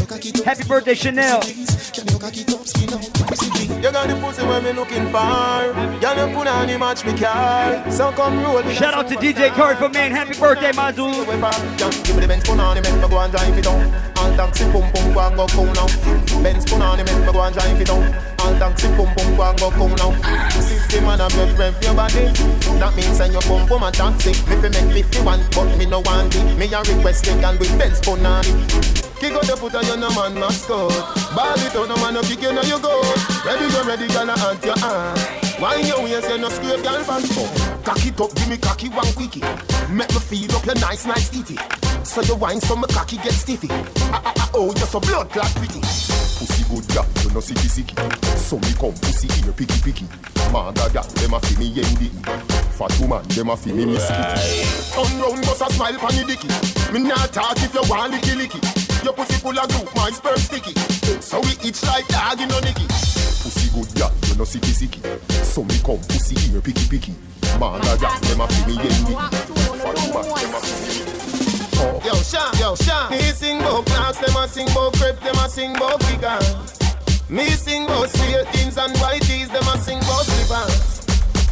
[0.45, 1.41] Happy birthday, Chanel.
[3.81, 5.73] You got the pussy where me looking for.
[6.01, 7.91] Girl, you put on the match me car.
[7.91, 8.75] So come roll me.
[8.75, 10.11] Shout out to DJ Curry for man.
[10.11, 11.15] Happy birthday, my dude.
[12.05, 13.83] Give me the Benz put on the make me go and drive it down.
[14.17, 15.91] All taxi pum pum go and go cool now.
[16.43, 18.07] Benz put on the make me go and drive it down.
[18.39, 20.15] All taxi pum pum go and go cool now.
[20.55, 22.31] Fifty man a rev rev your body.
[22.79, 24.31] That means send your pum pum a taxi.
[24.47, 26.47] Me fi make fifty one, but me no want it.
[26.55, 28.55] Me a request it and with Benz put on it.
[29.19, 30.95] Kick out the foot of your no man mascot.
[31.35, 33.03] Ball it out, no man no kick you no you go.
[33.43, 35.19] Ready you ready, gonna hunt your hand.
[35.59, 37.35] Why your waist you no scrape your pants
[37.85, 39.43] Cock it up, give me cocky one quickie.
[39.91, 41.59] Make me feel up your nice, nice titty.
[42.05, 43.69] So you wine so my cocky get stiffy.
[43.71, 45.81] Ah, ah, ah, oh, you're so blood clot pretty.
[45.81, 47.95] Pussy good girl, you no sicky sicky.
[48.37, 50.07] So me come pussy here picky picky.
[50.51, 52.09] Maga girl, them a fi me yendi.
[52.75, 54.65] Fat woman, them a fi me miss kitty.
[54.97, 56.49] Turn round, bust a smile pon the dicky.
[56.93, 58.61] Me not talk if you want licky licky.
[59.05, 60.75] Your pussy full of glue, my sperm sticky.
[61.21, 62.89] So we itch like dog in a nicky.
[62.89, 65.01] Pussy good girl, you no sicky sicky.
[65.45, 67.15] So me come pussy here picky picky.
[67.61, 69.15] Maga girl, them a fi me yendi.
[69.79, 71.10] Fat woman, them a fi me
[72.05, 73.11] Yo, Sean, yo, Sean.
[73.11, 76.79] Me sing about clocks, them a sing about crepe, them a sing about figures.
[77.31, 81.00] Me sing about straight jeans and white tees, them a sing about slippers.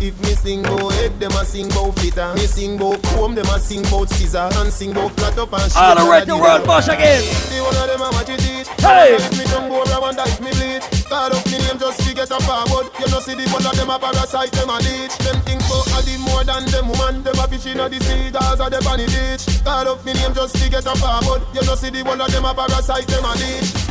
[0.00, 2.32] If me sing about head, them a sing about flitter.
[2.34, 4.46] Me sing about comb, them a sing about scissor.
[4.54, 5.76] And sing about flat up and shit.
[5.76, 7.26] All right, the world boss again.
[7.50, 8.68] The one of them a watch it eat.
[8.78, 9.18] Hey!
[9.18, 10.86] If me jump over, I wonder if me bleed.
[11.10, 12.94] Call up me name just to get a forward.
[13.02, 15.18] You know see the one of them a parasite, them a leech.
[15.18, 17.26] Them think about a the more than them woman.
[17.26, 19.64] Them a fish in a the sea, Gaza, them on the beach.
[19.66, 21.42] Call up me name just to get a forward.
[21.50, 23.87] You know see the one of them a parasite, them a leech.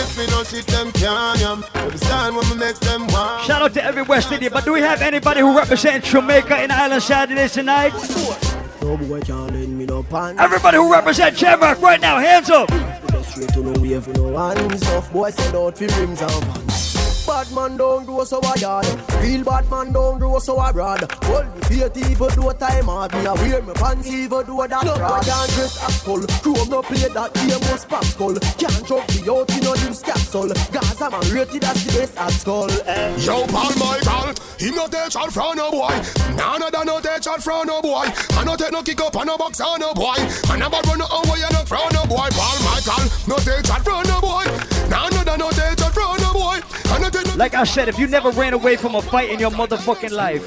[0.00, 1.64] If me no shit, them can't yam.
[1.74, 3.44] Understand when me make them want.
[3.44, 4.52] Shout out to every West Indian.
[4.52, 7.92] But do we have anybody who represents Jamaica in Island Saturday tonight?
[8.82, 10.40] No boy can't lend me no pants.
[10.40, 12.70] Everybody who represents Jamrock right now, hands up.
[13.24, 15.12] Straight to no wave, no hands off.
[15.12, 16.73] Boy send out for rims and pants.
[17.34, 18.86] Bad man don't grow so a yard.
[19.20, 21.02] Real bad man don't grow so a broad.
[21.24, 23.12] Hold me feet even though time hard.
[23.12, 26.22] Me a wear me pants even though that no boy can't dress as skull.
[26.42, 28.34] Chrome no play that game was Pascal.
[28.54, 30.54] Can't drop me out in no this capsule.
[30.70, 32.70] Gaza man rated as the best at skull.
[32.70, 33.16] Eh.
[33.18, 35.90] Yo, Paul Michael, he no take shot from no boy.
[36.38, 38.06] None of them no take shot from no boy.
[38.38, 40.14] I no take no kick up on no box on no boy.
[40.14, 42.30] I never run no away and no from no boy.
[42.30, 44.46] Paul Michael, no take shot from no boy.
[44.86, 46.62] None of them no take shot from no boy.
[46.94, 49.30] I no take no Like I said, if you never ran away from a fight
[49.30, 50.44] in your motherfucking life,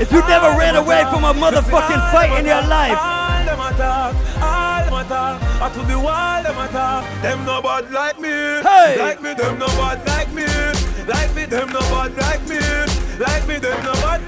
[0.00, 2.98] if you never ran away from a motherfucking fight in your life.
[5.64, 7.22] I to the wall them attack.
[7.22, 8.28] Them no bad like me.
[8.28, 8.98] Hey.
[8.98, 10.46] Like me, them no bad like me.
[11.06, 12.60] Like me, them no bad like me.
[13.18, 14.23] Like me, them no bad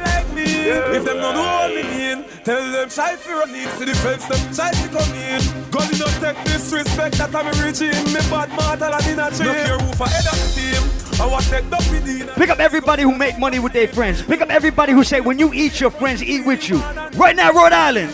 [0.46, 0.96] like.
[0.96, 3.68] If them no know me mean, tell them try for run in.
[3.76, 5.70] See the fence, them try to come in.
[5.70, 7.96] God, you not take disrespect that I'm reaching.
[8.12, 9.46] Me bad mortal and in a chain.
[9.46, 10.82] No care who for head of steam.
[11.18, 14.22] I want take up with pick up everybody who make money with their friends.
[14.22, 16.78] Pick up everybody who say when you eat, your friends eat with you.
[17.16, 18.10] Right now, Rhode Island.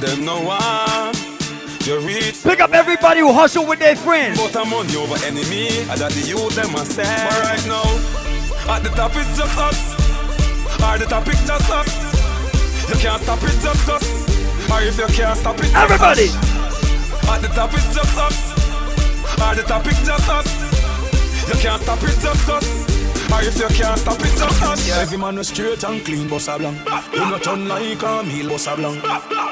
[0.00, 1.30] Them no one
[2.42, 4.38] Pick up everybody who hustle with their friends.
[4.38, 5.68] But I'm money over enemy.
[5.88, 7.08] I got the youth them myself.
[7.08, 10.09] But right now, at the top is just us.
[10.82, 11.90] Or the top just us.
[12.88, 14.06] You can't stop it just us.
[14.70, 16.28] Or if you can't stop it, Everybody.
[16.28, 17.28] us.
[17.28, 18.38] At the top it's just us.
[19.40, 20.48] Or the top just us.
[21.48, 22.99] You can't stop it just us.
[23.32, 24.90] Or if you can't stop it just us.
[24.98, 26.78] Every man was straight and clean, boss a blank.
[27.12, 29.02] You not turn like a meal, boss a blank.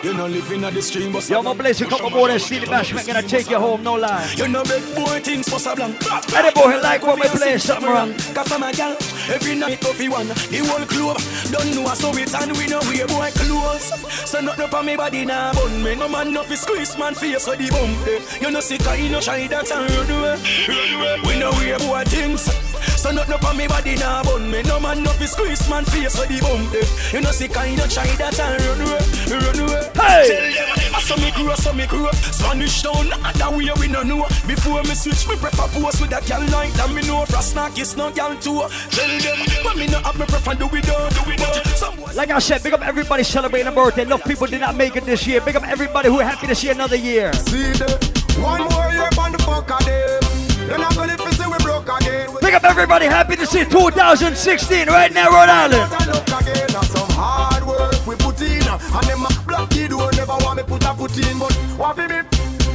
[0.04, 2.38] You not living at the stream, boss a Yo, my blaze, a couple more than
[2.38, 4.30] Steelie Bashment gonna take you home, no lie.
[4.36, 5.96] You know big boy things, boss a blank.
[6.34, 8.12] Any boy like what we play something wrong.
[8.34, 8.96] Cause I'm a gal,
[9.30, 10.28] every night coffee one.
[10.28, 11.18] The whole club,
[11.50, 13.92] don't know so it and we know we boy close.
[14.28, 15.94] So nothing up on me body now, bun me.
[15.94, 18.44] No man no fi squeeze man face so the bump eh.
[18.44, 20.36] You know sick I no shy that and run away,
[20.68, 21.20] run away.
[21.26, 22.50] We know we boy things.
[22.98, 24.62] So nothing up on me body now, bun me.
[24.62, 26.86] No man no fi squeeze man face so the bump eh.
[27.12, 29.04] You know sick I no shy that and run away,
[29.36, 29.84] run away.
[29.94, 30.26] Hey!
[30.26, 32.10] Tell them, I saw me grow, so me grow.
[32.12, 34.26] Spanish town, that way we no know.
[34.46, 36.90] Before me switch, me prefer post with a gal like that.
[36.90, 38.64] Me know frost knock is no gal too.
[38.90, 41.70] Tell them, but me no have me prefer do it do do it do.
[41.76, 44.02] Some boys Like I said, big up everybody celebrating a birthday.
[44.02, 45.40] Enough people did not make it this year.
[45.40, 47.32] Big up everybody who happy to see another year.
[47.32, 47.88] See the
[48.40, 50.27] one more year on the fuck of them.
[50.68, 52.28] Then I'm gonna see we broke again.
[52.42, 55.90] Big up everybody happy to see 2016 right now, Rhode Island.
[56.12, 58.60] Look again, that's some hard work we put in.
[58.68, 61.38] And them a block kid who never want me put a foot in.
[61.38, 62.20] But what fi me?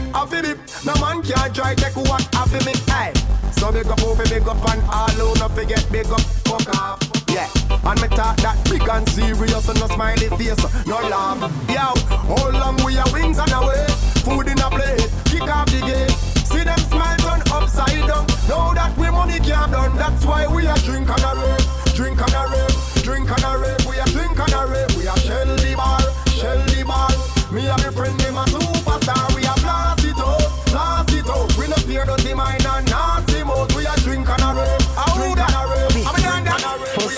[0.10, 0.58] A fi me?
[0.84, 2.74] No man can't try take what a fi me.
[2.90, 3.14] Hey.
[3.52, 7.00] So big up over big up and all who not forget big up fuck off.
[7.30, 7.48] Yeah,
[7.86, 11.38] and me talk that big and serious and no smiley face, no laugh.
[11.70, 13.86] Yo, how long we a wings on our way?
[14.26, 16.12] Food in a plate, kick off the gate.
[16.50, 17.23] See them smile
[17.54, 18.26] upside down.
[18.50, 19.96] Know that we money can't done.
[19.96, 22.76] That's why we a drink and a rave, drink and a rave,
[23.06, 23.86] drink and a rave.
[23.86, 24.92] We a drink and a rave.
[24.98, 26.02] We a shell the bar,
[26.34, 27.14] shell the bar.
[27.54, 29.26] Me and my friend them a superstar.
[29.36, 31.50] We a blast it out, blast it out.
[31.58, 32.93] We no fear dirty mind and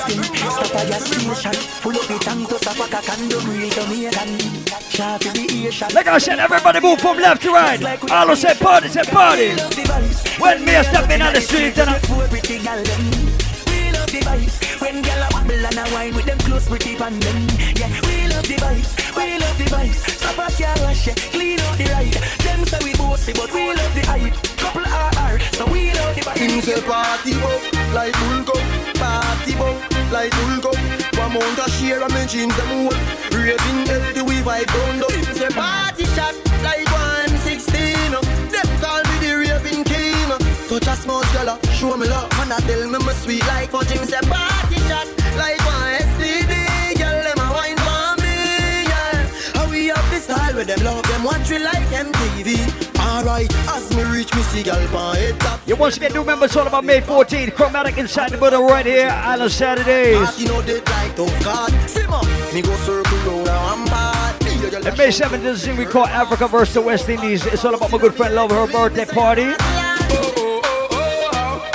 [0.08, 0.18] rave.
[0.18, 1.38] We a drink and a Stop your rave.
[1.38, 1.54] station.
[1.82, 4.30] Full up the tank to stop a cock and the real Jamaican.
[4.90, 5.90] Sharp in the Asian.
[5.94, 7.82] Like I said, everybody move from left to right.
[8.12, 9.50] All who say party, say party.
[10.40, 13.02] When me a step in on the street and I pretty gal them.
[13.68, 14.82] We love the vibes.
[14.82, 17.48] When gal a wobble and a wine with them close pretty pan them.
[17.76, 17.90] Yeah,
[18.48, 18.92] the vibes.
[19.16, 20.00] We love the vibes.
[20.20, 21.16] Stop a car wash, yeah.
[21.34, 22.14] Clean out the ride.
[22.46, 24.36] Them say we bossy, but we love the hype.
[24.58, 26.64] Couple RR, so we love the Him vibes.
[26.64, 27.62] say party bop
[27.94, 28.56] like Bulgo,
[29.00, 29.76] party bop
[30.12, 30.72] like Bulgo.
[31.18, 32.98] One month a share of me jeans them hold.
[33.34, 35.10] Raving healthy we vibe down low.
[35.10, 38.14] Him say party shot like 116.
[38.54, 40.30] Them call me the raving king.
[40.70, 43.90] Touch a small girl, show me love, and I tell me me sweet like fudge.
[43.90, 45.08] Him say party shot
[45.38, 46.15] like one
[49.86, 52.58] we have the style with them love them watch we like MTV.
[53.00, 55.60] Alright, as me reach me see gal pan head top.
[55.68, 57.54] You once again, new members all about May 14th.
[57.54, 60.18] Chromatic inside the building right here, Island Saturdays.
[60.18, 61.72] Party no dead like tough card.
[61.88, 64.44] Simmer, me go circle round and one part.
[64.44, 67.46] Me a girl And May 7th, this is we call Africa versus the West Indies.
[67.46, 69.44] It's all about my good friend Love, her birthday party.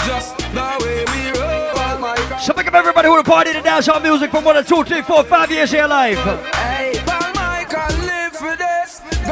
[0.08, 1.60] just the way we roll.
[2.40, 5.02] So pick up everybody who party to dance on music for more than two, three,
[5.02, 6.59] four, five years of your life.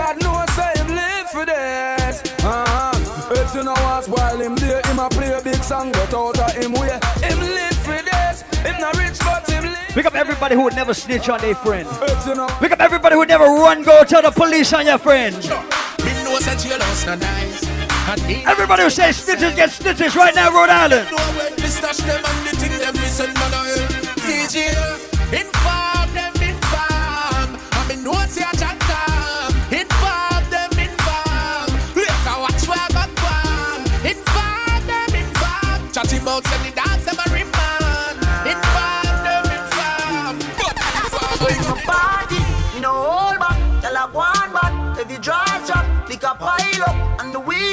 [0.08, 2.22] God knows I him live for this.
[2.42, 3.30] Uh-huh.
[3.30, 6.38] If you know what's while him there, him a play a big song, but out
[6.38, 6.98] of him way.
[7.20, 8.40] Him live for this.
[8.64, 9.88] Him not rich, but him live.
[9.88, 11.86] Pick up everybody who would never snitch on their friend.
[12.26, 12.48] You know.
[12.58, 15.36] Pick up everybody who would never run, go tell the police on your friend.
[15.36, 15.42] Me
[16.24, 17.66] know that you lost no nice.
[18.08, 21.08] And me Everybody who says snitches get stitches right now, Rhode Island.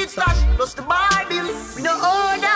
[0.06, 2.55] Weed stash, plus the Bible, we no hold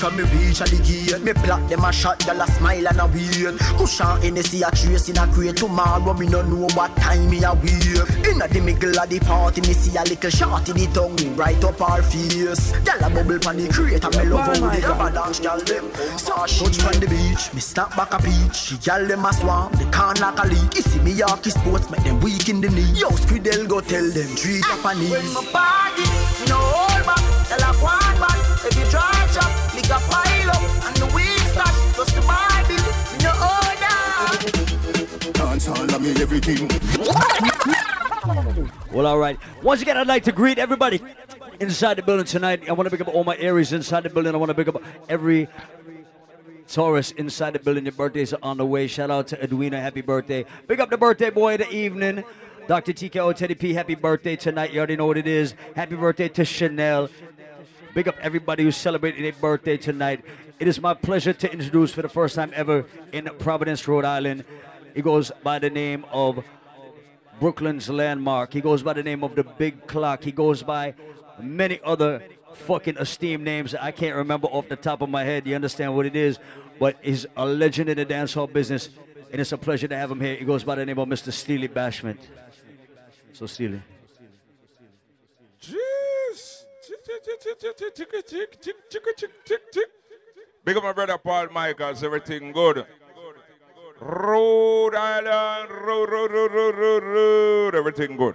[0.00, 1.20] from me reach at the gate.
[1.22, 3.52] Me block them a shot, gyal a smile and a wait.
[3.76, 5.56] Cushion Hennessy a trace in a crate.
[5.56, 8.00] Tomorrow me no know what time me a wait.
[8.24, 11.62] Inna the middle of the party, me see a little shot in the tongue right
[11.62, 12.72] up our face.
[12.80, 15.60] Gyal a bubble pon the crate and me love oh how the grabber dance, gyal
[15.68, 15.84] them.
[16.16, 18.80] Start touch pon the beach, me snap back a peach.
[18.80, 20.74] Gyal them a swarm, they can't like a leak.
[20.76, 22.96] You see me Yorkie sports, make them weak in the knee.
[22.96, 25.12] Yo, Squidel go tell them three Japanese.
[25.12, 26.08] When my party,
[26.48, 27.20] no hold back,
[27.52, 28.40] tell a one back.
[28.64, 29.59] If you try chop,
[32.00, 32.80] just the Bible,
[33.12, 35.32] me no order.
[35.32, 36.66] Dance all of me everything.
[38.90, 39.38] Well, all right.
[39.62, 41.02] Once again, I'd like to greet everybody
[41.60, 42.66] inside the building tonight.
[42.68, 44.34] I want to pick up all my Aries inside the building.
[44.34, 45.46] I want to pick up every
[46.68, 47.84] Taurus inside the building.
[47.84, 48.86] Your birthdays are on the way.
[48.86, 49.78] Shout out to Edwina.
[49.78, 50.46] Happy birthday.
[50.68, 52.24] Big up the birthday boy of the evening.
[52.66, 52.92] Dr.
[52.92, 54.72] TKO Teddy P, happy birthday tonight.
[54.72, 55.54] You already know what it is.
[55.74, 57.08] Happy birthday to Chanel.
[57.92, 60.24] Big up everybody who's celebrating their birthday tonight.
[60.60, 64.44] It is my pleasure to introduce for the first time ever in Providence, Rhode Island.
[64.94, 66.44] He goes by the name of
[67.40, 68.52] Brooklyn's Landmark.
[68.52, 70.22] He goes by the name of the Big Clock.
[70.22, 70.94] He goes by
[71.40, 72.22] many other
[72.54, 75.46] fucking esteemed names that I can't remember off the top of my head.
[75.48, 76.38] You understand what it is?
[76.78, 78.88] But he's a legend in the dancehall business,
[79.32, 80.36] and it's a pleasure to have him here.
[80.36, 81.32] He goes by the name of Mr.
[81.32, 82.18] Steelie Bashment.
[83.32, 83.82] So Steelie.
[90.64, 92.86] Big up my brother Paul Michaels, everything good.
[94.00, 98.34] Rhode Island, road, road, road, road, road, road, everything good.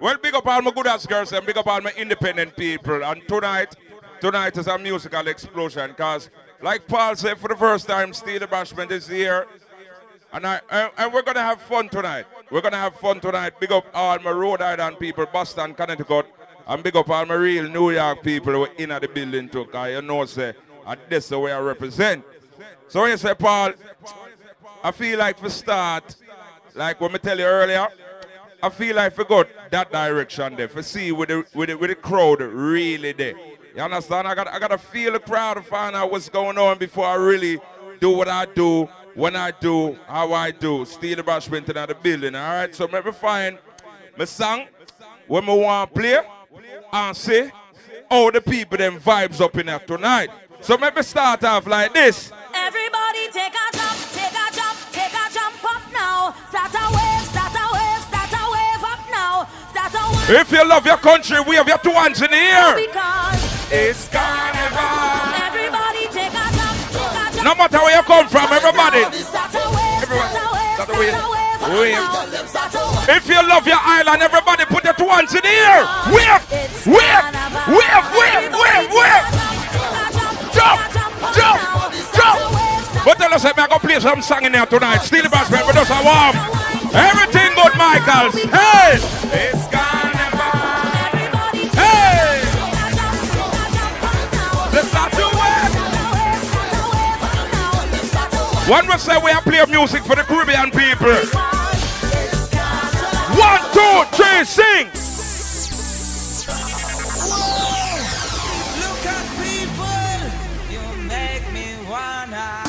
[0.00, 3.04] Well, big up all my good ass girls and big up all my independent people.
[3.04, 3.74] And tonight,
[4.20, 6.28] tonight is a musical explosion because,
[6.60, 9.46] like Paul said, for the first time, Steelie Bashment is here.
[10.32, 12.26] And, I, and, and we're going to have fun tonight.
[12.50, 13.58] We're going to have fun tonight.
[13.58, 16.26] Big up all my Rhode Island people, Boston, Connecticut.
[16.66, 19.64] And big up all my real New York people who are in the building too.
[19.66, 20.54] Because you know, say,
[20.86, 22.24] and this is the way I represent.
[22.88, 23.72] So when you say, Paul,
[24.82, 26.16] I feel like for start,
[26.74, 27.88] like what I tell you earlier,
[28.62, 31.90] I feel like for go that direction there, for see with the, with the, with
[31.90, 33.34] the crowd really there.
[33.74, 34.26] You understand?
[34.26, 37.06] I got I got to feel the crowd to find out what's going on before
[37.06, 37.60] I really
[38.00, 40.84] do what I do, when I do, how I do.
[40.84, 42.74] Steely Bashment in the building, all right?
[42.74, 43.58] So let me find
[44.16, 44.66] my song
[45.26, 46.20] when I want to play
[46.92, 47.50] and see
[48.10, 50.30] all the people them vibes up in there tonight.
[50.60, 52.32] So me start off like this.
[52.54, 56.34] Everybody take a jump, take a jump, take a jump up now.
[56.48, 59.46] Start a wave, start a wave, start a wave up now.
[59.70, 60.40] Start a wave.
[60.40, 62.74] If you love your country, we have your two hands in the air.
[62.76, 65.34] Because It's carnival.
[65.44, 67.44] everybody take a jump, take a jump.
[67.44, 69.02] No matter where you come from, everybody.
[69.22, 71.45] Start a wave, start a wave, Start a wave.
[71.66, 71.98] Start a Wave.
[71.98, 72.46] wave up now.
[72.46, 73.16] Start a wave.
[73.18, 75.82] If you love your island, everybody put your two hands in the air.
[76.14, 76.42] Wave,
[76.86, 77.26] wave,
[77.74, 79.26] wave, wave, wave, wave.
[80.54, 80.78] Jump,
[81.34, 81.58] jump,
[82.14, 82.38] jump.
[83.04, 84.98] But tell us, I'm going to play some song in there tonight.
[85.02, 86.36] Steelie Bashment, but us are warm.
[86.94, 88.34] Everything good, Michaels.
[88.46, 88.98] Hey!
[89.34, 90.05] It's carnival.
[98.68, 101.14] One will say we are playing music for the Caribbean people.
[103.38, 104.90] One, two, three, sing.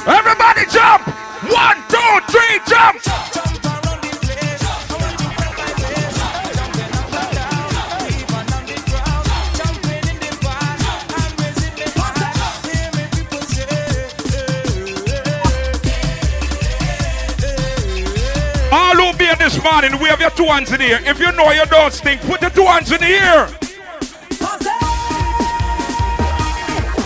[0.07, 1.07] Everybody jump!
[1.51, 3.56] One, two, three, jump!
[19.27, 21.01] Here this morning, we have your two hands in the air.
[21.03, 23.43] If you know you don't stink, put your two hands in the air.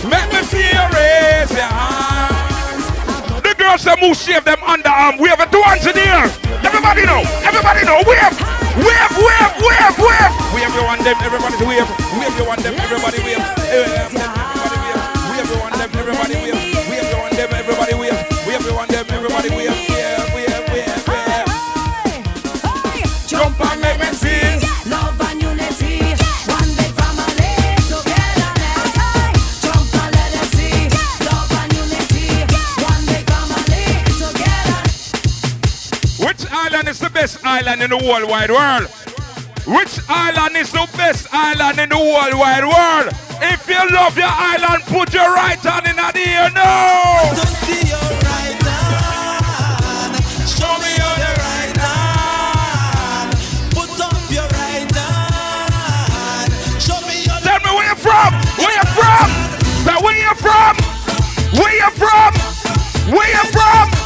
[0.06, 2.86] Make me feel raise your hands.
[3.42, 5.18] The girls that move shave them underarm.
[5.18, 6.30] We have a two hands in the air.
[6.62, 7.26] Everybody know.
[7.42, 7.98] Everybody know.
[8.06, 8.38] Wave.
[8.78, 10.32] Wave, wave, wave, wave.
[10.54, 11.18] Wave you want them.
[11.26, 11.90] Everybody wave.
[12.22, 12.54] Wave you wave.
[12.54, 12.74] Wave them.
[12.78, 14.41] Everybody wave.
[37.92, 38.88] the whole wide world.
[39.66, 43.12] Which island is the best island in the whole wide world?
[43.42, 47.22] If you love your island, put your right hand in the air now.
[47.22, 47.44] Your.
[50.48, 53.36] Show me your right hand.
[53.76, 56.52] Put up your right hand.
[56.80, 57.36] Show me your.
[57.44, 58.32] Tell me where you're from.
[58.56, 59.28] Where you're from?
[59.84, 60.02] Where you.
[60.02, 60.76] Where you're from?
[61.60, 62.32] Where you're from?
[63.12, 64.01] Where you're from?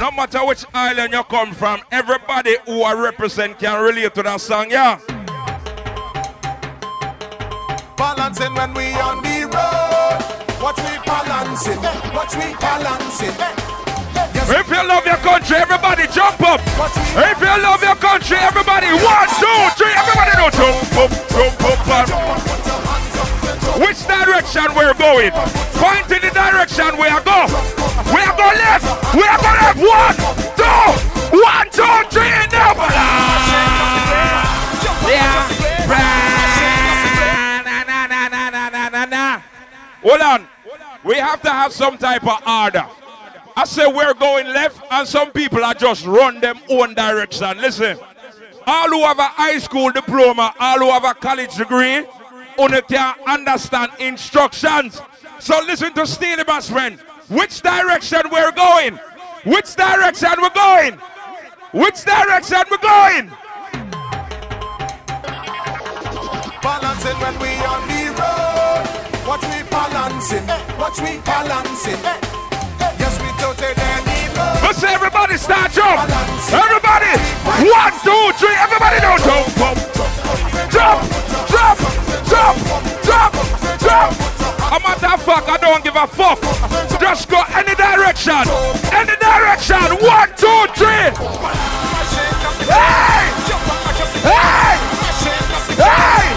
[0.00, 4.40] No matter which island you come from, everybody who I represent can relate to that
[4.40, 5.00] song, yeah.
[7.96, 10.62] Balancing when we on the road.
[10.62, 11.82] Watch we balancing.
[12.14, 13.75] Watch we balancing.
[14.76, 16.60] You love your country, everybody jump up.
[17.16, 21.88] If you love your country, everybody one, two, three, everybody do jump up, jump up,
[21.88, 22.36] and
[23.80, 25.32] which direction we're going?
[25.80, 27.48] Point in the direction we are going.
[28.12, 28.84] We are going left.
[29.16, 29.80] We are going left.
[29.80, 30.16] One,
[30.60, 30.92] two,
[31.40, 32.76] one, two, three, and up.
[35.08, 35.56] Yeah.
[40.02, 40.48] Hold on.
[41.02, 42.86] We have to have some type of order.
[43.58, 47.56] I say we're going left, and some people are just run them own direction.
[47.56, 47.98] Listen,
[48.66, 52.04] all who have a high school diploma, all who have a college degree,
[52.58, 55.00] only can understand instructions.
[55.38, 56.98] So listen to Steely Bass friend.
[57.28, 58.98] Which direction we're going?
[59.44, 60.94] Which direction we're going?
[61.72, 63.32] Which direction we're going?
[66.62, 69.26] Balancing when we on the road.
[69.26, 70.46] Watch we balancing.
[70.78, 72.25] Watch we balancing.
[73.46, 76.02] Let's say everybody start jump.
[76.50, 77.14] Everybody,
[77.62, 78.56] one, two, three.
[78.58, 79.78] Everybody do jump, jump,
[80.74, 80.98] jump,
[81.46, 81.78] jump,
[82.26, 82.58] jump,
[83.06, 83.34] jump,
[83.78, 84.12] jump.
[84.66, 86.40] A matter of fact, I don't give a fuck.
[87.00, 88.42] Just go any direction,
[88.90, 89.94] any direction.
[90.02, 91.14] One, two, three.
[92.66, 93.30] Hey,
[94.26, 94.74] hey,
[95.78, 96.35] hey,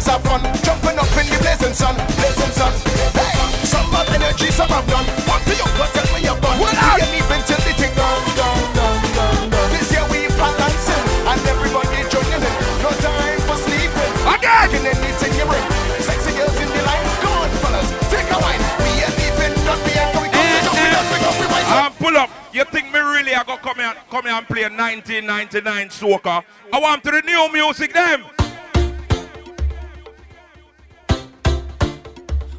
[0.00, 0.40] to have fun.
[0.64, 2.72] Jumping up in the blazing sun, blazing sun.
[3.12, 3.36] Hey,
[3.68, 5.04] some have energy, some have none.
[5.28, 5.92] What do you got?
[5.92, 6.56] Tell me you're done.
[6.56, 9.68] We ain't even till the thing down, down, down, down, down.
[9.68, 12.54] This year we balancing and everybody joining in.
[12.80, 14.12] No time for sleeping.
[14.24, 14.72] Again.
[14.72, 15.66] Taking anything you bring.
[16.00, 17.06] Sexy girls in the line.
[17.20, 18.62] Come on, fellas, take a wine.
[18.80, 19.80] We ain't even done.
[19.84, 20.32] We ain't going.
[20.32, 21.68] Come, we jump, we we go, we up.
[21.68, 22.30] Um, pull up.
[22.56, 26.44] You think me really I go come here, come here and play 1999 soca?
[26.72, 28.24] I want to the new music them.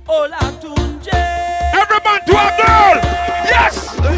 [0.09, 0.29] Every
[2.03, 2.95] man to a girl.
[3.47, 3.95] Yes.
[3.99, 4.11] Yeah,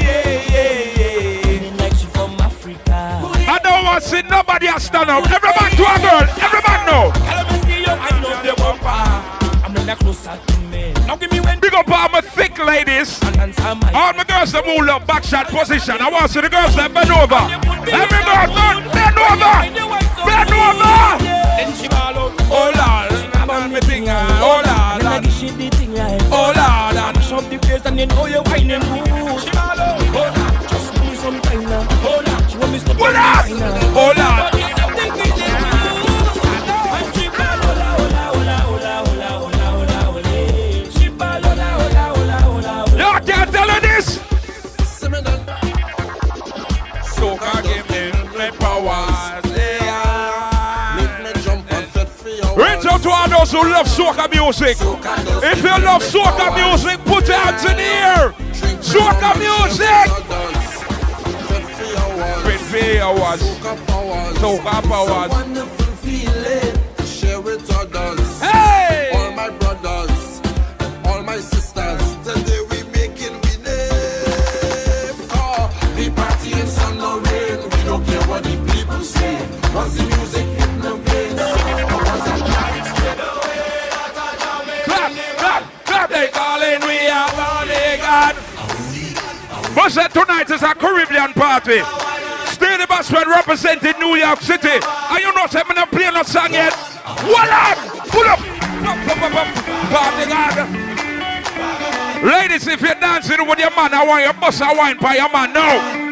[0.00, 1.88] yeah, yeah, yeah.
[2.12, 3.20] From Africa.
[3.48, 5.28] I don't want to see nobody else stand up.
[5.28, 6.22] Every man to a girl.
[6.38, 7.12] Every man know.
[7.26, 7.84] Let me.
[7.86, 8.86] I know the bumper.
[9.64, 10.92] I'm not closer to me.
[11.06, 11.58] Now give me when.
[11.60, 13.20] Big up all my thick ladies.
[13.22, 15.96] All my girls that move up back shot position.
[16.00, 17.42] I want to see the girls that bend over.
[17.90, 18.46] Every girl,
[18.94, 19.54] bend over.
[20.24, 21.18] Bend over.
[21.58, 22.32] Then she ball out.
[22.50, 23.10] Oh Lord,
[23.50, 24.40] on me ah.
[24.42, 26.20] Oh Lord, Then I give the thing right.
[26.30, 26.56] oh Lord.
[26.58, 27.12] ah.
[27.14, 29.40] Mash up the place and you know you're whining good.
[29.40, 29.78] She out.
[29.78, 31.86] Oh Lord, just give me some time now.
[32.02, 32.94] Oh Lord, she want me to.
[32.94, 33.44] Hold on.
[33.96, 34.53] Oh Lord.
[53.44, 54.76] Those who love soca music.
[55.42, 58.32] If you love soca music, put your hands in the air.
[58.80, 60.08] Soca music.
[64.40, 65.30] Soca powers.
[65.30, 65.84] Wonderful.
[67.04, 68.40] Share with others.
[68.40, 69.10] Hey!
[69.14, 70.40] All my brothers,
[71.04, 72.16] all my sisters.
[72.24, 73.56] Today we making we
[75.96, 77.20] the party in or.
[77.76, 80.13] We don't care what the people say.
[89.74, 91.82] But said tonight is a Caribbean party.
[92.86, 94.78] Bus when representing New York City.
[94.82, 96.72] Are you not me not play no song yet.
[97.26, 97.74] Voila!
[98.06, 98.38] Pull up!
[98.86, 100.68] Up, up.
[102.22, 105.30] Ladies, if you're dancing with your man, I want you to a wine by your
[105.30, 106.04] man now.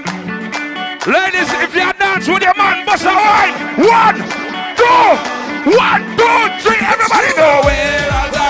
[1.06, 3.54] Ladies, if you're dancing with your man, bust a wine.
[3.78, 4.16] One,
[4.76, 5.16] two,
[5.78, 6.80] one, two, three.
[6.82, 8.41] Everybody know where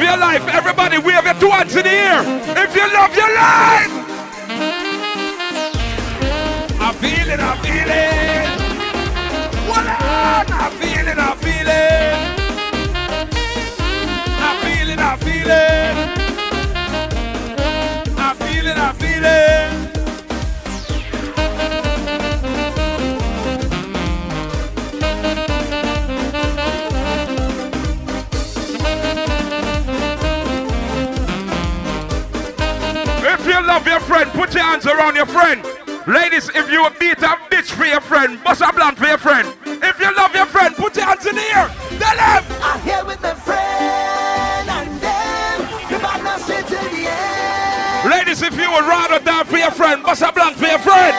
[0.00, 2.22] love your life, everybody wave your two hands in the air.
[2.56, 3.92] If you love your life,
[6.80, 8.48] I feel it, I feel it.
[9.66, 10.44] Voila!
[10.48, 12.14] I feel it, I feel it.
[14.40, 16.19] I feel it, I feel it.
[34.10, 35.62] Friend, put your hands around your friend.
[36.08, 39.18] Ladies, if you would beat a bitch for your friend, bust a blunt for your
[39.18, 39.46] friend.
[39.64, 41.70] If you love your friend, put your hands in the air.
[42.02, 42.42] Tell them.
[42.58, 45.58] I'm here with my friend and them.
[45.94, 48.10] The bad now straight to the end.
[48.10, 51.14] Ladies, if you would rather die for your friend, bust a blunt for your friend.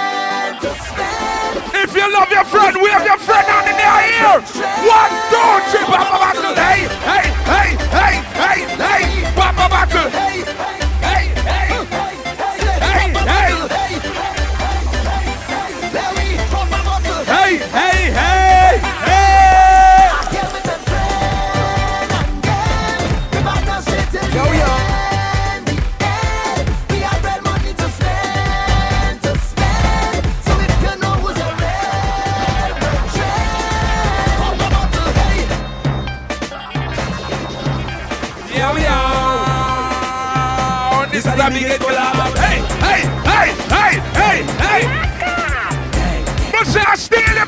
[1.72, 4.36] If you love your friend, we have your friend on in their ear.
[4.84, 6.31] One, two, three, Papa Battle.
[6.31, 6.31] Hey,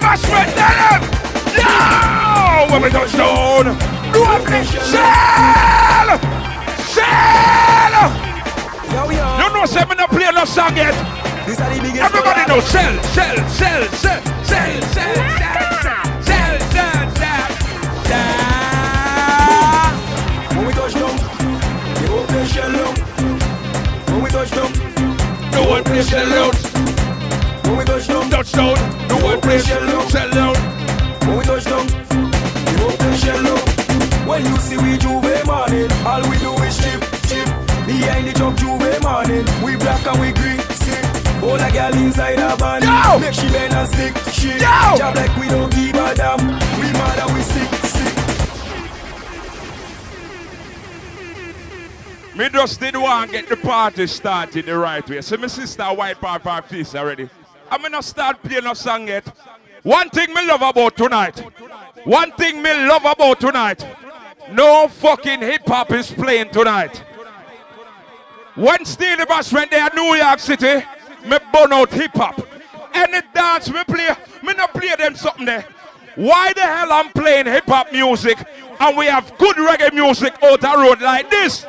[0.04, 0.54] Steal the bus with
[2.72, 3.66] when we touch down,
[4.46, 4.82] big shell,
[6.92, 8.10] shell.
[8.92, 9.26] Yo, yo.
[9.38, 10.94] You know, say me not play no song yet.
[11.46, 15.68] This are the biggest Everybody know shell, shell, shell, shell, shell, shell, shell,
[16.26, 17.48] shell, shell, shell,
[18.08, 18.34] shell.
[20.56, 21.16] When we touch down,
[21.96, 22.98] they won't play shell out.
[24.10, 24.72] When we touch down,
[25.52, 26.56] no one play shell out.
[27.66, 29.60] When we touch down, touchdown, no one play.
[29.60, 30.58] Shell out.
[31.26, 33.64] When we touch down, they won't play shell out.
[34.28, 37.48] When you see we Juve morning, all we do is chip, chip.
[37.86, 41.04] Behind the truck Juve morning, we black and we green, sick.
[41.44, 42.82] All a girl inside a van,
[43.20, 44.62] make she bend and stick, shit.
[44.62, 46.40] Job like we don't give a damn,
[46.80, 48.14] we mad and we sick, sick.
[52.38, 55.22] Me just did want to get the party started the right way.
[55.22, 57.30] So my sister wipe off her face already.
[57.74, 59.26] I'm gonna start playing a song yet.
[59.82, 61.40] One thing me love about tonight.
[62.04, 63.84] One thing me love about tonight.
[64.52, 67.04] No fucking hip hop is playing tonight.
[68.54, 70.86] When Steelie Bashment there in New York City,
[71.26, 72.48] me burn out hip hop.
[72.94, 74.10] Any dance me play,
[74.44, 75.66] me not play them something there.
[76.14, 78.38] Why the hell I'm playing hip hop music
[78.80, 81.66] and we have good reggae music out the road like this?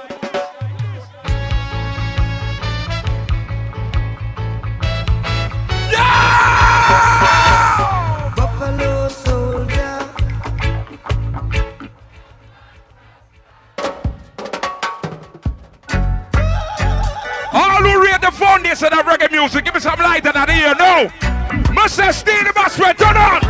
[17.53, 21.73] All who respect the foundation of reggae music, give me some lighter that here no.
[21.73, 23.45] Must say steel the master, turn on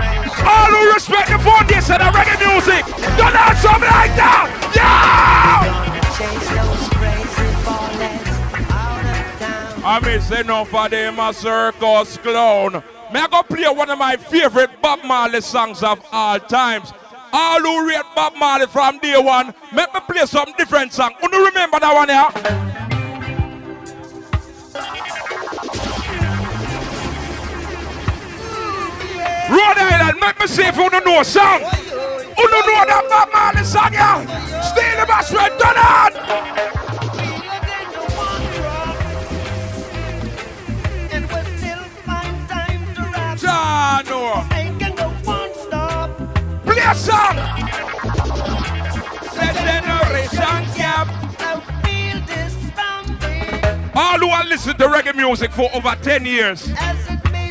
[3.65, 4.49] some light down.
[4.75, 5.84] Yeah!
[9.87, 12.83] I mean, say no for them a circus clown.
[13.13, 16.95] May I go play one of my favorite Bob Marley songs of all times.
[17.35, 21.13] All who read Bob Marley from day one, make me play some different song.
[21.23, 22.31] You remember that one here?
[29.51, 31.61] Rhode Island, make me see if you don't song.
[31.61, 34.25] You don't know that Bob Marley song, yeah?
[34.63, 35.53] Steal the bass red,
[43.45, 44.05] turn on!
[44.05, 44.45] John, no.
[46.65, 47.37] Play a song!
[49.35, 51.09] The generation gap.
[53.97, 56.69] All who have listened to reggae music for over 10 years.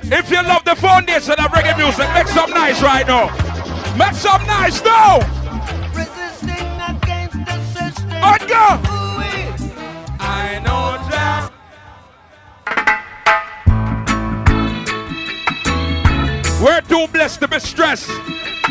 [0.06, 3.28] If you love the foundation of reggae music, make some nice right now.
[3.98, 5.20] Make some nice now.
[8.24, 8.80] On go.
[10.20, 11.52] I know that.
[16.64, 18.10] We're too blessed to be stressed.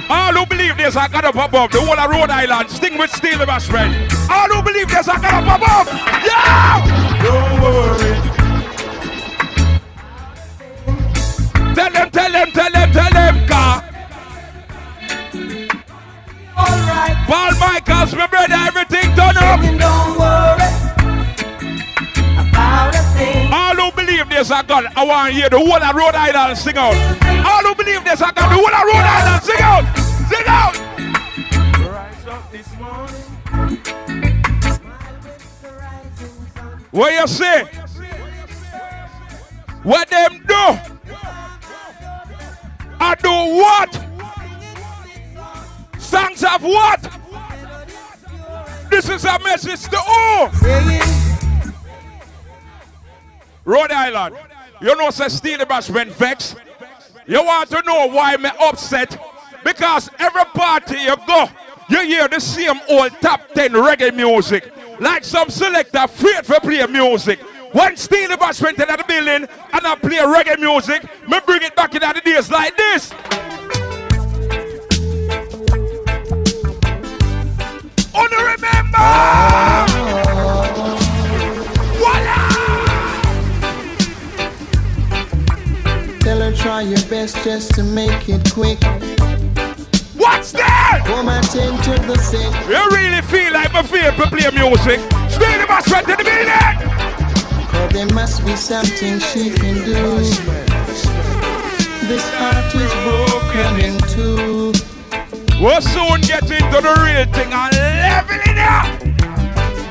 [0.09, 3.10] All who believe there's a God up above, the whole of Rhode Island, sting with
[3.10, 3.93] steel us friend.
[4.31, 5.89] All who believe there's a God up above,
[6.24, 6.81] yeah!
[7.23, 8.14] Don't worry.
[11.74, 13.85] Tell them, tell them, tell them, tell them, car.
[16.56, 17.16] Alright.
[17.27, 18.61] Paul Michaels, my brother,
[25.03, 26.95] I want to hear the whole of Rhode Island sing out.
[27.45, 29.85] All who believe this, I got the whole of Rhode Island sing out.
[30.31, 30.79] Sing out.
[31.91, 33.23] Rise up this morning.
[36.93, 37.65] What you say?
[39.83, 40.79] What them do?
[43.01, 43.93] I do what?
[45.99, 47.19] Songs of what?
[48.89, 50.49] This is a message to all.
[53.65, 54.37] Rhode Island.
[54.82, 56.56] You know, say Steelie Bashment vex.
[57.24, 59.16] You want to know why me upset?
[59.64, 61.48] Because every party you go,
[61.88, 64.72] you hear the same old top 10 reggae music.
[64.98, 67.38] Like some selector afraid for play music.
[67.72, 71.94] When Steelie Bashment into the building and I play reggae music, me bring it back
[71.94, 73.12] in the days like this.
[78.12, 78.98] Only remember!
[78.98, 80.61] Tell
[86.57, 88.83] try your best just to make it quick.
[90.15, 91.03] What's that?
[91.07, 92.53] Come attend to the sick.
[92.69, 95.01] You really feel like my favorite play music?
[95.31, 97.03] Steelie Bashment to the building!
[97.69, 100.19] Cause there must be something she can do.
[102.09, 104.73] This heart is broken in two.
[105.61, 109.41] We'll soon get into the real thing and level it up.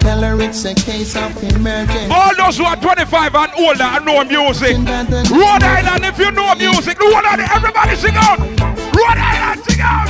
[0.02, 2.10] Tell her it's a case of emergency.
[2.12, 4.76] All those who are 25 and older and know music.
[4.78, 8.40] Rhode Island, if you know music, Rhode Island, everybody sing out.
[8.40, 10.10] Rhode Island, sing out.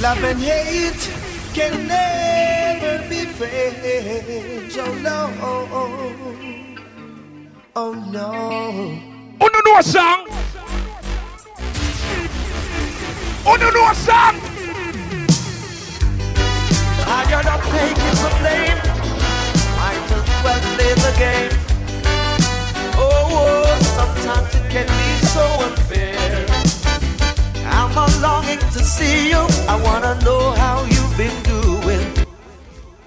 [0.00, 1.10] Love and hate
[1.52, 4.76] can never be friends.
[4.78, 5.30] Oh no.
[7.74, 8.32] Oh no.
[9.40, 10.28] Who don't know a song?
[13.44, 14.51] Who don't know a song?
[17.14, 18.78] I got up taking the blame.
[19.76, 21.52] Might as well play the game.
[22.96, 26.46] Oh, oh, sometimes it can be so unfair.
[27.66, 29.44] I'm a longing to see you.
[29.68, 32.26] I wanna know how you've been doing.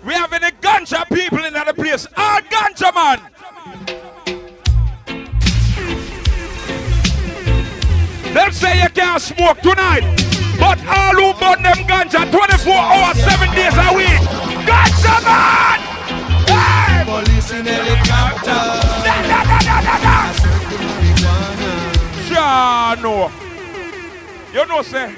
[0.06, 2.06] We have any ganja people in the place.
[2.16, 3.20] All ganja man.
[8.36, 10.35] Them say you can't smoke tonight.
[10.66, 14.18] But all who burn them ganja 24 hours, 7 days a week.
[14.66, 15.80] Ganja man!
[16.50, 17.06] Hey!
[17.06, 18.64] Police in helicopter.
[19.06, 20.16] Da, da, da, da, da, da.
[22.26, 23.32] Sure, no.
[24.52, 25.14] You know, say,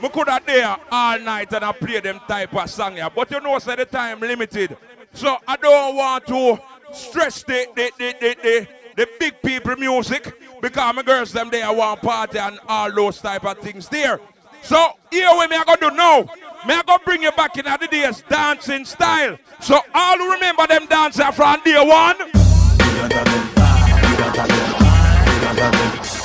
[0.00, 3.10] we could have there all night and I play them type of song here.
[3.14, 4.78] But you know, say the time limited.
[5.12, 6.58] So I don't want to
[6.94, 10.32] stress the the, the, the, the, the big people music
[10.62, 14.18] because my girls them there want party and all those type of things there.
[14.66, 16.22] So here what me I gonna do now.
[16.66, 19.38] Me I gonna bring you back in the days dancing style.
[19.60, 22.16] So all who remember them dancer from day one.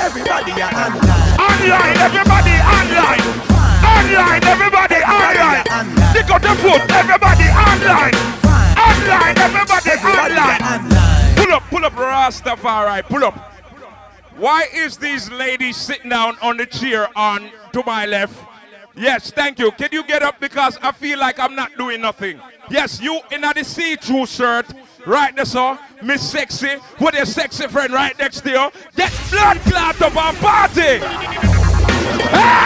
[0.02, 1.06] Everybody online.
[1.38, 3.22] Online, everybody online.
[3.86, 5.62] Online, everybody online.
[6.10, 8.18] Stick out the foot, everybody online.
[8.74, 10.90] Online, everybody online.
[11.36, 13.51] Pull up, pull up, Rastafari, pull up.
[14.42, 18.34] Why is these ladies sitting down on the chair on to my left?
[18.96, 19.70] Yes, thank you.
[19.70, 22.42] Can you get up because I feel like I'm not doing nothing.
[22.68, 24.66] Yes, you in a the see-through shirt,
[25.06, 25.78] right there, sir.
[26.02, 28.72] Miss Sexy, with your sexy friend right next to you.
[28.96, 31.06] Get blood clot up and party.
[32.34, 32.66] Hey!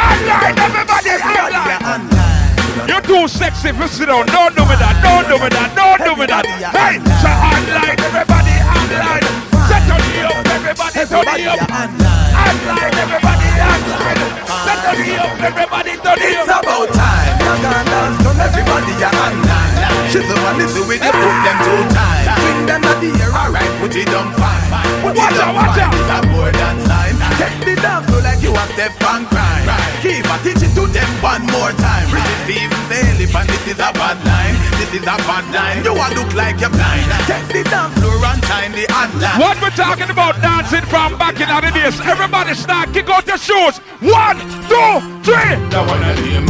[0.00, 2.88] Online, everybody, online.
[2.88, 4.24] You're too sexy for sit down.
[4.28, 4.96] Don't do me that.
[5.04, 5.76] Don't do me that.
[5.76, 6.46] Don't do me that.
[6.72, 9.55] Hey, so online, everybody, online.
[9.86, 11.70] On the up, everybody, turn the up.
[11.70, 16.20] Online, everybody, on everybody, turn up.
[16.20, 17.32] It's about time.
[17.40, 19.66] Young and dance, done everybody are online.
[20.10, 22.26] She's the one little with the put them two times.
[22.40, 24.70] Swing them at the air, alright, put it on fine.
[25.02, 27.14] Put Watch it on watch fine, it's a more than sign.
[27.36, 29.66] Take the dance floor like you have step and crime.
[30.02, 32.06] Keep a teach it to them one more time.
[32.10, 34.56] British Steve Bailey, and this is a bad line.
[34.78, 35.82] This is a bad line.
[35.82, 37.06] You want look like you're blind.
[37.26, 39.38] Take the dance floor and shine the online.
[39.42, 41.98] What we're talking about dancing from back in the days.
[42.00, 43.78] Everybody start kick out your shoes.
[44.02, 44.90] One, two,
[45.22, 45.54] three.
[45.70, 46.44] That one of them,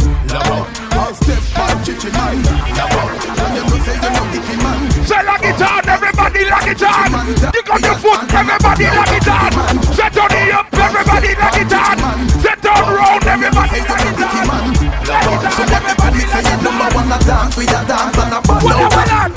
[0.97, 2.41] I'll step on chichi man.
[2.41, 4.81] And them will say you know icky man.
[5.05, 7.13] Say lock it on, everybody lock it on.
[7.53, 9.53] Kick out your foot, everybody lock it on.
[9.93, 11.97] Set on the up, everybody lock it on.
[12.41, 14.73] Set on round, everybody lock it on.
[15.05, 16.65] Lock it on, everybody lock it on.
[16.65, 18.89] Number one a dance, we a dance and a ball What out.
[18.89, 19.29] the hell?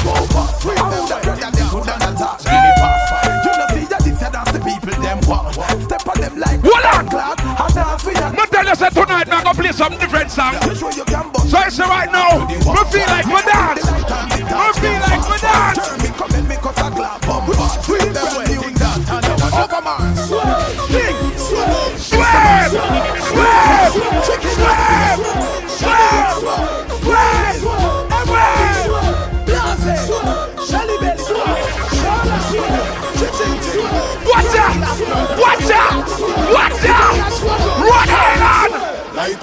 [0.81, 3.05] Good and a touch, give me pass.
[3.45, 6.00] You know see that this a dance the people them want
[6.31, 7.09] them like Hold on!
[7.11, 10.55] I'm tell you, say tonight we're play some different song.
[11.49, 12.55] So I say right now, we
[12.91, 13.85] feel like we dance.
[13.87, 14.43] We
[14.81, 15.79] feel like we dance.
[19.53, 20.17] Oh, come on.
[20.17, 22.91] Swing, swing, swim, swim,
[23.21, 23.61] swim,
[24.23, 24.87] swim, swim, swim,
[30.67, 31.00] swim,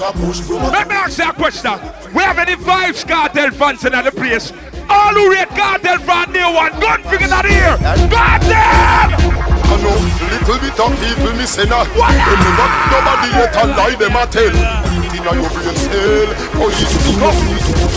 [0.07, 1.71] Let me ask you a question.
[2.15, 4.53] We have any Vybz Kartel fans in the place?
[4.87, 7.75] All who rate cartel fan new one, gun figure that here.
[8.07, 9.11] Kartel!
[9.67, 9.99] I know
[10.31, 11.91] little bit of people missing out.
[11.91, 14.55] Remember, nobody yet a lie them a tell.
[15.11, 17.35] Inna your brain cell, police pick up.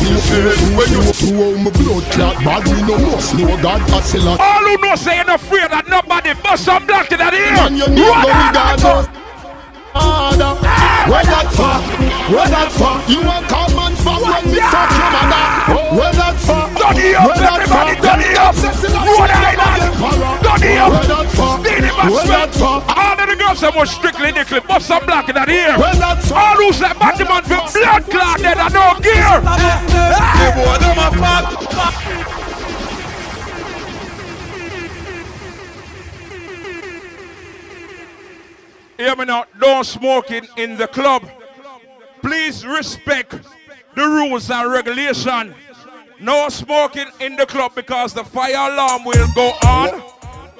[0.03, 3.87] You fail when you to Through my blood clot bad, me no must know God
[3.87, 4.41] a lot.
[4.41, 7.55] All who know say not afraid that nobody bust some black in that here.
[7.55, 9.07] Man, you need no regard
[9.93, 10.55] Father,
[11.11, 11.75] where that for?
[12.31, 12.95] Where that for?
[13.11, 15.43] You a call man for when me fuck your mother.
[15.75, 15.99] Oh.
[15.99, 16.63] Where that for?
[16.79, 18.55] Duddy up, everybody, duddy up.
[18.55, 19.99] Rhode Island.
[20.43, 20.95] Duddy up.
[20.95, 21.59] Where that for?
[22.07, 22.79] Where that for?
[22.87, 25.49] All of the girls that was strictly nickel, bust some black in that.
[25.49, 26.39] Where that for?
[26.39, 29.43] All who's like Batman for blood clot dead and no gear.
[29.43, 32.40] The boy them a fat.
[39.01, 41.27] Hear me now, no smoking in the club.
[42.21, 43.31] Please respect
[43.95, 45.55] the rules and regulation.
[46.21, 50.03] No smoking in the club because the fire alarm will go on.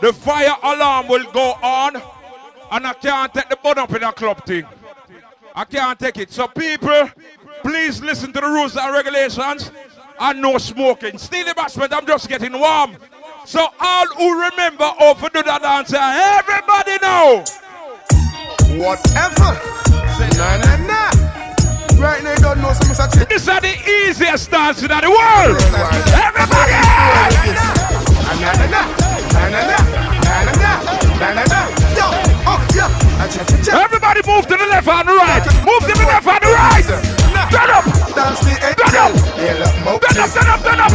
[0.01, 1.97] The fire alarm will go on.
[2.71, 4.65] And I can't take the bun up in a club thing.
[5.55, 6.33] I can't take it.
[6.33, 7.11] So people,
[7.61, 9.71] please listen to the rules and regulations
[10.19, 11.19] and no smoking.
[11.19, 12.97] Still the basement, I'm just getting warm.
[13.45, 17.45] So all who remember how to do that dance, everybody know.
[18.79, 19.59] Whatever.
[20.37, 21.11] Nah, nah, nah.
[22.01, 23.75] Right now, you don't know some such This is the
[24.09, 25.59] easiest dance in the world.
[26.15, 26.73] Everybody!
[28.41, 28.83] Na na na,
[29.33, 29.79] na na na,
[30.25, 30.73] na na na,
[31.19, 31.61] na na na.
[31.99, 32.07] Yo,
[32.47, 33.85] oh yeah.
[33.85, 35.45] Everybody move to the left and the right.
[35.67, 37.20] Move to the left and the right.
[37.49, 37.85] Turn up.
[38.13, 39.13] Dance the Turn up.
[39.41, 40.91] Yeah, look, Mo- Turn up, turn up, turn up.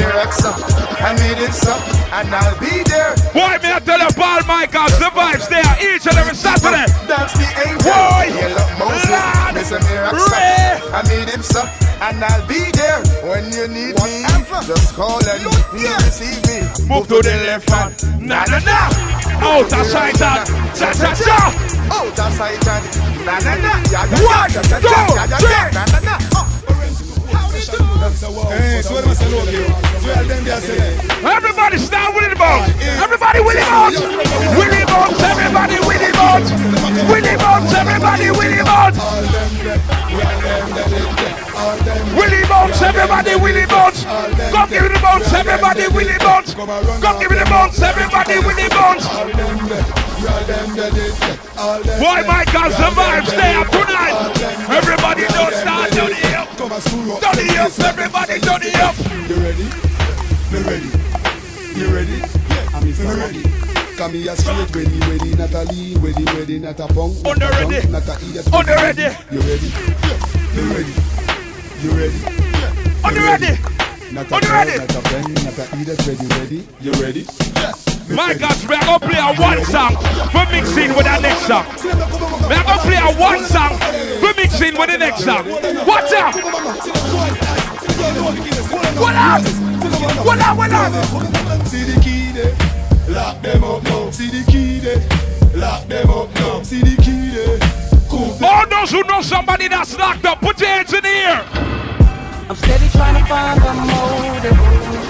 [1.05, 1.81] I need it up,
[2.13, 3.13] and I'll be there.
[3.34, 6.85] Boy, me I tell you, Paul Michaels, the vibes there each and every Saturday.
[7.09, 7.89] Dance the angel.
[7.89, 8.26] Boy.
[8.53, 9.09] Look, Moses.
[9.55, 9.80] Mr.
[9.89, 10.22] Miracle.
[10.93, 11.65] I need him, sir,
[12.01, 14.26] and I'll be there when you need me.
[14.65, 16.61] Just call and you receive me.
[16.65, 16.89] See me.
[16.89, 17.93] Move to the left hand.
[18.22, 18.89] Na na na.
[19.45, 21.38] Out of sight and cha cha cha.
[21.91, 22.85] Out of sight and
[23.26, 23.73] na na na.
[24.26, 24.61] One, two,
[25.39, 26.44] three.
[28.06, 28.11] Hey,
[28.86, 29.73] so what am I saying?
[29.98, 30.77] So I them there say.
[31.26, 32.69] Everybody start Willie Bones.
[33.02, 33.98] Everybody Willie Bones.
[34.53, 35.18] Willie Bones.
[35.26, 36.53] Everybody Willie Bones.
[37.10, 37.73] Willie Bones.
[37.73, 39.02] Everybody Willie Bones.
[42.14, 42.77] Willie Bones.
[42.77, 44.06] Everybody Willie Bones.
[44.53, 45.34] Come give me the bones.
[45.34, 46.53] Everybody Willie Bones.
[46.53, 47.82] Come give me the bones.
[47.82, 49.02] Everybody Willie Bones.
[51.98, 53.26] Boy, my God, survive.
[53.26, 54.14] Stay up tonight.
[54.69, 55.94] Everybody don't start
[56.56, 57.19] down here.
[57.19, 57.68] Down here.
[57.86, 58.91] Everybody down here.
[59.27, 59.64] You ready?
[60.52, 60.90] Me ready.
[61.77, 62.18] You ready?
[62.49, 63.44] Yeah, I'm ready.
[63.98, 67.48] Come here straight, ready, ready, not a lean, ready, ready, not a punk, On the
[67.48, 67.88] ready.
[67.88, 68.53] not a idiot.
[68.53, 69.03] On the ready.
[69.32, 69.68] You ready?
[69.68, 70.19] Yeah,
[70.53, 70.94] me ready.
[71.82, 72.18] You ready?
[72.19, 73.85] Yeah, On the ready.
[74.15, 74.77] Not a On ready.
[74.77, 75.99] not a bang, not a idiot.
[76.07, 76.67] Ready, ready?
[76.79, 77.25] You ready?
[78.07, 78.33] Me My.
[78.33, 79.97] God, we are gonna play a one song
[80.31, 81.65] for mixing with the next song.
[81.83, 83.77] We are gonna play a one song
[84.21, 85.43] for mixing with the next song.
[85.85, 86.33] What's up?
[88.95, 89.41] What up?
[90.25, 90.57] What up?
[90.57, 91.67] What up?
[91.67, 92.55] See the key there,
[93.13, 94.11] lock them up now.
[94.11, 95.03] See the key there,
[95.59, 96.61] lock them up now.
[96.63, 97.59] See the key there.
[98.49, 101.43] All those who know somebody that's locked up, put your hands in the air.
[102.47, 104.57] I'm steady trying to find a motive.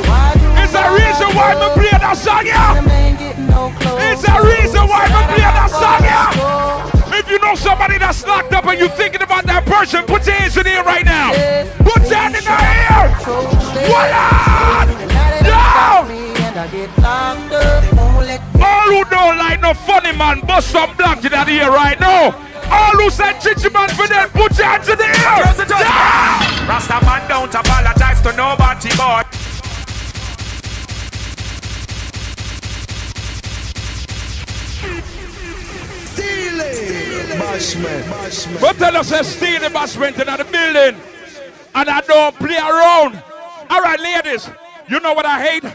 [0.08, 2.76] Why do It's a reason why we play that song, yeah.
[2.76, 3.76] them ain't getting no?
[4.08, 7.20] It's a reason why we play that song, yeah.
[7.20, 10.36] If you know somebody that's locked up and you're thinking about that person, put your
[10.36, 11.32] hands in the air right now.
[11.84, 13.12] Put your hand in the air.
[13.92, 14.88] What up?
[17.92, 17.95] Yo!
[18.86, 22.38] All who don't like no funny man, bust some blank in that ear right now.
[22.70, 25.42] All who said chichi man for them, put your hands in the air.
[25.74, 26.70] Yeah!
[26.70, 29.26] Rasta man don't apologize to nobody, boy.
[37.42, 38.62] Bashman.
[38.62, 41.02] But tell us, say, steal the basement in the building.
[41.74, 43.22] And I don't play around.
[43.68, 44.48] All right, ladies,
[44.88, 45.66] you know what I hate?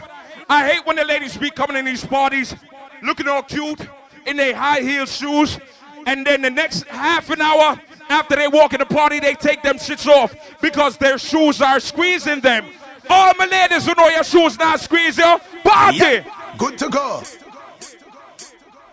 [0.49, 2.55] I hate when the ladies be coming in these parties
[3.03, 3.87] looking all cute
[4.27, 5.59] in their high heel shoes.
[6.07, 9.63] And then the next half an hour after they walk in the party, they take
[9.63, 12.67] them shits off because their shoes are squeezing them.
[13.09, 16.25] All my ladies who know your shoes not squeeze you, party!
[16.59, 17.23] Good to go.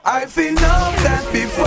[0.06, 1.66] I've seen all that before,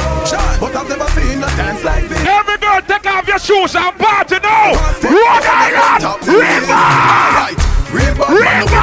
[0.61, 2.25] but I've never seen a dance like this.
[2.25, 4.73] Every girl take off your shoes and party now!
[5.03, 6.25] Rhode Island!
[6.25, 7.21] River!
[7.93, 8.81] River, River!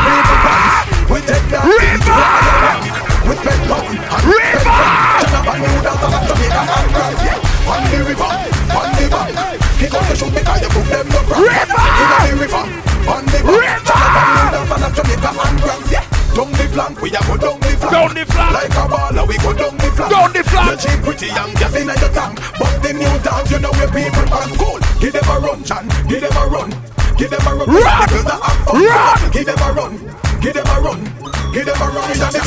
[1.10, 2.87] we take that River!
[3.28, 4.64] Respect pound and river.
[4.64, 7.22] Jonathan noodles of Jamaica and rice.
[7.28, 7.68] Yeah.
[7.68, 8.32] On the river,
[8.72, 9.36] on the bank.
[9.78, 11.20] To shoot because you put them no.
[11.36, 11.76] River.
[11.76, 12.64] In the river,
[13.04, 13.60] on the bank.
[13.60, 13.84] River.
[13.84, 15.92] Jonathan noodles of Jamaica and rice.
[15.92, 16.08] Yeah.
[16.38, 18.54] Down the flank, we go down the flank.
[18.54, 20.34] Like a baller, we go down the flank.
[20.34, 21.04] The flank.
[21.04, 24.48] Pretty young gas in your tank, but the new town, you know where people are
[24.56, 24.80] cool.
[25.02, 25.84] Give them a run, Chan.
[26.08, 26.70] Give them run.
[27.18, 27.68] Give them run.
[27.68, 28.08] Run.
[28.08, 29.32] Give them a run.
[29.32, 29.94] Give them a run.
[30.40, 31.37] Give them a run.
[31.54, 32.12] Give them a run.
[32.12, 32.40] Inna the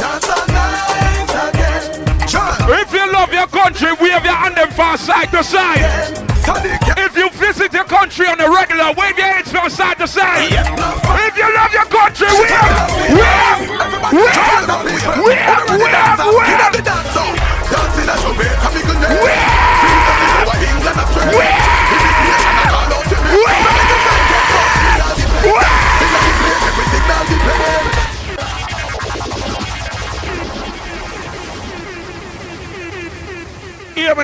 [0.00, 2.04] dance all night again.
[2.80, 5.84] If you love your country, wave your hand them from side to side.
[6.98, 10.52] If you visit your country on a regular, wave your hands from side to side.
[10.52, 12.50] If you love your country, wave,
[13.12, 13.70] wave,
[14.12, 14.38] wave,
[15.24, 16.73] wave, wave, wave.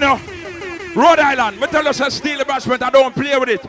[0.01, 0.21] Me now.
[0.95, 3.65] Rhode Island, me tell you, say steal the I don't play with it.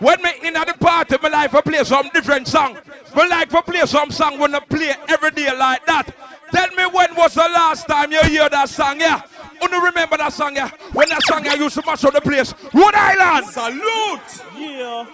[0.00, 2.74] When me in at the party, me like to play some different song.
[3.16, 6.14] Me like to play some song when I play every day like that.
[6.52, 9.22] Tell me when was the last time you hear that song, yeah?
[9.60, 10.70] You don't remember that song, yeah?
[10.92, 12.54] When that song I used to mash up the place.
[12.72, 13.46] Rhode Island!
[13.46, 14.44] Salute!
[14.56, 15.06] Yeah.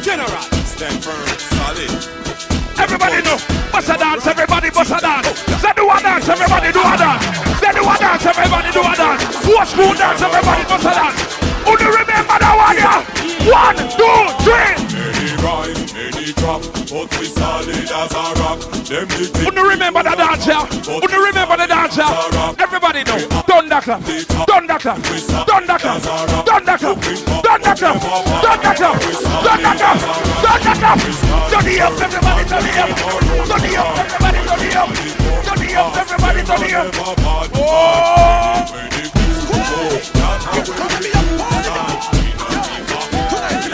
[0.00, 0.42] General.
[0.64, 1.26] Stand firm,
[1.58, 2.30] solid.
[2.78, 3.36] Everybody know.
[3.72, 5.38] Bust a dance, everybody bust a dance.
[5.60, 7.49] Say do a dance, everybody do a dance.
[7.80, 9.24] Do a dance, everybody do a dance.
[9.48, 11.16] What school dance, everybody bust a dance.
[11.64, 13.00] Who do remember that one, yeah?
[13.48, 14.76] One, two, three.
[14.92, 18.60] Many rise, many drop, but we solid as a rock.
[18.84, 20.68] Them Who do remember the dance, yeah?
[20.68, 22.52] Who do remember the dance, yeah?
[22.60, 23.16] Everybody know.
[23.48, 26.04] Thunderclap, thunderclap, thunderclap,
[26.44, 27.00] thunderclap,
[27.40, 28.96] thunderclap, thunderclap,
[29.40, 29.96] thunderclap,
[30.44, 31.00] thunderclap.
[31.48, 32.76] Turn it up, everybody, turn it up.
[32.76, 32.92] Turn it up, everybody, turn it up.
[33.48, 35.49] Turn it up, everybody, turn it up.
[35.72, 35.90] Oh!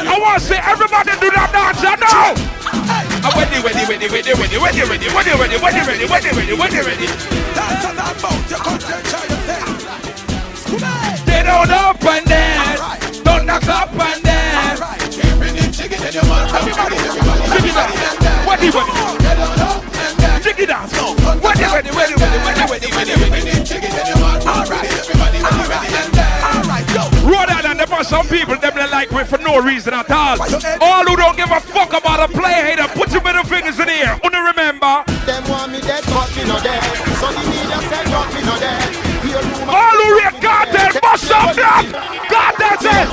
[0.09, 2.37] I want to see everybody do that dance, I know.
[3.25, 6.81] I'm ready, ready, ready, ready, ready, ready, ready, ready, ready, ready, ready, ready, ready, ready,
[6.85, 7.09] ready.
[11.25, 15.06] They don't up and dance, don't knock up and dance.
[20.43, 20.91] Shake it and
[28.07, 30.39] some people them they like me for no reason at all.
[30.81, 33.87] All who don't give a fuck about a player hater, put your middle fingers in
[33.87, 34.21] the air.
[34.23, 35.03] Only remember.
[35.27, 36.83] Them want me dead, but me not dead.
[37.19, 39.07] So the media said, but me not dead.
[39.67, 41.57] All who rate God, they bust up.
[41.57, 42.79] God, damn.
[42.79, 43.11] it.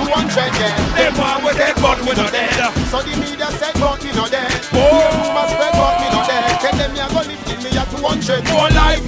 [0.95, 2.51] They want me dead we no dead.
[2.91, 4.51] So the media said, but me no dead.
[4.73, 4.79] Oh.
[4.79, 6.59] Hear rumor spread, but me no dead.
[6.59, 8.43] Tell them me a go live till me a 200.
[8.51, 9.03] More life,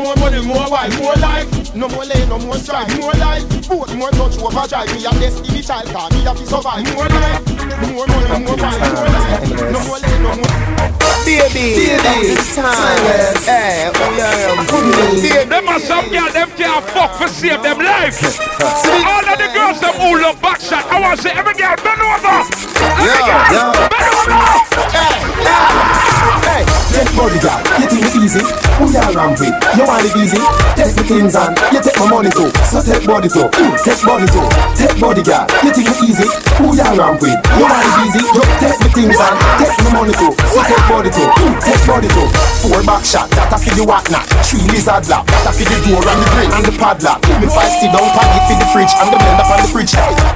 [0.00, 1.74] more money, more wife, more life.
[1.74, 3.44] No more lay, no more strife, more life.
[3.68, 4.88] Both more touch overdrive.
[4.94, 6.84] Me a destiny child, cause me a fi survive.
[6.94, 7.42] More life,
[7.92, 9.50] more money, more wife, more life.
[9.72, 10.70] No more lay, no more.
[11.24, 11.94] Baby,
[12.32, 12.74] it's time.
[13.44, 18.18] Hey, eh, oh yeah, Them are some girl, them can't fuck for save them life.
[18.60, 20.86] All of the girls them who look back shot.
[20.90, 22.40] I want to see every girl bend over.
[22.98, 24.40] Every girl bend over.
[24.92, 26.09] Eh, hey,
[27.00, 28.42] take bodyguard, you think it easy?
[28.76, 29.54] Who you around with?
[29.76, 30.40] You want it easy?
[30.76, 32.50] Take the things and you take my money too.
[32.68, 34.44] So take body too, mm, take body too.
[34.76, 36.28] Take bodyguard, you think it easy?
[36.60, 37.36] Who you around with?
[37.56, 38.22] You want it easy?
[38.24, 40.32] You take the things and take my money too.
[40.52, 42.28] So take body too, mm, take body too.
[42.60, 44.26] Four back shot, that a for the whatnot.
[44.44, 47.20] Three lizard lap, that a for the door and the grill and the padlock.
[47.40, 49.94] Me five sit down it for the fridge and the blender on the fridge.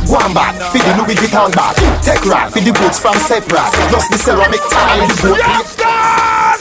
[0.09, 1.77] Go on back, for the Louis Vuitton bag.
[2.01, 3.69] Take rack for the boots from separate.
[3.93, 6.61] Plus the ceramic tile the goat.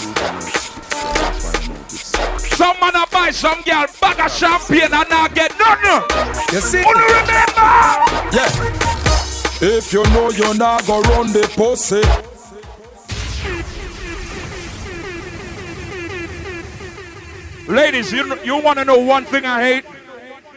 [2.57, 6.03] Some man a buy some girl bag of champagne and not get nothing.
[6.53, 6.83] You see?
[6.83, 7.71] Only remember.
[8.31, 8.49] Yeah.
[9.61, 12.03] If you know you're not gonna run the pussy.
[17.67, 19.85] Ladies, you, you want to know one thing I hate?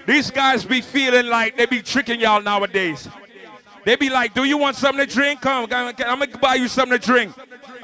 [0.07, 3.09] These guys be feeling like they be tricking y'all nowadays.
[3.87, 5.43] They be like, do you want something to drink?
[5.43, 7.33] Come, I'm going to buy you something to drink.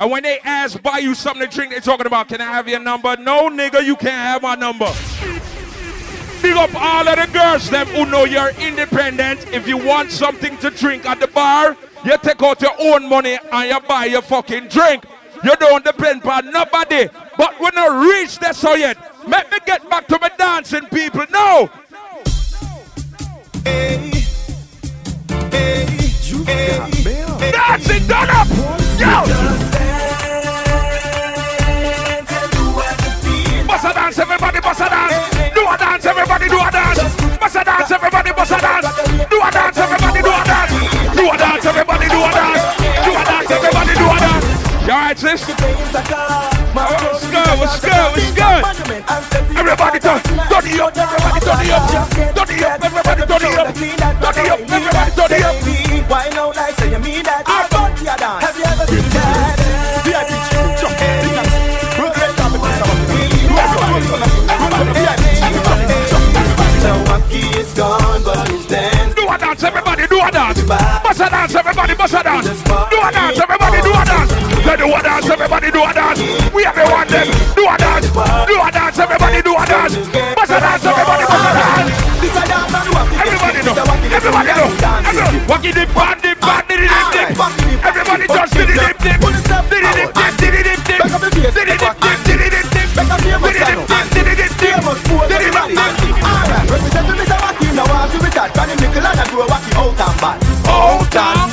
[0.01, 2.67] And when they ask, buy you something to drink, they're talking about, can I have
[2.67, 3.17] your number?
[3.19, 4.91] No, nigga, you can't have my number.
[6.43, 9.47] Big up all of the girls them who know you're independent.
[9.55, 13.39] If you want something to drink at the bar, you take out your own money
[13.53, 15.05] and you buy your fucking drink.
[15.45, 17.07] You don't depend on nobody.
[17.39, 18.99] But we're not reach that so yet.
[19.29, 21.27] Let me get back to my dancing people.
[21.31, 21.71] No.
[27.53, 28.49] Dancing done up.
[28.99, 29.25] Yo.
[33.67, 35.55] Bust a dance, everybody, bust a dance.
[35.55, 36.99] Do a dance, everybody, do a dance.
[37.39, 38.87] Bust a dance, everybody, bust a dance.
[39.29, 40.73] Do a dance, everybody, do a dance.
[41.17, 42.63] Do a dance, everybody, do a dance.
[43.05, 44.47] Do a dance, everybody, do a dance.
[44.87, 45.43] You alright, sis?
[47.53, 47.93] Let's go.
[49.53, 51.85] Everybody turn, turn it up, everybody turn it up,
[52.33, 55.57] turn it up, everybody turn it up, turn it up, everybody turn it up.
[56.11, 57.45] Why no like say you mean that?
[57.47, 58.43] I want you dance.
[58.43, 59.57] Have you ever seen that?
[60.05, 60.93] VIP chicken chop.
[62.01, 62.77] We'll get top of this
[66.83, 69.15] So Wacky is gone, but he's dancing.
[69.15, 70.63] Do a dance, everybody, do a dance.
[70.65, 72.63] Bust a dance, everybody, bust a dance.
[72.65, 73.52] Do a dance, everybody,
[74.83, 76.19] do a dance, everybody, do a dance.
[76.51, 77.31] We have a one them.
[77.55, 79.94] Do a dance, do a dance, everybody, do a dance.
[80.35, 82.02] Bust a dance, everybody, bust a dance.
[83.23, 84.75] Everybody know, everybody know.
[85.07, 87.31] Everybody, Wacky dip, band dip, band dip, dip, dip.
[87.86, 89.23] Everybody just dip, dip, dip.
[89.23, 90.99] Dip, dip, dip, dip, dip, dip.
[90.99, 92.02] Dip, dip, dip, dip, dip, dip.
[94.62, 94.83] Dip.
[96.73, 97.39] Representing Mr.
[97.39, 100.17] Wacky, now I see we start running nickel and I do a Wacky out and
[100.20, 100.43] back.
[100.67, 101.52] Out and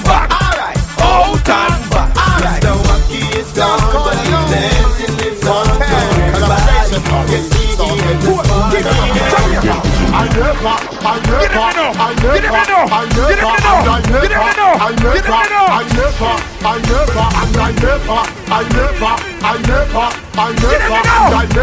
[12.10, 17.54] I never, I never, I never, I never, I never, I never, I never, and
[17.54, 21.54] I never, I never, I never, I never, and I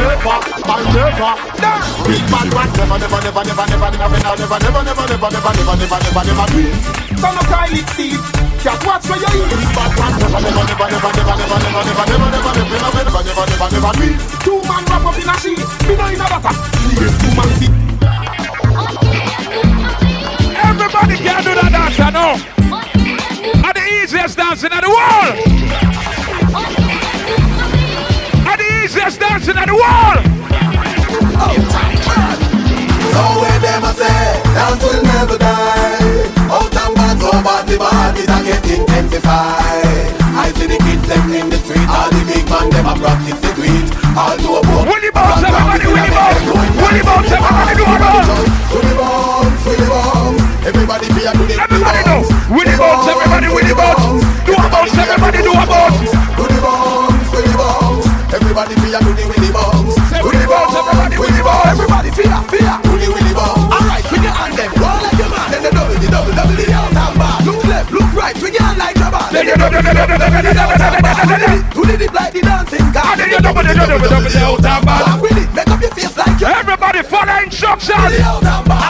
[0.00, 1.76] never, I never, I never.
[2.08, 4.56] Big bad man never, I never, I never, I never, I never, I never, I
[4.56, 5.92] never, I never, I never, I never, I never, I never, I never, I never,
[5.92, 6.80] I never, I never do it.
[7.20, 8.16] Son of toilet seat,
[8.64, 9.60] just watch where you eat.
[9.60, 12.00] Big bad man never, I never, I never, I never, I never, I never, I
[12.00, 13.36] never, I never, I never, I never, I never, I never, I never, I never,
[13.36, 14.24] I never, I never do it.
[14.40, 16.54] Two man wrap up in a sheet, me know in a butter.
[16.96, 17.79] Yes, two man feet.
[21.90, 22.32] Dance, I know.
[23.66, 25.34] Are the easiest dancing in the world.
[28.46, 30.22] Are the easiest dancing in the world.
[33.10, 36.30] So where them a say, dance will never die.
[36.50, 40.10] Out and bad, so bad, the bad it a get intensified.
[40.30, 43.40] I see the kids them in the street, all the big man them a practice
[43.40, 43.90] the tweet.
[44.16, 44.86] All do a boom.
[44.86, 46.46] Willie bounce, everybody, Willie bounce.
[46.46, 48.89] Willie bounce, everybody, do a bounce.
[50.90, 52.18] Everybody be a do the Everybody know.
[52.50, 54.26] Willie bounce, everybody, Willie bounce.
[54.42, 56.02] Do a bounce, everybody, do a bounce.
[56.02, 58.06] To the bounce, to the bounce.
[58.34, 59.94] Everybody be a do the willy bounce.
[59.94, 61.78] To the bounce, everybody willy bounce.
[61.78, 62.74] Everybody fear, fear.
[62.82, 63.70] Do the willy bounce.
[63.70, 64.70] Alright, bring your hand them.
[64.82, 65.46] Roll like your man.
[65.54, 67.38] Then the double, the double, double, the out and back.
[67.46, 68.34] Look left, look right.
[68.34, 68.98] Your hand like.
[69.30, 71.70] Then you double, the double, double, the out and back.
[71.70, 73.14] Do the dip like the dancing car.
[73.14, 75.06] Then you double, the double, double, the out and back.
[75.06, 75.54] Walk with it.
[75.54, 76.50] Make up your face like you.
[76.50, 78.10] Everybody follow instructions.
[78.10, 78.89] The out and back.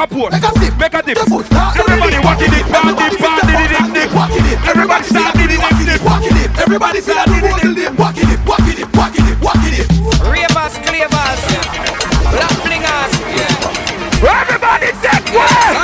[0.00, 0.32] A pose.
[0.32, 0.56] Make a pose.
[0.56, 0.72] Make a sip.
[0.80, 1.18] Make a dip.
[1.18, 1.46] The foot.
[1.46, 4.10] Start to Everybody the walking it, band it, band it, dip, dip.
[4.16, 4.58] Walking it.
[4.64, 6.00] Everybody start dip, dip, dip.
[6.00, 6.50] Walking it.
[6.56, 7.92] Everybody start dip, dip, dip.
[8.00, 8.40] Walking it.
[8.48, 8.88] Walking it.
[8.96, 9.36] Walking it.
[9.44, 9.88] Walking it.
[10.24, 11.42] Ravers, clavers,
[12.32, 13.12] black blingers,
[14.24, 15.76] Everybody dead well.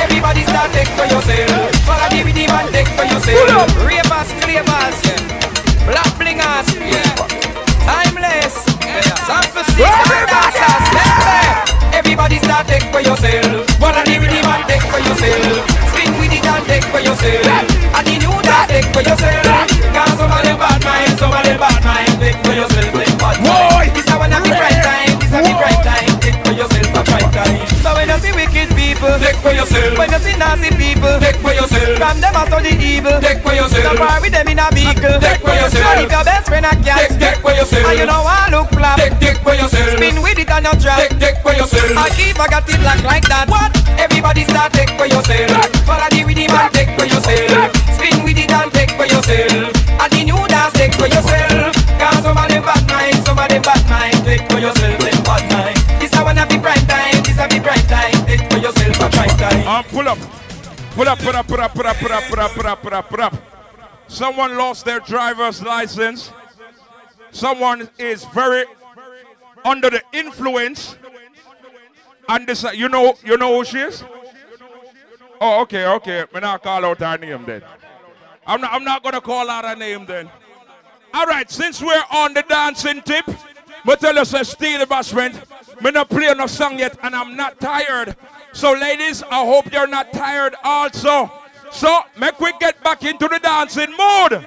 [0.00, 1.76] Everybody start take for yourself.
[1.84, 3.68] Follow the rhythm and take for yourself.
[3.84, 4.96] Ravers, clavers,
[5.84, 6.68] black blingers,
[7.84, 8.54] timeless.
[9.26, 10.09] San Francisco
[13.10, 13.66] yourself.
[13.80, 15.66] Follow the rhythm and take for yourself.
[15.90, 17.46] Spin with it and take for yourself.
[17.96, 19.69] And the new dance take for yourself.
[29.50, 29.98] For yourself.
[29.98, 31.98] When you see nasty people, take for yourself.
[31.98, 33.98] From them out of the evil, take for yourself.
[33.98, 35.86] Don't with them in a vehicle, take for yourself.
[35.90, 37.86] And if your best friend a cat, take, take for yourself.
[37.90, 39.98] And you know I look flap, take, take for yourself.
[39.98, 41.90] Spin with it and you drop, take, take for yourself.
[41.98, 43.50] I keep I got it black like that.
[43.50, 43.74] What?
[43.98, 45.50] Everybody start take for yourself.
[45.82, 47.74] Follow the rhythm and take for yourself.
[47.98, 49.74] Spin with it and take for yourself.
[49.98, 51.74] And the new dance take for yourself.
[51.98, 54.16] Cause some of them bad mind, some of them bad mind.
[54.24, 54.79] Take for yourself,
[59.86, 60.18] pull up.
[60.92, 62.94] Pull up, pull up, pull up, pull up, pull up, pull up, pull up, pull
[62.94, 63.34] up, pull up.
[64.08, 66.32] Someone lost their driver's license.
[67.30, 68.64] Someone is very
[69.64, 70.96] under the influence.
[72.28, 74.04] And this, you know, you know who she is?
[75.40, 76.24] Oh, okay, okay.
[76.34, 77.62] Me not call out her name then.
[78.46, 80.28] I'm not, I'm not gonna call out her name then.
[81.14, 83.26] All right, since we're on the dancing tip,
[83.84, 87.58] me tell you, say, Steelie Bashment, me not play no song yet, and I'm not
[87.58, 88.16] tired.
[88.52, 91.30] So, ladies, I hope you're not tired also.
[91.70, 94.46] So, make we get back into the dancing mode.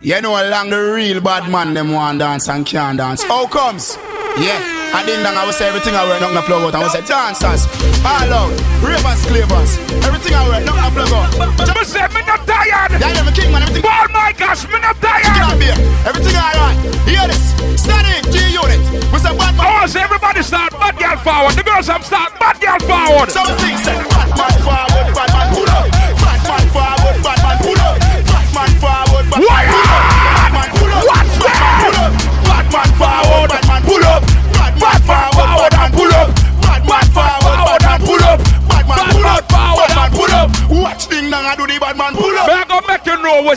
[0.00, 3.24] You know, along the real bad man, them want dance and can't dance.
[3.24, 3.96] How comes?
[4.38, 4.60] Yeah,
[4.94, 6.74] I didn't know I would say everything I wear, not gonna plug out.
[6.74, 7.68] I would say dancers,
[8.04, 11.28] all out, ravers, clavers, everything I wear, not gonna plug out.
[11.64, 12.96] Jump say, me not tired.
[12.96, 13.84] Yeah, I'm a king, man, everything.
[13.84, 15.28] Oh my gosh, me not tired.
[15.36, 15.76] Get up here,
[16.08, 16.76] everything I want.
[17.04, 18.80] Hear this, Standing G unit.
[19.12, 19.68] We say bad man.
[19.68, 21.52] Oh, so everybody start bad girl forward.
[21.52, 23.28] The girls have start bad girl forward.
[23.28, 25.84] So things say, bad man forward, bad man pull up,
[26.16, 30.52] bad man forward, bad man pull up, bad man forward, bad man pull up, bad
[30.56, 32.12] man pull up, bad man pull up,
[32.48, 34.37] bad man forward, bad man pull up
[35.58, 36.28] forward and pull up.
[36.62, 38.38] Bad man forward and pull up.
[38.68, 39.44] Bad man pull up.
[39.50, 40.50] Forward and pull up.
[40.70, 41.17] Watch this.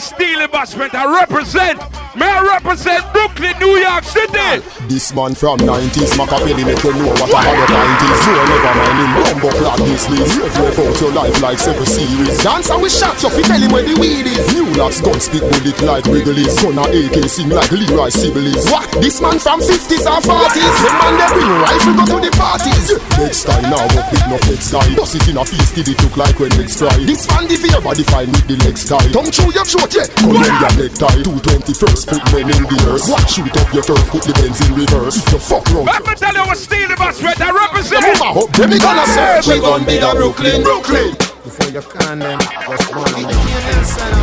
[0.02, 0.92] Steelie Bashment.
[0.98, 1.78] I represent,
[2.18, 4.58] may I represent Brooklyn, New York City.
[4.90, 8.18] This man from 90s, Machiavelli make you know what a higher point is.
[8.26, 10.42] So never mind him, bumbo clad this list.
[10.58, 12.42] Rev out your life like seven series.
[12.42, 14.42] Dancer with shots, you fi tell him where the weed is.
[14.52, 16.50] New locks, gun spit bullet like Wrigley's.
[16.58, 18.66] Son of AK sing like Leroy Sibbles.
[18.74, 18.90] What?
[18.98, 20.76] This man from 50s or 40s.
[20.82, 22.90] The man they bring rifle go to the parties.
[23.22, 24.82] Next time now, but with no flex guy.
[24.98, 26.90] Bust it in a feast, it look like when legs fry.
[27.06, 28.98] This fan the fear body fine with the legs tie.
[29.14, 30.10] Tongue through your throat, yeah.
[30.18, 31.22] Columbia necktie.
[31.22, 33.06] 221st, put men in the earth.
[33.06, 33.22] What?
[33.30, 35.22] Shoot up your turf, put the Benz in reverse.
[35.22, 35.86] If you fuck wrong.
[35.86, 37.38] Let me tell you what Steely Bashment.
[37.38, 38.02] I represent.
[38.02, 39.46] Move up, then we gonna search.
[39.46, 41.14] We gon' be the Brooklyn, Brooklyn.
[41.42, 43.34] Before you can them, just one of them.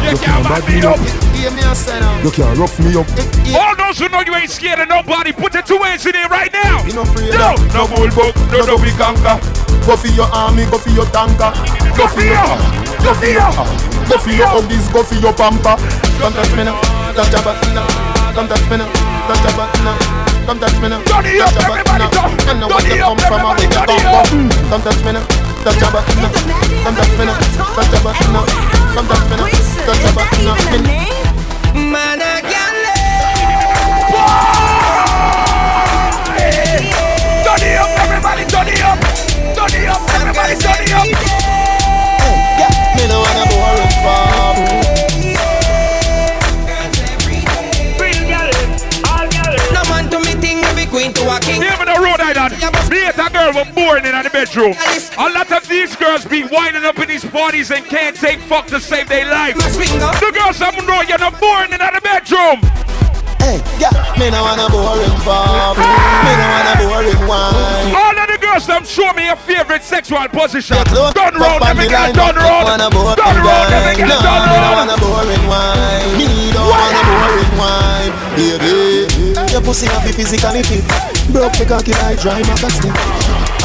[0.07, 0.99] You can't back me up.
[2.23, 3.07] You can't rough me up.
[3.55, 6.27] All those who know you ain't scared of nobody, put your two hands in there
[6.27, 6.83] right now.
[6.83, 9.39] You know free No, no bullbuck, no no we conquer.
[9.85, 11.51] Go for your army, go for your tanker.
[11.97, 13.49] Go for your, go for your,
[14.07, 15.75] go for your huggies, go for your pamper.
[16.19, 16.79] Don't touch me now,
[17.15, 17.87] touch your button now.
[18.35, 18.87] Don't touch me now,
[19.27, 19.97] touch your button now.
[20.45, 22.09] Don't touch me now, touch your button now.
[22.47, 24.27] You know what you come from, I make you come up.
[24.69, 25.23] Don't touch me now,
[25.63, 26.31] touch your button now.
[26.83, 27.37] Don't touch me now,
[27.75, 28.45] touch your button now.
[28.95, 29.47] Don't touch me now,
[29.85, 30.55] touch your button now.
[31.73, 32.79] Man, I can't
[37.45, 38.99] Turn it up, everybody, turn it up.
[39.55, 41.28] Turn it up, everybody, turn it up.
[53.59, 54.73] Were born in the bedroom.
[55.17, 58.67] A lot of these girls be winding up in these parties and can't take fuck
[58.67, 59.55] to save their life.
[59.55, 62.61] The girls have know you're not born in the bedroom.
[63.39, 63.89] Hey, yeah,
[64.19, 65.75] me no wanna boring farm.
[65.79, 67.95] Me no wanna boring wine.
[67.95, 70.77] All of the girls them show me your favorite sexual position.
[70.91, 72.65] Close Done round, up on let me the get line, done don't round.
[72.67, 73.97] wanna boring Done round, let me wine.
[73.97, 74.75] get No, done me no round.
[74.79, 76.17] wanna boring wine.
[76.19, 79.51] Me don't wanna boring wine, baby.
[79.51, 80.83] Your pussy have be physically fit.
[81.33, 82.93] Broke me cocky like dry magazine.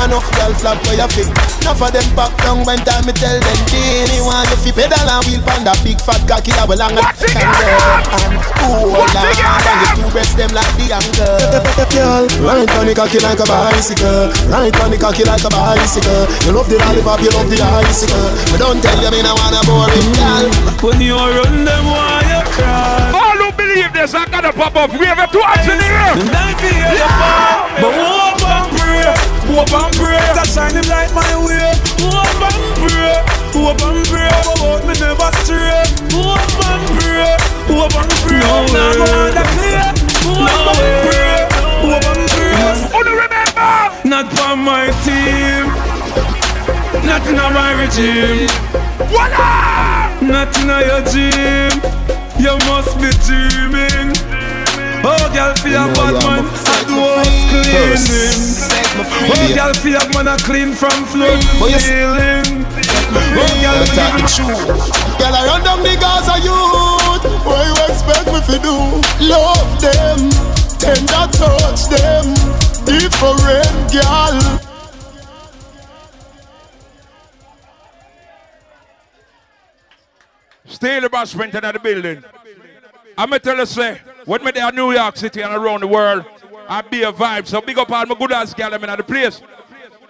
[0.03, 1.29] Enough girl flap where you fit.
[1.63, 5.01] Enough of them back down when time me tell them Dini want you fi pedal
[5.01, 7.33] and wheel pan that big fat cocky that will longer than
[8.21, 8.37] And
[8.69, 11.41] ooh, Lord, and you two breast them like the angle.
[11.95, 14.29] Girl, ride on the cocky like a bicycle.
[14.51, 16.29] Ride on the cocky like a bicycle.
[16.45, 18.29] You love the lollipop, you love the icicle.
[18.53, 20.45] But don't tell you me no wanna boring girl.
[20.85, 23.09] When you run them, why you cry?
[23.15, 24.93] All who believe this, I gotta pop up.
[25.01, 26.13] We have a two hands in the air.
[26.13, 28.74] And I feel the fall, but hope and
[29.05, 29.17] pray,
[29.53, 30.25] hope and pray.
[30.33, 31.73] That shine him light my way.
[32.01, 33.21] Hope and pray,
[33.53, 34.33] hope and pray.
[34.49, 35.85] About me never stray.
[36.13, 37.37] Hope and pray,
[37.69, 38.41] hope and pray.
[38.41, 39.89] No now go on the clear.
[40.25, 41.37] Hope and pray,
[41.85, 42.55] hope and pray.
[42.95, 45.69] Only oh, remember, not for my team,
[47.05, 48.49] not in my regime.
[49.11, 50.11] Voila!
[50.23, 51.75] Not in your gym.
[52.39, 54.15] You must be dreaming.
[55.07, 56.45] Oh, girl, feel a bad man.
[56.45, 58.74] I do house cleaning.
[58.97, 62.65] Oh, girl, feel like man a clean from floor to ceiling.
[63.17, 64.55] Oh, girl, me give it true.
[65.19, 67.25] Girl, I run down the Gaza youth.
[67.45, 68.77] What you expect me to do?
[69.27, 70.31] Love them,
[70.79, 72.35] tender touch them,
[72.85, 74.61] different girl.
[80.67, 82.25] Stay the bashment in the building.
[83.17, 85.87] I'm going to tell you, say, me there in New York City and around the
[85.87, 86.25] world,
[86.69, 87.47] I be a vibe.
[87.47, 89.43] So big up all my good ass gal in the place.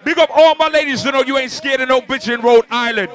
[0.03, 2.65] Big up all my ladies you know you ain't scared of no bitch in Rhode
[2.69, 3.11] Island.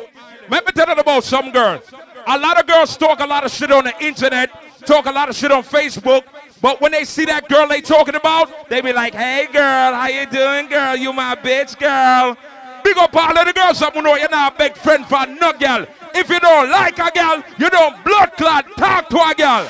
[0.48, 1.82] Let me tell you about some girls.
[2.26, 4.50] A lot of girls talk a lot of shit on the internet,
[4.84, 6.24] talk a lot of shit on Facebook,
[6.60, 10.08] but when they see that girl they talking about, they be like, hey girl, how
[10.08, 10.96] you doing, girl?
[10.96, 12.36] You my bitch, girl.
[12.82, 15.52] Big up all of the girls that know you're not a big friend for no
[15.52, 15.86] girl.
[16.14, 19.68] If you don't like a girl, you don't blood clot talk to a girl.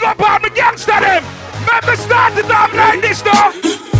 [0.00, 1.20] Big up all the gangster them.
[1.60, 3.52] Remember start the damn like this though.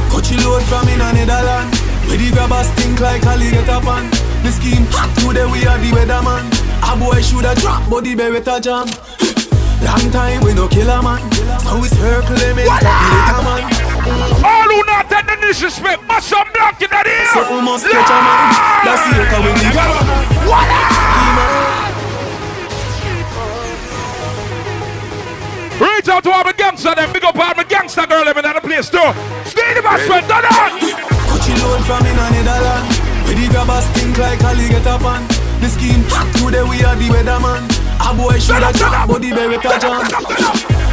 [0.09, 1.77] Coachy load from in a Netherland.
[2.09, 4.09] Where the grabbers stink like alligator pan.
[4.41, 6.49] The scheme hot today we are the weatherman.
[6.89, 8.89] A boy shoulda drop, but the beretta jam.
[9.85, 11.21] Long time we no kill a man.
[11.69, 13.69] So we circle them in the man.
[14.41, 17.29] All who not take the disrespect, must some block in the ear.
[17.37, 18.57] So we must catch a man.
[18.89, 20.01] That's the echo when the grabber.
[25.81, 27.11] Reach out to all the gangster them.
[27.13, 29.01] Big up all the gangster girl living in the place too.
[29.49, 30.77] Stay the bashment, done on.
[31.33, 32.85] Coachy load from in a Netherland.
[33.25, 35.25] Where the grabbers stink like alligator pan.
[35.65, 37.65] The scheme hot today we are the weatherman.
[37.97, 40.05] A boy shoulda drop body Beretta John.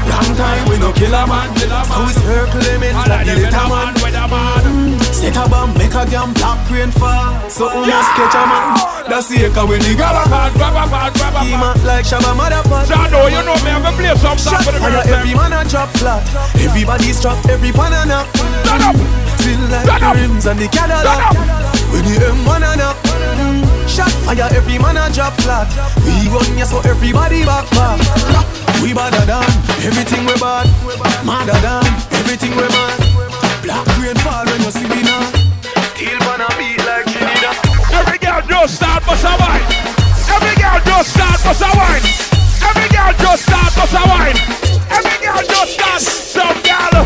[0.07, 1.51] Long time we no kill a man.
[1.91, 4.96] So we circle him in like the little man.
[5.27, 7.49] Mm, a bomb, make a damn black rain fall.
[7.49, 8.79] So we no sketch a man.
[9.09, 10.51] That's the echo when the gala man.
[10.55, 12.87] Schema like Shabba Motherfucker.
[12.87, 15.67] Shadow, you know me, I'm gonna play some song for the fire, every man a
[15.67, 16.23] drop flat.
[16.55, 18.27] Everybody strap, every pan a knock.
[19.43, 21.35] Feel like the rims and the Cadillac.
[21.91, 22.97] When the M1 a knock.
[23.87, 25.67] Shot fire, every man a drop flat.
[26.07, 27.99] We run ya so everybody back back.
[28.81, 29.43] We badder than
[29.83, 30.67] everything we bad.
[31.25, 31.83] Madder than
[32.15, 33.16] everything we mad.
[33.67, 35.27] Black rain fall when you see me now.
[35.91, 37.51] Steel pan a beat like Trinidad.
[37.91, 39.67] Every girl just start bust a wine.
[40.31, 42.05] Every girl just start bust a wine.
[42.63, 44.39] Every girl just start bust a wine.
[44.87, 45.99] Every girl just start.
[45.99, 47.03] Some girl.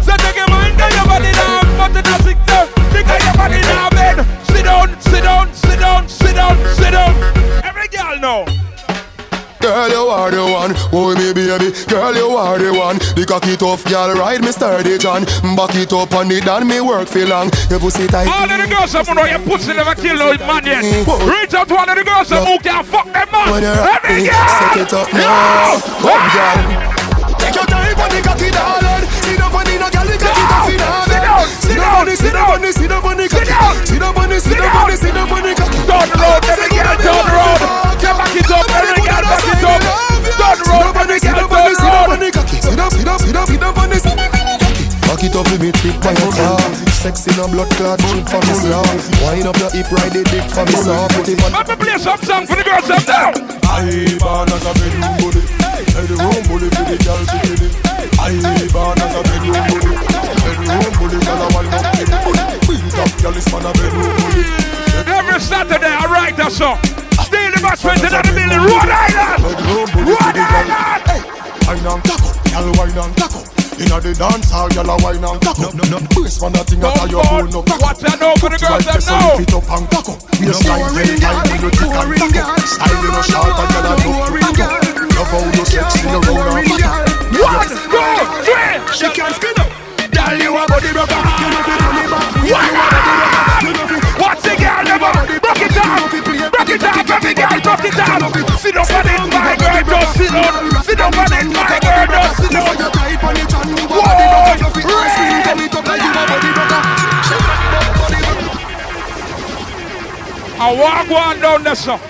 [0.00, 1.60] So take your mind on your body now.
[1.76, 2.58] But it doesn't go.
[2.88, 4.24] Take your body now, man.
[4.48, 7.12] Sit down, sit down, sit down, sit down, sit down.
[7.68, 8.67] Every girl know.
[9.60, 11.74] Girl, you are the one, oh me baby.
[11.90, 12.98] Girl, you are the one.
[13.18, 15.24] The cocky tough girl, ride me sturdy John.
[15.58, 17.50] Back it up on it, and me work for long.
[17.68, 18.30] Your pussy tight.
[18.30, 20.86] All of the girls that know your pussy never kill no man yet.
[21.26, 23.50] Reach out to one of the girls that who can fuck them man.
[23.50, 24.46] When you're Every happy, girl.
[24.62, 25.82] set it up now.
[26.06, 26.58] Come, girl.
[27.42, 29.04] Take your time on the cocky, darling.
[29.26, 31.10] Sit up on the no girl, the cocky tough in hand.
[31.58, 33.50] Sit down on the, sit down on the, sit down on the cocky.
[33.90, 35.56] Sit down on the, sit down on the, sit down on the cocky.
[35.57, 35.57] Down
[35.88, 37.60] the road, every girl down the road.
[37.96, 39.80] Get back it up, every girl back it up.
[40.36, 42.18] Down the road, every girl down the road.
[42.60, 44.04] Sit up, sit up, sit up, sit up on this.
[44.04, 46.60] Back it up with me trick by your car
[46.92, 48.84] Sex in a blood clot shoot for me slaw
[49.24, 51.76] Wind up your hip, ride it dick for me saw Put it on Let me
[51.80, 53.32] play some song for the girls up now.
[53.64, 53.88] I
[54.20, 55.42] born as a bedroom bully.
[55.96, 57.72] Bedroom bully for the girl to kill it.
[58.20, 58.36] I
[58.68, 59.96] born as a bedroom bully.
[60.44, 62.67] Bedroom bully, girl I want to kill it.
[62.88, 64.48] Beat up, girl is man a bedroom bully.
[65.04, 66.80] Every Saturday, I write a song.
[67.20, 69.44] Steal the bus went to the building, Rhode Island.
[70.08, 71.12] Rhode Island.
[71.68, 73.44] Wine and taco, girl wine and taco.
[73.76, 75.68] Inna the dance hall, girl a wine and taco.
[75.76, 77.84] No, no, Brace man a thing a tie your bone no taco.
[77.84, 79.36] Watch that now for the girls Like them this, so now.
[79.36, 80.12] lift it up and taco.
[80.40, 82.40] Waistline ten tight when you thick and taco.
[82.64, 84.64] Style you no short and girl a look taco.
[85.12, 87.04] Love how you sexy, you round and fat.
[87.36, 88.00] One, two,
[88.48, 88.80] three.
[88.96, 89.68] She can spin up.
[90.08, 91.57] Girl, you a body rocker.
[94.18, 94.84] Watch the girl
[95.44, 96.08] Rock it down
[96.68, 98.44] it down girl it down on it
[99.28, 99.54] my
[99.84, 101.14] down Sit up
[110.60, 112.00] I want to go on down there, sir.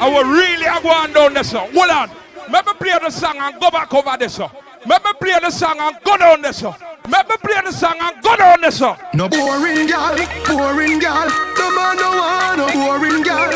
[0.00, 1.58] I will really go on down there, sir.
[1.58, 2.10] Hold on.
[2.50, 4.48] Let me play the song and go back over there, sir.
[4.86, 6.74] Let me play the song and go down there, sir.
[7.10, 8.96] Let me play the song and go down there, sir.
[9.12, 10.16] No Boring girl,
[10.48, 11.28] boring girl.
[11.52, 13.52] The man no want no boring girl.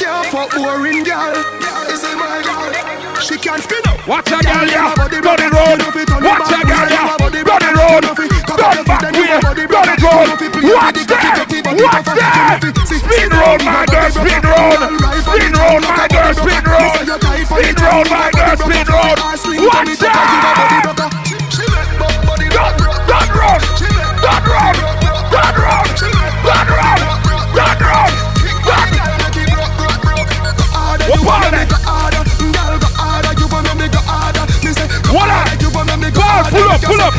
[0.00, 1.36] Can't fuck boring girl.
[1.84, 2.72] This is my girl.
[3.20, 4.00] She can spin up.
[4.08, 4.96] Watch a girl, yeah.
[4.96, 5.76] Run the road.
[6.24, 7.20] Watch a girl, yeah.
[7.20, 8.04] Run the road.
[8.08, 9.36] Run back way.
[9.68, 10.32] Run the road.
[10.64, 11.36] Watch that.
[11.68, 12.64] Watch that.
[12.88, 14.08] Spin road, my girl.
[14.08, 14.80] Spin road.
[15.20, 16.32] Spin road, my girl.
[16.32, 17.12] Spin road.
[17.44, 18.56] Spin road, my girl.
[18.56, 19.20] Spin road.
[19.68, 21.23] Watch that.
[24.24, 24.40] Run.
[24.40, 25.84] Run, run.
[26.44, 26.98] Run, run.
[27.54, 27.78] Run, run.
[27.84, 28.94] Run.
[35.14, 35.30] What
[36.40, 36.44] up?
[36.50, 37.14] Pull up, pull up,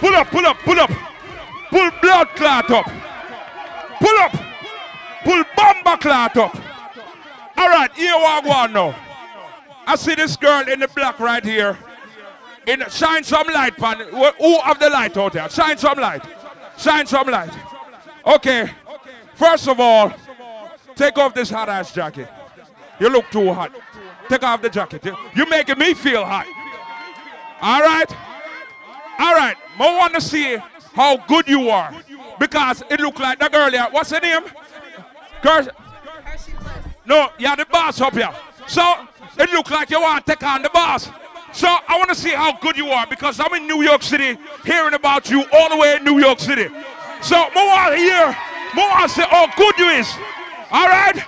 [0.00, 0.90] pull up, pull up, pull up, pull up.
[1.70, 2.86] Pull blood clot up.
[4.00, 4.32] Pull up.
[5.24, 6.56] Pull bomber clot up.
[7.58, 8.94] All right, here we go now.
[9.86, 11.76] I see this girl in the black right here.
[12.66, 13.98] In shine some light, pan.
[14.10, 15.48] Who have the light out there?
[15.50, 16.22] Shine some light.
[16.78, 17.52] Shine some light.
[18.24, 18.70] Okay.
[19.34, 20.12] First of all,
[20.94, 22.28] take off this hot ass jacket.
[23.00, 23.72] You look too hot.
[24.28, 25.04] Take off the jacket.
[25.04, 26.46] You- You're making me feel hot.
[27.60, 28.10] All right?
[29.18, 29.56] All right.
[29.78, 30.56] I want to see
[30.94, 31.92] how good you are.
[32.38, 33.86] Because it look like the girl here.
[33.90, 34.42] What's her name?
[35.42, 35.66] Girl.
[37.04, 38.30] No, you're the boss up here.
[38.68, 38.82] So
[39.38, 41.08] it look like you want to take on the boss.
[41.52, 44.38] So I want to see how good you are because I'm in New York City
[44.64, 46.68] hearing about you all the way in New York City.
[47.20, 48.36] So I want to hear,
[48.74, 50.08] I say how oh, good you is.
[50.70, 51.22] All right?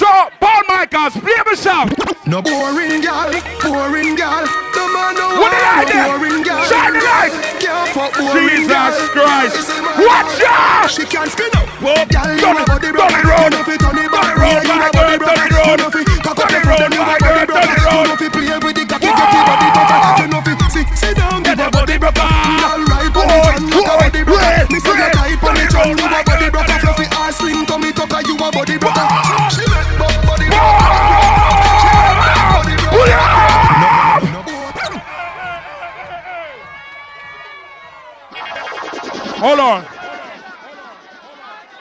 [0.00, 0.08] So
[0.40, 1.92] Paul Michaels, play some.
[2.24, 3.28] No boring girl,
[3.60, 4.48] boring girl.
[4.72, 6.08] The man no What want no there?
[6.16, 6.64] boring girl.
[6.64, 7.36] Shine the light.
[7.60, 7.92] Can't
[8.32, 9.28] Jesus girl.
[9.28, 9.52] Christ.
[9.60, 10.88] This is my Watch out.
[10.88, 11.68] She can spin up.
[11.84, 11.92] Whoa.
[12.08, 13.12] Girl, you Turn it, body turn broke.
[13.12, 13.52] it round.
[13.52, 14.24] You know turn it back.
[14.24, 15.36] Turn it round, Yeah, you my a body girl, broke.
[15.36, 15.68] turn it round.
[15.68, 18.08] You know fi cock Turn it your round, you my girl, turn it You round.
[18.08, 20.16] know fi play with the cocky, get your body tough.
[20.16, 22.16] You know fi sit, sit down, get your body broke.
[22.16, 24.64] Girl, right on the chan, you a body broke.
[24.72, 26.72] Me say you tight on the chan, you a body broke.
[26.80, 28.96] Fluffy ass slim tummy tucker, you a body broke.
[39.40, 39.82] Hold on,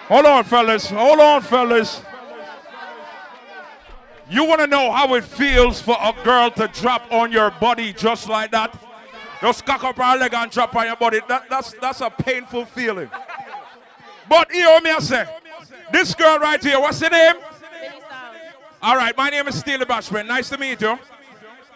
[0.08, 0.90] Hold on, fellas.
[0.90, 2.02] Hold on, fellas.
[4.30, 7.94] You want to know how it feels for a girl to drop on your body
[7.94, 8.76] just like that?
[9.42, 11.20] Just cock up her leg and drop on your body.
[11.28, 13.10] That, that's, that's a painful feeling.
[14.28, 15.26] But what me I say.
[15.92, 17.36] This girl right here, what's her name?
[18.82, 20.28] All right, my name is Steelie Bashment.
[20.28, 20.98] Nice to meet you.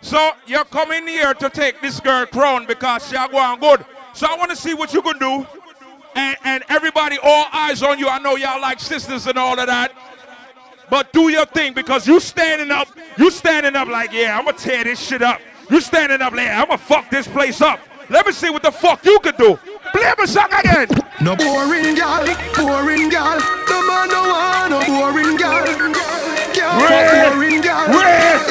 [0.02, 3.86] So you're coming here to take this girl crown because she going good.
[4.14, 5.46] So I want to see what you can do.
[6.16, 8.08] And, and everybody, all eyes on you.
[8.08, 9.92] I know y'all like sisters and all of that.
[10.90, 14.58] But do your thing because you standing up, you standing up like, yeah, I'm gonna
[14.58, 15.40] tear this shit up.
[15.70, 17.80] You standing up like, I'm gonna fuck this place up.
[18.10, 19.58] Let me see what the fuck you can do.
[19.92, 20.88] Play me song again.
[21.22, 22.26] No boring gal,
[22.56, 23.40] boring gal.
[23.40, 25.38] The man no want no boring.
[25.38, 25.64] Girl,
[26.80, 28.42] Red, boring red.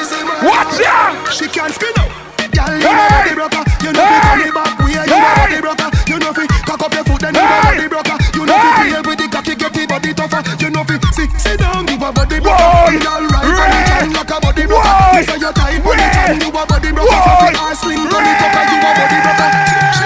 [0.44, 1.32] Watch out.
[1.32, 2.21] She can't spin up.
[2.52, 2.94] Gal, you Hey.
[2.94, 3.62] know body broker.
[3.84, 4.22] You know fi Hey.
[4.22, 4.92] turn it back way.
[4.92, 5.40] You know Hey.
[5.40, 5.88] body broker.
[6.10, 7.66] You know fi cock up your foot then you know Hey.
[7.68, 8.16] body broker.
[8.36, 10.42] You know fi play with the cocky, get the body tougher.
[10.62, 12.68] You know fi sit, sit down, give a body broker.
[12.86, 12.98] Boy.
[13.02, 14.12] Gal, right on the Red.
[14.12, 14.92] like a body broker.
[14.92, 15.16] Boy.
[15.16, 16.42] Me say you tight on the Red.
[16.42, 17.10] you a body broker.
[17.10, 17.24] Boy.
[17.24, 20.01] Fluffy ass slim, turn it up you a body broker.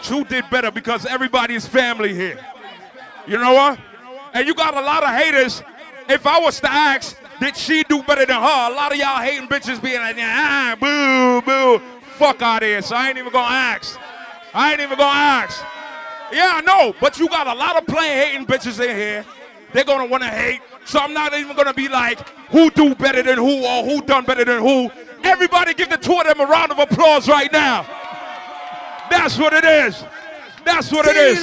[0.00, 2.38] Not who did better because everybody's family here.
[3.26, 3.78] You know what?
[4.32, 5.62] And you got a lot of haters.
[6.08, 8.70] If I was to ask, did she do better than her?
[8.70, 11.84] A lot of y'all hating bitches being like, ah, boo, boo.
[12.16, 12.82] Fuck out of here.
[12.82, 13.98] So I ain't even gonna ask.
[14.52, 15.62] I ain't even gonna ask.
[16.32, 19.24] Yeah, I know, but you got a lot of plain hating bitches in here.
[19.72, 20.60] They're gonna wanna hate.
[20.84, 24.24] So I'm not even gonna be like, who do better than who or who done
[24.24, 24.90] better than who.
[25.22, 27.86] Everybody give the two of them a round of applause right now.
[29.10, 30.04] That's what it is.
[30.64, 31.38] That's what it is.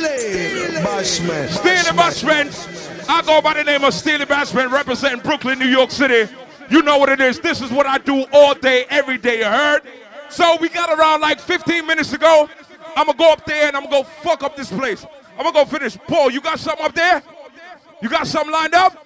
[0.84, 1.50] Bashment.
[1.50, 3.10] Steelie Bashment.
[3.10, 6.32] I go by the name of Steelie Bashment, representing Brooklyn, New York City.
[6.70, 7.40] You know what it is.
[7.40, 9.40] This is what I do all day, every day.
[9.40, 9.82] You heard?
[10.30, 12.50] So we got around like 15 minutes ago.
[12.96, 15.06] I'm gonna go up there and I'm gonna go fuck up this place.
[15.38, 15.98] I'm gonna go finish.
[16.08, 17.22] Paul, you got something up there?
[18.02, 19.06] You got something lined up?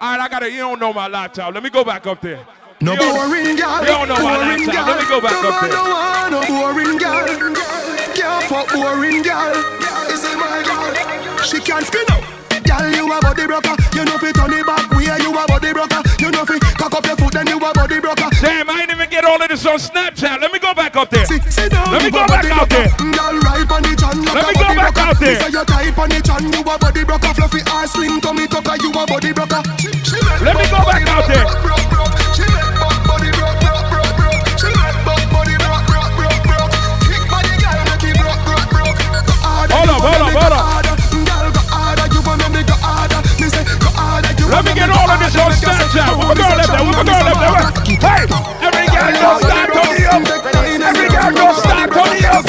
[0.00, 0.50] All right, I gotta.
[0.50, 1.54] You don't know my laptop.
[1.54, 2.46] Let me go back up there.
[2.82, 4.82] No boring gal, You don't know my boring gal.
[4.90, 5.70] Let me go back up there.
[6.34, 7.22] no boring gal.
[8.10, 9.54] Can't fuck boring gal.
[10.10, 10.90] Is it my gal?
[11.46, 12.26] She can't spin up.
[12.66, 13.78] Gal, you a body broker.
[13.94, 15.06] You know fi turn it back way.
[15.22, 16.02] You a body broker.
[16.18, 18.26] You know fi cock up your foot then you a body broker.
[18.42, 20.42] Damn, I didn't even get all of this on Snapchat.
[20.42, 21.26] Let me go back up there.
[21.26, 22.90] Sit down, Let me go back out there.
[22.98, 25.38] Gal, right on the chan Let me go back out there.
[25.38, 27.30] Say you tight on the chan, you a body broker.
[27.30, 29.62] Fluffy ass slim tummy tucker, you a body broker.
[30.42, 32.21] Let me go back out there.
[44.52, 46.12] Let me get all of this on Make you say, Snapchat.
[46.12, 46.84] oh, What my me girl left there?
[46.84, 47.56] Girl say, left there?
[48.04, 48.28] Hey,
[48.60, 50.22] every girl don't start on the up.
[50.28, 52.44] Every girl don't start on the up.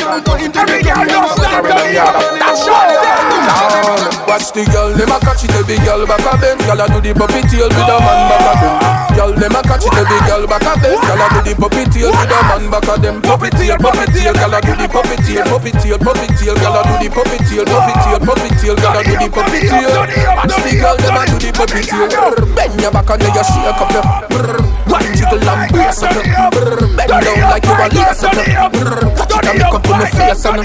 [0.60, 2.16] Every girl don't start on the up.
[2.40, 2.92] That's all.
[4.28, 6.60] Watch the girl, them a catch it, every girl back a bend.
[6.68, 9.03] Girl a do the puppy tail with a man back a them.
[9.14, 10.98] Girl, them a catch it, every girl back a bend.
[10.98, 13.22] Girl a do the puppy tail with a man back a them.
[13.22, 16.78] Puppy tail, puppy tail, girl a do the puppy tail, puppy tail, puppy tail, girl
[16.78, 19.94] a do the puppy tail, puppy tail, puppy tail, girl a do the puppy tail.
[20.34, 22.10] Watch the girl, them a do the puppy tail.
[22.58, 24.73] Bend your back and then you shake up your.
[24.94, 28.30] One jiggle and brace up Bend down like you a lace your.
[29.18, 30.62] Catch it and make up in the face and.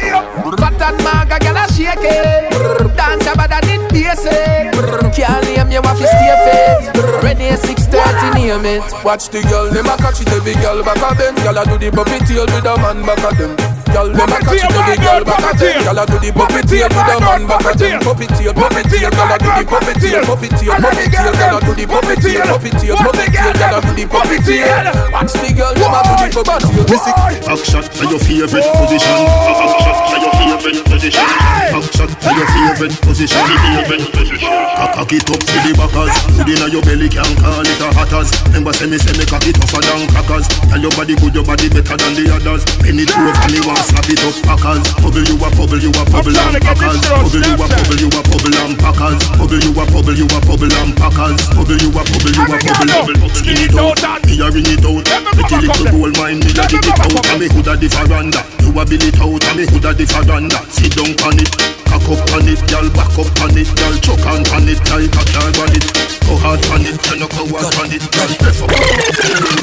[0.61, 2.53] Fat and maga, gyal a shake it.
[2.93, 4.69] Dance a bad and it basic.
[5.17, 6.93] Can't name you have to stay fit.
[7.25, 8.85] Ready 6:30 name it.
[9.03, 11.37] Watch the girl, them a catch it, every girl back a bend.
[11.41, 13.57] Girl a do the puppy tail with a man back a them.
[13.89, 15.85] Girl, them a catch it, every girl back a bend.
[15.89, 18.01] Girl a do the puppy tail with a man back a them.
[18.05, 21.57] Puppy tail, puppy tail, girl a do the puppy tail, puppy tail, puppy tail, girl
[21.57, 24.18] a do the puppy tail, puppy tail, puppy tail, girl a do the puppy tail.
[24.19, 26.87] Watch the girl, them a do the puppy tail.
[26.91, 27.13] Missy,
[27.47, 29.15] action to your favorite position.
[29.47, 29.71] Action
[30.11, 31.23] to your favorite position.
[31.23, 33.39] Action to your favorite position.
[33.39, 34.51] Favorite position.
[34.99, 36.15] Cock it up to the backers.
[36.35, 38.31] Good inna your belly can call it a hatters.
[38.51, 40.47] Remember say me say me cock it tougher than crackers.
[40.67, 42.63] Tell your body good, your body better than the others.
[42.83, 44.83] Penny two of me want slap it up packers.
[44.99, 46.99] Bubble you a bubble, you a bubble and packers.
[47.07, 49.19] Bubble you a bubble, you a bubble and packers.
[49.39, 51.39] Bubble you a bubble, you a bubble and packers.
[51.55, 53.31] Bubble you a bubble, you a bubble.
[53.35, 55.05] Skin it out, me a ring it out.
[55.39, 57.75] Make it little roll gold mine, me a dig it out And me hood a
[57.79, 61.15] the veranda You a build it out and me hood a the veranda Sit down
[61.25, 61.53] on it,
[61.87, 65.15] cock up on it Girl back up on it, girl choke on on it Like
[65.15, 65.87] a car on it,
[66.27, 68.71] go hard on it You know go hard on it, girl press up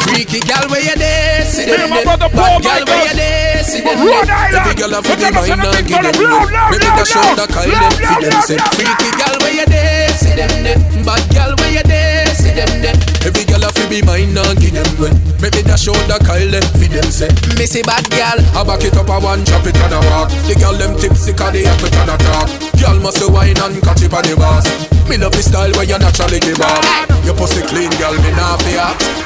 [0.07, 2.05] Freaky gal where you there, see them my there.
[2.07, 4.35] brother Bad Paul gal where you there, see them Rhode there.
[4.35, 4.55] Island.
[4.63, 6.23] Every gal a fi be Look at us mine and give them brother.
[6.23, 7.51] Loud, loud, Maybe loud, the shoulder loud.
[7.51, 8.59] call them fi them loud, say.
[8.79, 10.79] Freaky gal where you there, see them there.
[11.03, 12.97] Bad gal where you there, see them there.
[13.27, 15.11] Every gal a fi be mine and give them way.
[15.43, 17.29] Maybe the shoulder call them fi them say.
[17.59, 20.31] Missy bad gal, I back it up a one chop it and a walk.
[20.47, 22.47] The gal them tipsy 'cause they have it and a talk.
[22.79, 24.65] Gal must a wine and catch it on the boss.
[25.09, 26.81] Me love the style where you naturally give off.
[27.25, 28.73] Your pussy clean, girl, me not fi.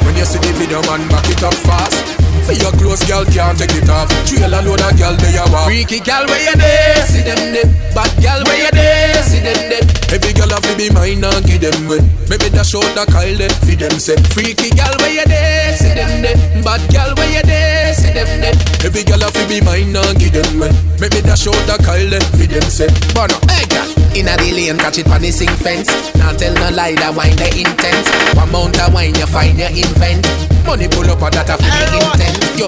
[0.03, 2.08] When you see the video, man, back it up fast.
[2.49, 4.09] For your clothes, girl, can't take it off.
[4.25, 5.69] Trail a load of girl, they a walk.
[5.69, 7.05] Freaky girl, where you there?
[7.05, 7.69] See them there.
[7.93, 9.21] Bad girl, where you there?
[9.21, 9.85] See them there.
[10.09, 12.01] Every girl have to be mine and give them way.
[12.25, 13.53] Maybe dash out the Kyle there.
[13.61, 14.17] For them say.
[14.33, 15.77] Freaky girl, where you there?
[15.77, 16.41] See them there.
[16.65, 17.93] Bad girl, where you there?
[17.93, 18.57] See them there.
[18.81, 20.73] Every girl have to be mine and give them way.
[20.97, 22.25] Maybe dash out the Kyle there.
[22.33, 22.89] For them say.
[23.13, 23.85] Bono, hey girl.
[24.17, 25.93] Inna the lane, catch it on the sing fence.
[26.17, 28.09] Now tell no lie, that wine the intense.
[28.33, 30.25] One mount of wine, you find your invent.
[30.65, 32.38] Money pull up, or that a the intent.
[32.57, 32.67] Yo.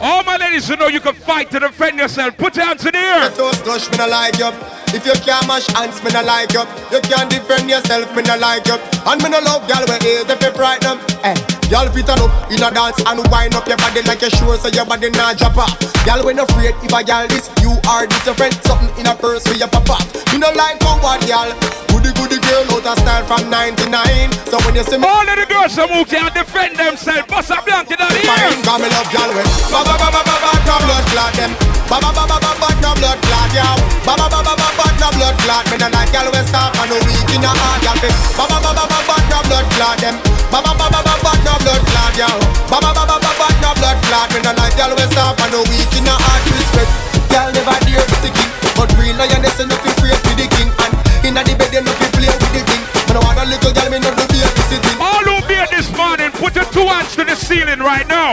[0.00, 2.36] All my ladies, you know you can fight to defend yourself.
[2.36, 3.30] Put your hands in the air.
[3.30, 4.50] Toast touch, me no like you.
[4.94, 6.62] If you can't mash hands, me no like you.
[6.92, 8.78] You can't defend yourself, me no like you.
[9.06, 10.98] And me no love gal where is if you frighten them.
[11.24, 14.30] Eh, gal fit on up in a dance and wind up your body like you
[14.30, 15.76] sure so your body not drop off.
[16.04, 18.54] Gal when afraid if a gal this, you are this your friend.
[18.64, 20.00] Something in a purse for your papa.
[20.32, 21.52] Me no like coward gal.
[21.92, 24.32] Goody goody girl out of style from 99.
[24.48, 27.60] So when you see me, All of the girls who can't defend themselves, bust a
[27.64, 28.48] blanket on the air.
[28.54, 31.32] fine, cause me love gal when ba ba ba ba ba ba no blood clot
[31.36, 31.52] them.
[31.88, 33.76] Ba ba ba ba ba ba no blood clot yow.
[34.08, 35.64] Ba ba ba ba ba ba no blood clot.
[35.68, 38.14] Me no like gal when stop and no weak in a heart fit.
[38.38, 40.16] Ba ba ba ba ba ba no blood clot them.
[40.48, 42.36] Ba ba ba ba ba ba no blood clot yow.
[42.72, 44.28] Ba ba ba ba ba ba no blood clot.
[44.32, 46.90] Me no like gal when stop and no weak in a heart respect.
[47.28, 50.70] Gal never dare to the king, but real lioness enough to afraid to the king.
[50.80, 50.92] And
[51.28, 52.82] inna the bed they no fi play with the thing.
[53.08, 54.96] Me no want a little gal, me no do be a sitting.
[54.96, 58.32] All who be here this morning, put your two hands to the ceiling right now.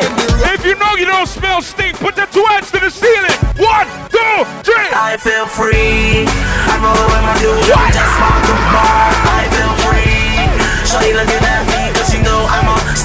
[0.56, 3.35] If you know you don't smell stink, put your two hands to the ceiling.
[3.60, 4.88] One, two, three.
[4.95, 6.24] I feel free.
[6.72, 7.76] I roll with my dude.
[7.76, 9.11] I just smoke the bar.
[9.35, 10.48] I feel free.
[10.88, 11.75] Shawty looking at me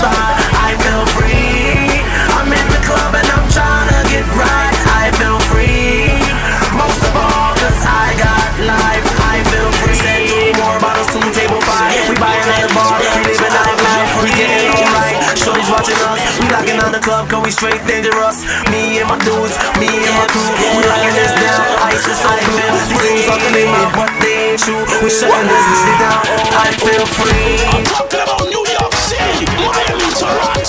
[0.01, 0.33] star.
[0.57, 2.01] I feel free.
[2.33, 4.77] I'm in the club and I'm trying to get right.
[4.97, 6.17] I feel free.
[6.73, 9.05] Most of all cause I got life.
[9.21, 9.97] I feel free.
[10.01, 11.93] Send two more bottles to the table five.
[12.09, 12.97] We buying at the bar.
[12.97, 14.25] We living life now.
[14.25, 15.37] We getting alright.
[15.37, 16.21] Shorty's watching us.
[16.41, 18.49] We locking on the club cause we straight dangerous.
[18.73, 19.53] Me and my dudes.
[19.77, 20.49] Me and my crew.
[20.81, 21.61] We locking this down.
[21.93, 22.73] Ice is so blue.
[23.05, 24.81] Things on the name but they ain't true.
[25.05, 26.25] We shutting this shit down.
[26.57, 28.50] I feel free.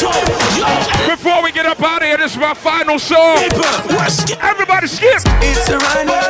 [0.02, 3.38] Before we get up out of here, this is my final song.
[4.42, 5.22] Everybody skip.
[5.42, 6.22] It's a na na.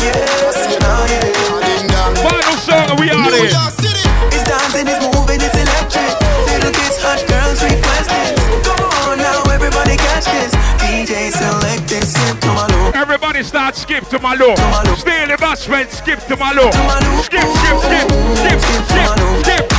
[0.00, 2.14] Yes, you know yeah.
[2.28, 3.85] Final song, and we out of here.
[12.96, 14.54] Everybody start skip to my low.
[14.96, 15.86] Stay in the bus, man.
[15.90, 16.70] Skip to my low.
[17.20, 18.08] Skip, skip, skip,
[18.38, 19.10] skip, skip,
[19.44, 19.70] skip.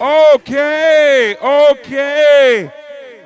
[0.00, 2.72] Okay, okay.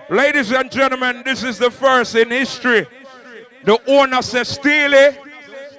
[0.09, 2.89] Ladies and gentlemen, this is the first in history.
[3.63, 5.17] The owner says, Steelie,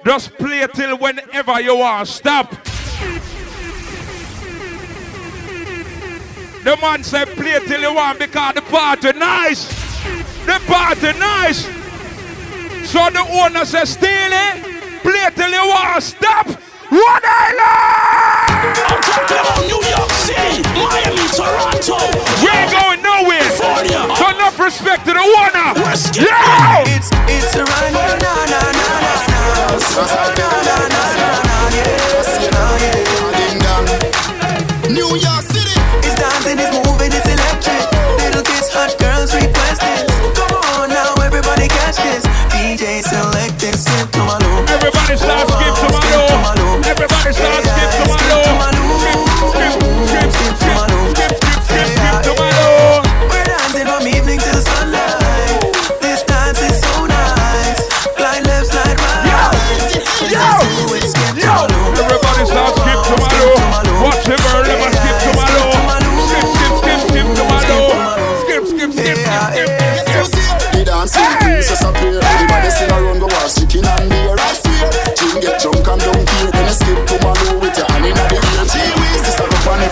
[0.06, 2.08] just play till whenever you want.
[2.08, 2.71] Stop.
[6.64, 9.66] The man said, play till you want because the party nice.
[10.46, 11.66] The party nice.
[12.86, 14.62] So the owner says, Steelie,
[15.02, 16.02] play till you want.
[16.02, 16.46] Stop.
[16.92, 18.78] Rhode Island!
[18.84, 21.98] I'm talking about New York City, Miami, Toronto.
[22.44, 23.42] We ain't going nowhere.
[23.42, 24.14] California.
[24.14, 25.72] So enough respect to the owner.
[26.14, 26.84] Yeah!
[26.94, 29.42] It's it's a run, na na na na na.
[29.96, 30.04] Na
[30.36, 31.32] na na na na.
[32.44, 32.76] Know
[33.88, 34.92] yeah.
[34.92, 35.61] New York City.
[36.52, 37.80] It's dancing, it's moving, it's electric.
[38.20, 40.04] Little kids, hot girls request this.
[40.36, 42.24] Come on now, everybody catch this.
[42.52, 44.60] DJ select this, skip to my low.
[44.68, 46.76] Everybody start skip to my low.
[46.84, 47.71] Everybody start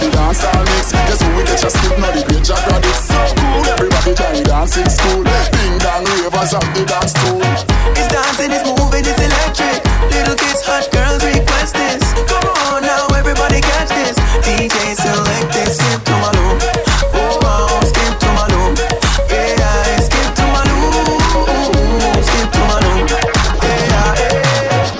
[0.08, 0.92] dance all mix.
[0.92, 2.96] Guess who we get your skip now the great Jack Raddick.
[2.96, 5.20] So cool, everybody join the dancing school.
[5.26, 7.42] Ding dong ravers up the dance stool.
[7.98, 9.84] It's dancing, it's moving, it's electric.
[10.08, 12.00] Little kids, hot girls request this.
[12.30, 14.16] Come on now, everybody catch this.
[14.46, 16.62] DJ select this, skip to my loop.
[17.12, 18.78] Oh, wow, skip to my loop.
[19.28, 21.20] Yeah, skip to my loop.
[22.24, 23.10] Skip to my loop.
[23.60, 24.96] Yeah, yeah.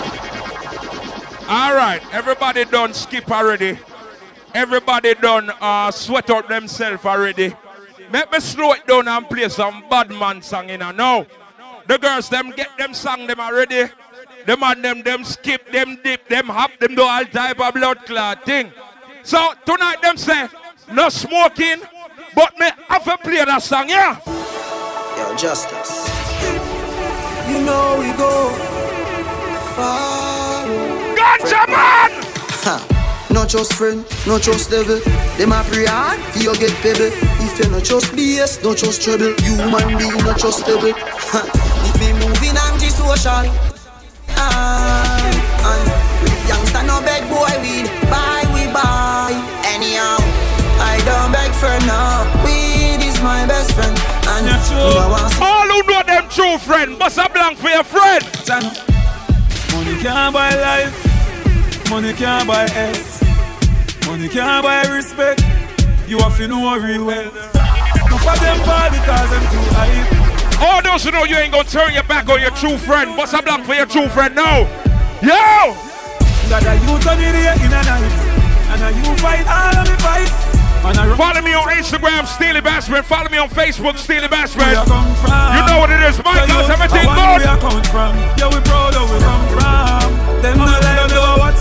[1.48, 3.78] All right, everybody done skip already.
[4.54, 7.54] Everybody done uh, sweat out themselves already.
[8.12, 11.26] Let me slow it down and play some bad man song in a now.
[11.86, 13.90] The girls them get them song them already.
[14.46, 18.04] The man them them skip them dip them hop them do all type of blood
[18.06, 18.72] clot thing.
[19.22, 20.48] So tonight them say
[20.92, 21.82] no smoking,
[22.34, 24.18] but me have to play that song yeah.
[25.16, 26.08] Yo, Justice.
[27.48, 28.50] You know we go
[29.76, 30.66] far.
[31.14, 32.10] Gotcha, man!
[32.64, 32.99] Ha.
[33.31, 34.99] Not just friend, not just devil.
[35.39, 37.10] Them a pray hard, you get pebble.
[37.41, 39.34] If you not just BS, not just trouble.
[39.42, 40.92] Human being, not just devil.
[41.86, 43.47] If me moving anti-social.
[44.36, 45.20] Ah,
[45.70, 47.86] and youngster no beg boy weed.
[48.10, 49.33] Buy we buy.
[49.65, 50.18] Anyhow,
[50.83, 52.26] I don't beg for now.
[52.44, 53.97] Weed is my best friend.
[54.26, 54.76] And you
[55.09, 55.41] what?
[55.41, 58.25] All who know them true friend, bust a blank for your friend.
[59.73, 61.09] Money can't buy life,
[61.90, 65.42] money can't buy health, money can't buy respect.
[66.06, 67.30] You have to know real well.
[67.30, 70.62] Enough of them fall because them too hype.
[70.62, 73.34] All those who know you ain't gonna turn your back on your true friend, bust
[73.34, 74.60] a blank for your true friend now.
[75.20, 75.74] Yo!
[76.46, 78.18] That a youth on the day in a night,
[78.70, 80.30] and a you fight all of me fight.
[80.80, 83.04] Follow me on Instagram, Steelie Bashment.
[83.04, 84.72] Follow me on Facebook, Steelie Bashment.
[84.72, 84.86] Where
[85.28, 85.58] I.
[85.58, 87.38] You know what it is, my guys, you everything good.
[87.38, 88.16] we a come from.
[88.38, 90.40] Yeah, we proud of we come from.
[90.40, 91.09] Them no what's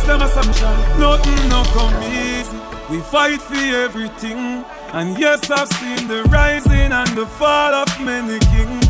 [0.09, 0.73] them assumption.
[0.99, 2.57] Nothing no come easy.
[2.89, 4.65] We fight for everything.
[4.97, 8.87] And yes, I've seen the rising and the fall of many kings.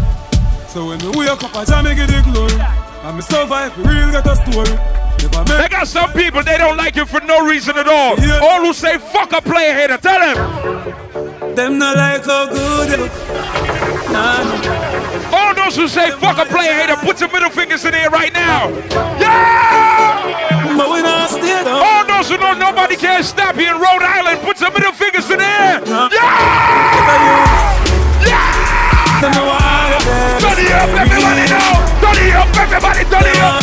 [0.71, 2.55] So when we wake up, I jam give the glory.
[3.03, 4.77] And me survive, we real get a story.
[5.45, 8.15] They got some people, they don't like you for no reason at all.
[8.41, 11.55] All who say fuck a player hater, tell them.
[11.55, 13.11] Them not like how good.
[14.13, 15.35] Nah.
[15.35, 18.09] All those who say fuck a player hater, put your middle fingers in the air
[18.09, 18.69] right now.
[19.19, 19.78] Yeah!
[22.97, 25.81] Can stop you in Rhode Island, put your middle fingers in the air.
[25.85, 27.69] Yeah!
[29.21, 30.39] Them know why you beg.
[30.39, 31.75] Turn it up, everybody know.
[31.99, 33.59] Turn it up, everybody, turn it up.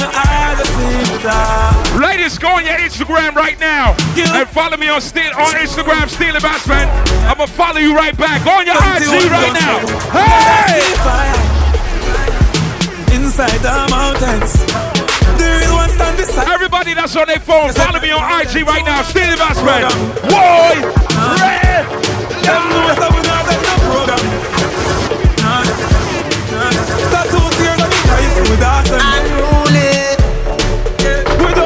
[2.00, 6.40] Ladies, go on your Instagram right now and follow me on Steel on Instagram, Steelie
[6.40, 6.86] Bashment.
[7.24, 8.44] I'ma follow you right back.
[8.44, 9.80] Go on your IG right now.
[10.12, 10.82] Hey!
[13.14, 14.95] Inside the mountains.
[16.36, 19.89] Everybody that's on their phone, follow me on IG right now, Steelie Bashment.
[20.28, 20.83] Boy!
[21.41, 21.86] Red!
[22.44, 24.20] Them know that we not get no program.
[25.41, 25.62] Nah,
[26.52, 26.70] nah.
[27.10, 30.16] Tattoo tears on the eyes with that and Unruly.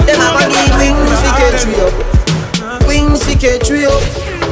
[0.07, 1.94] Them a go need wings to catch we up.
[2.86, 4.05] Wings to catch we up.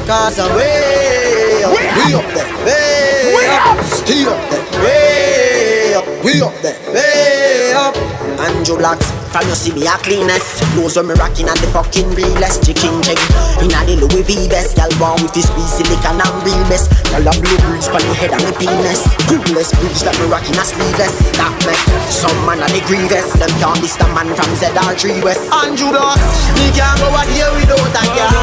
[0.07, 1.73] Cause I'm way up.
[1.76, 3.36] We up there.
[3.36, 3.84] Way up.
[3.84, 4.65] Stay up there.
[4.82, 6.07] Way up.
[6.24, 6.78] We up there.
[6.92, 7.97] Way up.
[8.40, 9.17] Andrew Blacks.
[9.39, 10.67] From you see me a cleanest?
[10.75, 13.23] Those when me rocking and the fucking realest Chicken check
[13.62, 16.91] In a the Louis V best Y'all born with this squeeze silicon and real best
[17.15, 19.07] Y'all a blue breeze Pon the head and me penis.
[19.31, 21.15] Coolest bridge that me rocking a sleeveless.
[21.39, 21.78] That make
[22.10, 23.31] some man a the grievous.
[23.39, 25.47] Them can't miss the man from ZR3 West.
[25.55, 28.34] Andrew Blacks Me can't go out here without a girl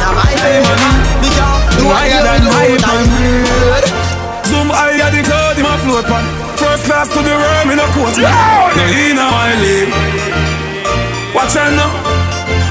[0.00, 0.64] Now my baby
[1.20, 2.24] Me can't do a here
[2.72, 6.33] without a girl Zoom higher the cloud in my float pan.
[7.04, 8.16] First class to the world, me no coach.
[8.16, 9.92] No in my league.
[11.36, 11.92] Watch out now.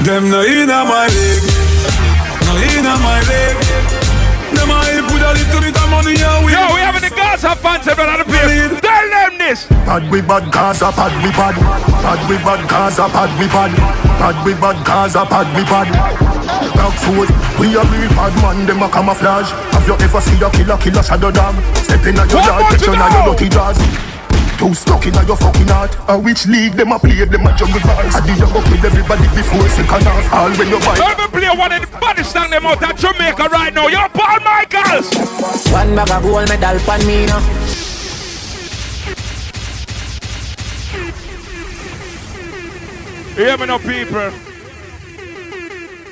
[0.02, 1.46] Them no in my league.
[2.42, 3.62] No in my league.
[4.58, 6.50] Them I put a little bit of money and we.
[6.50, 8.74] Yo, we having the Gaza fans every other place.
[8.82, 9.66] Tell them this.
[9.86, 11.54] Bad we bad Gaza, bad we bad.
[12.02, 13.70] Bad we bad Gaza, bad we bad.
[14.18, 15.94] Bad we bad Gaza, bad we bad.
[16.74, 17.30] Dog food,
[17.62, 19.50] we a real bad man, them a camouflage.
[19.78, 21.54] Have you ever seen a killer, killer shadow dog?
[21.78, 24.13] Step in a your What yard, want catch to you your dirty jaws.
[24.64, 25.94] Too stuck in a your fucking heart.
[26.08, 28.14] A which league them a play, them a jungle bars.
[28.14, 30.32] I did you go kill everybody before second half.
[30.32, 30.96] All when you buy.
[30.96, 33.88] Let me play one of the baddest song them out of Jamaica right now.
[33.88, 35.12] You're Paul Michaels.
[35.68, 37.40] One bag of gold medal pan me now
[43.36, 44.30] Hear me now, people.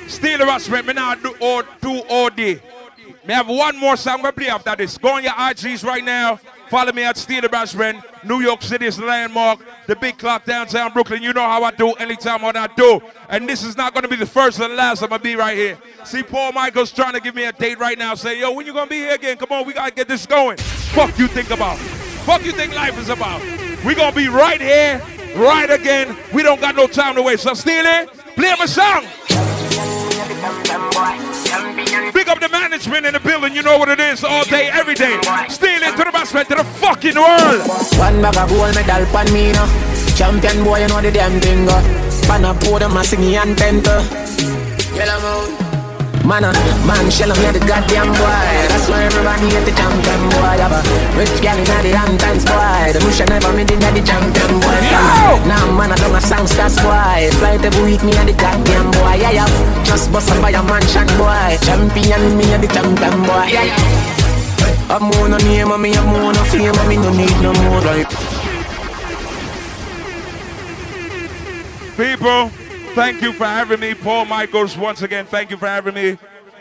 [0.07, 2.37] Steal the Raspberry, me now do, o, do OD.
[2.37, 4.99] Me have one more song we play after this.
[4.99, 8.03] Go on your IGs right now Follow me at Steelie Bashment.
[8.23, 9.59] New York City is the landmark.
[9.87, 11.21] The big clock downtown Brooklyn.
[11.21, 13.01] You know how I do anytime what I do.
[13.29, 15.35] And this is not going to be the first and last I'm going to be
[15.35, 15.77] right here.
[16.03, 18.15] See, Paul Michaels trying to give me a date right now.
[18.15, 19.37] Say, yo, when you going to be here again?
[19.37, 20.57] Come on, we got to get this going.
[20.57, 21.77] Fuck you think about.
[21.77, 23.41] Fuck you think life is about.
[23.85, 25.01] we going to be right here,
[25.35, 26.17] right again.
[26.33, 27.43] We don't got no time to waste.
[27.43, 29.05] So, Steeler, play my song.
[32.13, 34.95] Big up the management in the building, you know what it is all day, every
[34.95, 35.19] day.
[35.49, 37.61] Steal it to the basement, to the fucking world.
[37.97, 39.65] One bag of gold medal pan me no.
[40.15, 41.77] Champion boy, you know the damn thing go.
[42.27, 44.01] Pan a podium, a singing and tenter.
[44.95, 45.72] Yellow moon.
[46.23, 46.55] Man, uh,
[46.87, 48.47] man, shell me the goddamn boy.
[48.71, 50.55] That's why everybody hate the champion boy.
[50.55, 50.81] Have a
[51.19, 52.95] rich gal in the Hamptons boy.
[52.95, 54.79] The bush I never made in the champion boy.
[55.43, 57.27] Now man, I don't a songsters boy.
[57.43, 59.19] Fly every week, me and the goddamn boy.
[59.19, 59.83] Yeah, yeah.
[59.83, 61.59] Just bust up by a mansion boy.
[61.59, 63.51] Champion, me and the champion boy.
[63.51, 64.23] Yeah, yeah.
[64.95, 68.07] I'm more no name, I'm more no fame, me no need no more right.
[71.99, 72.51] People,
[72.95, 73.93] thank you for having me.
[73.93, 76.17] Paul Michaels, once again, thank you for having me.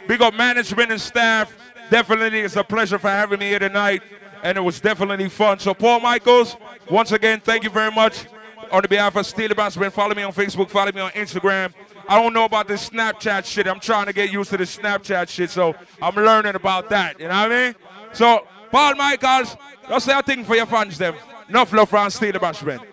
[0.08, 1.54] Big up management and staff.
[1.90, 4.02] Definitely, it's a pleasure for having me here tonight,
[4.42, 5.58] and it was definitely fun.
[5.58, 6.56] So, Paul Michaels,
[6.90, 8.26] once again, thank you very much.
[8.70, 11.74] On the behalf of Steelie Bashment, follow me on Facebook, follow me on Instagram.
[12.08, 13.66] I don't know about this Snapchat shit.
[13.66, 17.20] I'm trying to get used to this Snapchat shit, so I'm learning about that.
[17.20, 17.74] You know what I mean?
[18.14, 19.56] So, Paul Michaels,
[19.88, 21.14] just say a thing for your fans, them.
[21.50, 22.91] Enough love for Steelie Bashment.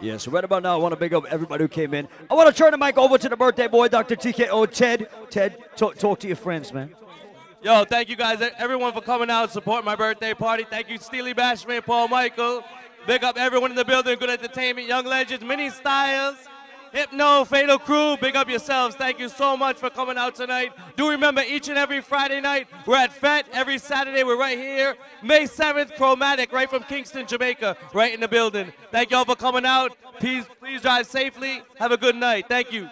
[0.00, 2.06] Yeah, so right about now, I want to big up everybody who came in.
[2.30, 4.14] I want to turn the mic over to the birthday boy, Dr.
[4.14, 5.08] TKO Ted.
[5.28, 6.94] Ted, talk, talk to your friends, man.
[7.62, 10.64] Yo, thank you guys, everyone, for coming out and support my birthday party.
[10.70, 12.62] Thank you, Steelie Bashment, Paul Michael.
[13.08, 16.36] Big up everyone in the building, good entertainment, young legends, mini styles,
[16.92, 18.16] Hypno, Fatal Crew.
[18.16, 18.96] Big up yourselves.
[18.96, 20.72] Thank you so much for coming out tonight.
[20.96, 23.46] Do remember each and every Friday night, we're at FET.
[23.52, 24.96] Every Saturday, we're right here.
[25.22, 28.72] May 7th, Chromatic, right from Kingston, Jamaica, right in the building.
[28.90, 29.96] Thank y'all for coming out.
[30.18, 31.62] Please, please drive safely.
[31.78, 32.46] Have a good night.
[32.48, 32.88] Thank you.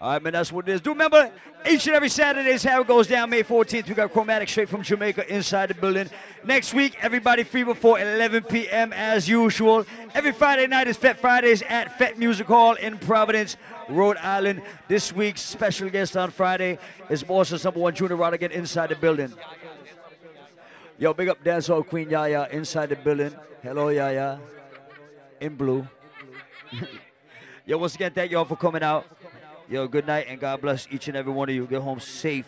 [0.00, 0.80] All right, man, that's what it is.
[0.80, 1.30] Do remember,
[1.68, 3.28] each and every Saturday is how it goes down.
[3.28, 6.08] May 14th, we got Chromatic straight from Jamaica inside the building.
[6.42, 8.94] Next week, everybody free before 11 p.m.
[8.94, 9.84] as usual.
[10.14, 13.58] Every Friday night is Fet Fridays at Fête Music Hall in Providence,
[13.90, 14.62] Rhode Island.
[14.88, 16.78] This week's special guest on Friday
[17.10, 19.34] is Boston's number one Junior Rodigan inside the building.
[20.96, 23.34] Yo, big up dancehall queen Yaya inside the building.
[23.62, 24.40] Hello, Yaya.
[25.42, 25.86] In blue.
[27.66, 29.04] Yo, once again, thank y'all for coming out.
[29.70, 31.64] Yo, good night and God bless each and every one of you.
[31.64, 32.44] Get home safe.